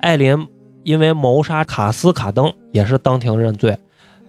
[0.00, 0.48] 艾琳
[0.82, 3.76] 因为谋杀卡斯卡登也是当庭认罪。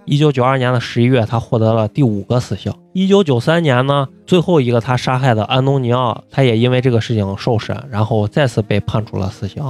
[0.06, 2.74] 一九九二年的十一月，他获得了第五个死刑。
[2.92, 9.64] 一九九三年呢，最后一个他杀害的安东尼奥，他也因为这个事情受审，然后再次被判处了死刑。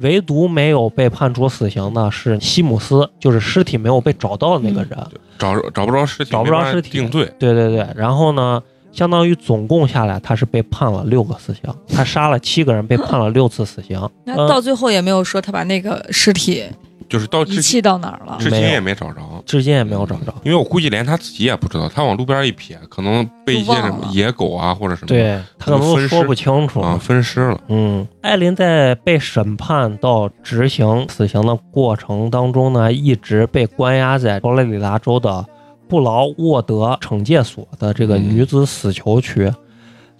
[0.00, 4.90] 唯独没有被判处死刑的是西姆斯，就是尸体没有被找到的那个人。
[5.38, 8.62] 找找不着尸体，找不着尸体定罪，对对对，然后呢，
[8.92, 14.00] 相当于总共下来，他是被判了六个死刑，他杀了七个人，被判了六次死刑。
[14.24, 16.64] 那呃到最后也没有说他把那个尸体
[17.08, 18.36] 就是到遗弃到哪儿了？
[18.38, 19.20] 至今也没找着。
[19.44, 20.32] 至今也没有找着。
[20.44, 27.60] 因为我估计连他自己也不知道，他往路边一撇，可能被一些什么野狗啊或者什么对他可能说不清楚啊分尸了。
[27.68, 35.44] 嗯，艾琳在被审判到执行死刑的过程当中呢，一直被关押在佛罗里达州的
[35.92, 39.52] 布劳沃德惩戒所的这个女子死囚区。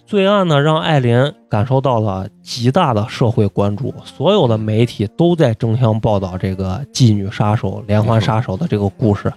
[0.05, 9.33] 罪案呢，让艾琳感受到了极大的社会关注，所有的媒体都在争相报道这个妓女杀手、连环杀手的这个故事。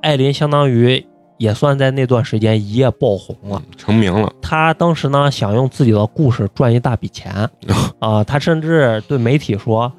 [0.00, 1.04] 艾琳相当于
[1.38, 3.60] 也算在那段时间一夜爆红了。
[3.76, 7.50] 成名了，她当时呢想用自己的故事赚一大笔钱
[7.98, 9.92] 啊，她甚至对媒体说：“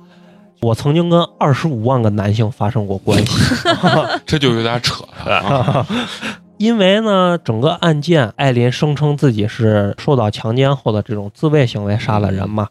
[0.62, 3.56] 我曾经跟二十五万个男性发生过关系。
[4.26, 5.88] 这就有点扯了啊！”
[6.58, 12.68] 因为呢，整个案件，艾琳声称自己是受到强奸后的这种自卫行为杀了人嘛，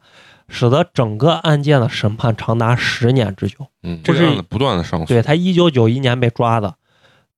[0.49, 3.67] 使得整个案件的审判长达十年之久。
[3.83, 6.75] 嗯，这是不断的上诉，对他一九九一年被抓的，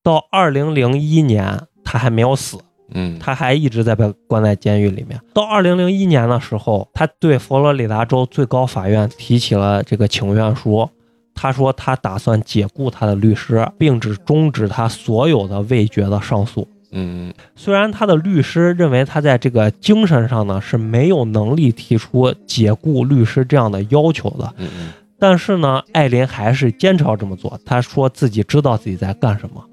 [0.03, 2.59] 到二零零一年他还没有死。
[2.94, 5.20] 嗯，他还一直在被关在监狱里面。
[5.32, 10.89] 到二零零一年的时候，他对佛罗里达州最高法院提起了这个请愿书。
[11.35, 16.69] 他说他打算解雇他的律师，并只终止他所有的未决的上诉。
[16.94, 24.93] 嗯虽然他的律师认为他在这个精神上呢是没有能力提出解雇律师这样的要求的，嗯嗯
[25.23, 27.57] 但是呢，艾琳还是坚持要这么做。
[27.65, 29.65] 她说自己知道自己在干什么。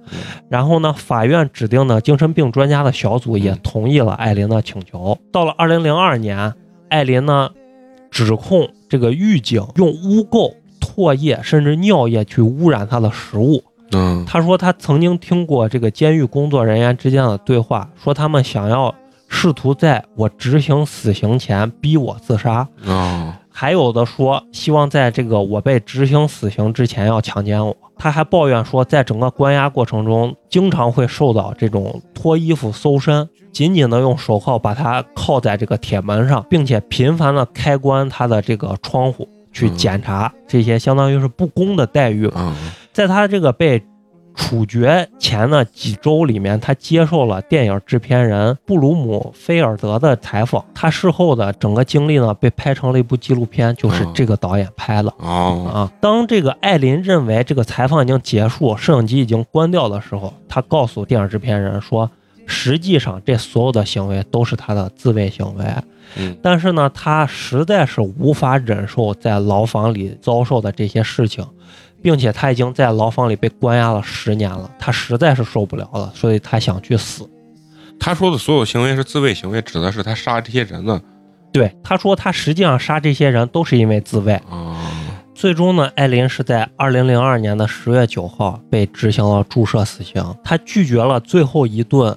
[0.48, 5.18] 然后呢，法院指定的精神病专家的小组也同意了艾琳的请求。
[5.32, 6.54] 到了二零零二年，
[6.90, 7.50] 艾琳呢
[8.12, 13.64] 指控这个狱警用污垢、唾液甚至尿液去污染她的食物。
[13.92, 18.94] 嗯他说他曾经听过这个监狱工作人员之间的对话，说他们想要
[19.28, 22.68] 试图在我执行死刑前逼我自杀。
[22.86, 23.29] 哦
[23.60, 27.76] 还有的说希望在这个我被执行死刑之前要强奸我。
[27.98, 42.32] 他还抱怨说，在整个关押过程中，经常会受到这种脱衣服搜身，紧紧的用手铐把他铐在这个铁门上，并且频繁的开关他的这个窗户去检查这些相当于是不公的待遇
[42.94, 43.84] 在他这个被
[44.40, 50.64] 处决前的几周里面，他接受了电影制片人布鲁姆菲尔德的采访。
[50.74, 55.14] 他事后的整个经历呢，被拍成了一部纪录片，就是这个导演拍的。
[55.18, 62.10] 哦啊，当这个艾琳认为这个采访已经结束，摄影机已经关掉的时候，他告诉电影制片人说，
[62.48, 65.66] 实际上这所有的行为都是他的自卫行为。
[66.16, 71.46] 嗯但是呢，他实在是无法忍受在牢房里遭受的这些事情，
[72.02, 77.30] 并且他已经在牢房里被关押了十年了，他实在是受不了了，所以他想去死。
[78.00, 81.02] 他说的所有行为是自卫行为，指的是他杀这些人呢
[81.52, 84.34] 对，他说他实际上杀这些人都是因为自卫。
[84.50, 84.78] 啊
[85.34, 90.22] 最终呢，艾琳是在二零零二年的十月九号被执行了注射死刑。
[90.44, 92.14] 他拒绝了最后一顿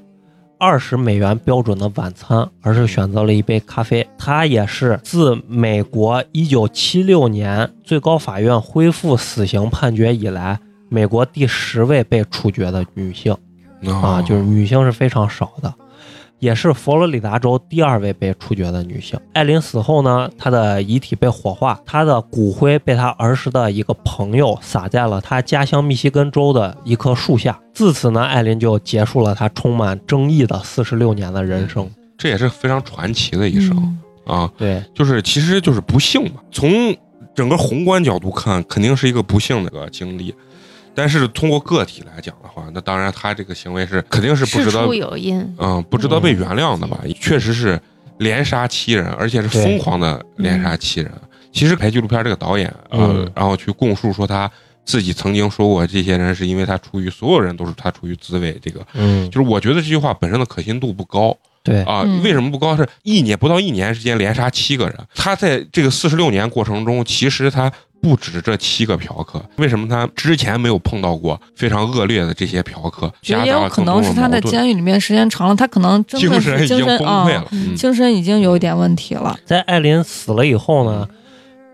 [0.63, 4.09] 二十美元标准的晚餐，而是选择了一杯咖啡。
[4.17, 13.33] 她也是自美国一九七六年最高法院恢复死刑判决以来，美国第十位被处决的女性
[13.87, 15.75] 啊，哦就是女性是非常少的。
[16.43, 19.17] 也是佛罗里达州第二位被处决的女性。
[19.33, 27.57] 艾琳死后呢，她的遗体被火化，她的骨灰被她儿时的一个朋友撒在了她家乡密西根州的一棵树下。
[27.73, 31.89] 自此呢，艾琳就结束了她充满争议的四十六年的人生。
[32.19, 33.77] 这也是非常传奇的一生
[34.27, 36.41] 嗯啊，对，就是其实就是不幸嘛。
[36.51, 36.69] 从
[37.37, 40.35] 整个宏观角度看，肯定是一个不幸的一个经历。
[40.95, 47.01] 但是通过个体来讲的话，那当然他这个行为是肯定是不事值得出有因，嗯，不值得被原谅的吧？
[47.19, 47.81] 确实是
[48.19, 51.11] 连杀七人，而且是疯狂的连杀七人。
[51.51, 54.51] 其实拍纪录片这个导演，呃嗯，然后去供述说他
[54.85, 62.03] 自己曾经说过，这些人是因为他出于所有人都是他出于自卫，这个嗯，就是我觉得这句话本身的可信度不高对，啊。
[62.05, 62.77] 嗯为什么不高？
[62.77, 67.73] 是一年不到一年时间连杀七个人，他在这个四十六年过程中，其实他。
[68.03, 73.11] 不止这七个嫖客，为什么他之前没有碰到过非常恶劣的这些嫖客？
[73.23, 77.49] 觉得也有可能是他在监狱里面时间长了，他可能真的精神已经是精神啊崩溃了。
[77.53, 79.39] 嗯精神已经有一点问题了。
[79.47, 81.09] 在艾琳死了以后呢，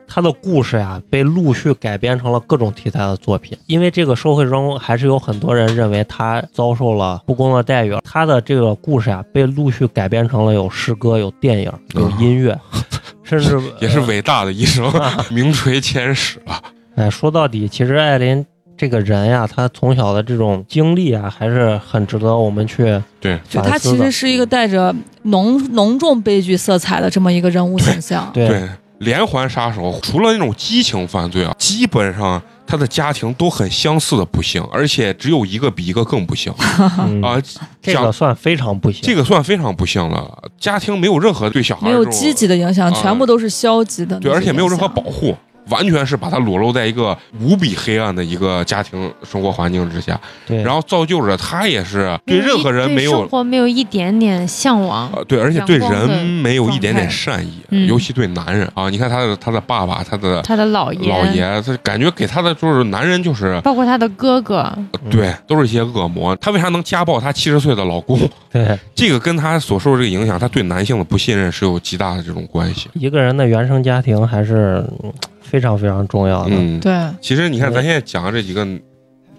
[0.06, 3.56] 他的故事呀被陆续改编成了各种题材的作品。
[3.66, 12.58] 因为这个社会中还是有很多人认为他遭受了不公的待遇，他的这个故事呀被陆续改编成了有诗歌、有电影、有音乐，
[13.28, 16.60] 甚至也是伟大的一生，啊名垂千史啊。
[16.96, 18.44] 哎，说到底，其实艾琳
[18.76, 22.84] 这个人呀，她从小的这种经历啊，还是很值得我们去
[23.20, 23.98] 对，就他反思的。
[23.98, 28.30] 其实是一个带着浓浓重悲剧色彩的这么一个人物形象。
[28.32, 28.68] 对对，
[28.98, 36.52] 连环杀手，除了那种激情犯罪啊，基本上他的家庭都很相似的不幸，而且只有一个比一个更不幸
[36.98, 37.40] 嗯啊。
[37.80, 39.00] 这个算非常不幸。
[39.02, 45.34] 这个算非常不幸了，家庭没有任何对小孩没有积极的影响，啊全部都是消极的对，而且没有任何保护，
[45.70, 55.10] 完全是把他裸露在一个无比黑暗的一个家庭生活环境之下，对，然后造就着他也是对任何人没有对生活没有一点点向往。
[55.14, 66.34] 呃，对，而且对人没有一点点善意，嗯尤其对男人啊，你看他的他的爸爸，他的他的姥爷，老爷，他感觉给他的就是男人就是包括他的哥哥，嗯对，都是一些恶魔。
[66.36, 68.18] 他为啥能家暴他七十岁的老公？
[68.50, 72.88] 对这个跟他所受的这个影响，他对男性的不信任是有极大的这种关系。
[72.94, 75.12] 一个人的原生家庭还是嗯
[75.48, 76.50] 非常非常重要的。
[76.52, 78.66] 嗯，对，其实你看，咱现在讲的这几个，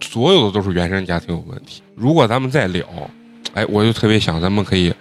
[0.02, 1.82] 所有的都是原生家庭有问题。
[1.96, 2.86] 如果咱们再聊，
[3.54, 4.94] 哎，我就特别想咱们可以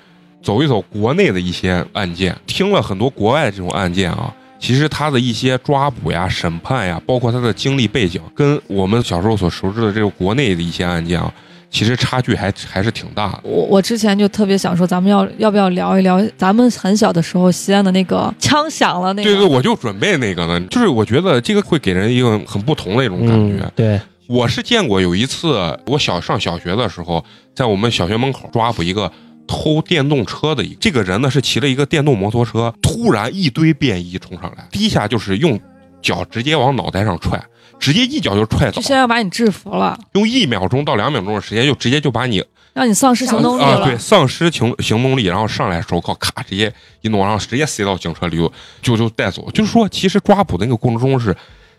[0.42, 4.34] 走一走国内的一些案件，听了很多国外的这种案件啊。
[4.60, 11.32] 其实他的一些抓捕呀、审判呀，包括他的经历背景，跟我们小时候所熟知的这个国内的一些案件啊，
[11.70, 13.40] 其实差距还还是挺大的。
[13.44, 19.30] 我我之前就特别想说，咱们要要不要聊一聊咱们很小的时候西安的那个枪响了那个？
[19.30, 23.62] 对对，我就准备那个呢，就是我觉得这个会给人一个很不同的一种感觉。
[23.64, 27.24] 嗯，对，我是见过有一次，我小上小学的时候，
[27.54, 29.10] 在我们小学门口抓捕一个
[29.46, 35.60] 偷电动车的一这个人呢，是骑了一个电动摩托车，突然一堆便衣冲上来，第一下就是用
[36.00, 37.42] 脚直接往脑袋上踹，
[37.78, 42.44] 直接一脚就踹倒就，现在要把你制服了，用一秒钟到两秒钟的时间就直接就把你
[42.74, 43.84] 让你丧失行动力啊、了。
[43.86, 48.52] 对，丧失行行动力，然后上来手铐咔直接一弄，然后直接塞到警车里就
[48.82, 49.50] 就就带走。
[49.52, 51.36] 就是说，其实抓捕的那个过程中是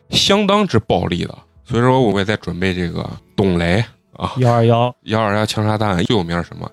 [0.10, 1.38] 相当之暴力的。
[1.64, 6.70] 所以说，我也在准备这个董雷啊，幺二幺，幺二幺枪杀弹最有名是什么？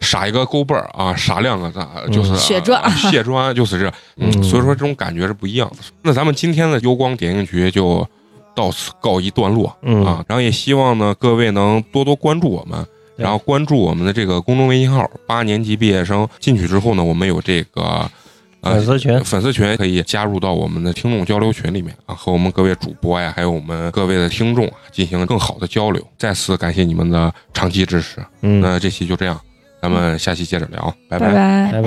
[0.00, 5.76] 撒一个勾背儿啊，撒两个咋就是、嗯血砖啊血砖就是这，嗯，嗯所以说这种感觉是不一样的。
[6.02, 8.08] 那咱们今天的幽光点映局就
[8.58, 16.28] 到此告一段落嗯啊，然后也希望呢各位能多多关注我们，然后关注我们的这个公众微信号八年级毕业生。
[16.40, 18.10] 进去之后呢，我们有这个
[18.62, 26.04] 呃粉丝群，粉丝群可以加入到我们的听众交流群里面啊，和我们各位主播呀，还有我们各位的听众啊进行更好的交流。
[26.18, 28.20] 再次感谢你们的长期支持。
[28.40, 29.40] 嗯，那这期就这样，
[29.80, 31.72] 咱们下期接着聊，拜拜拜。
[31.80, 31.82] 拜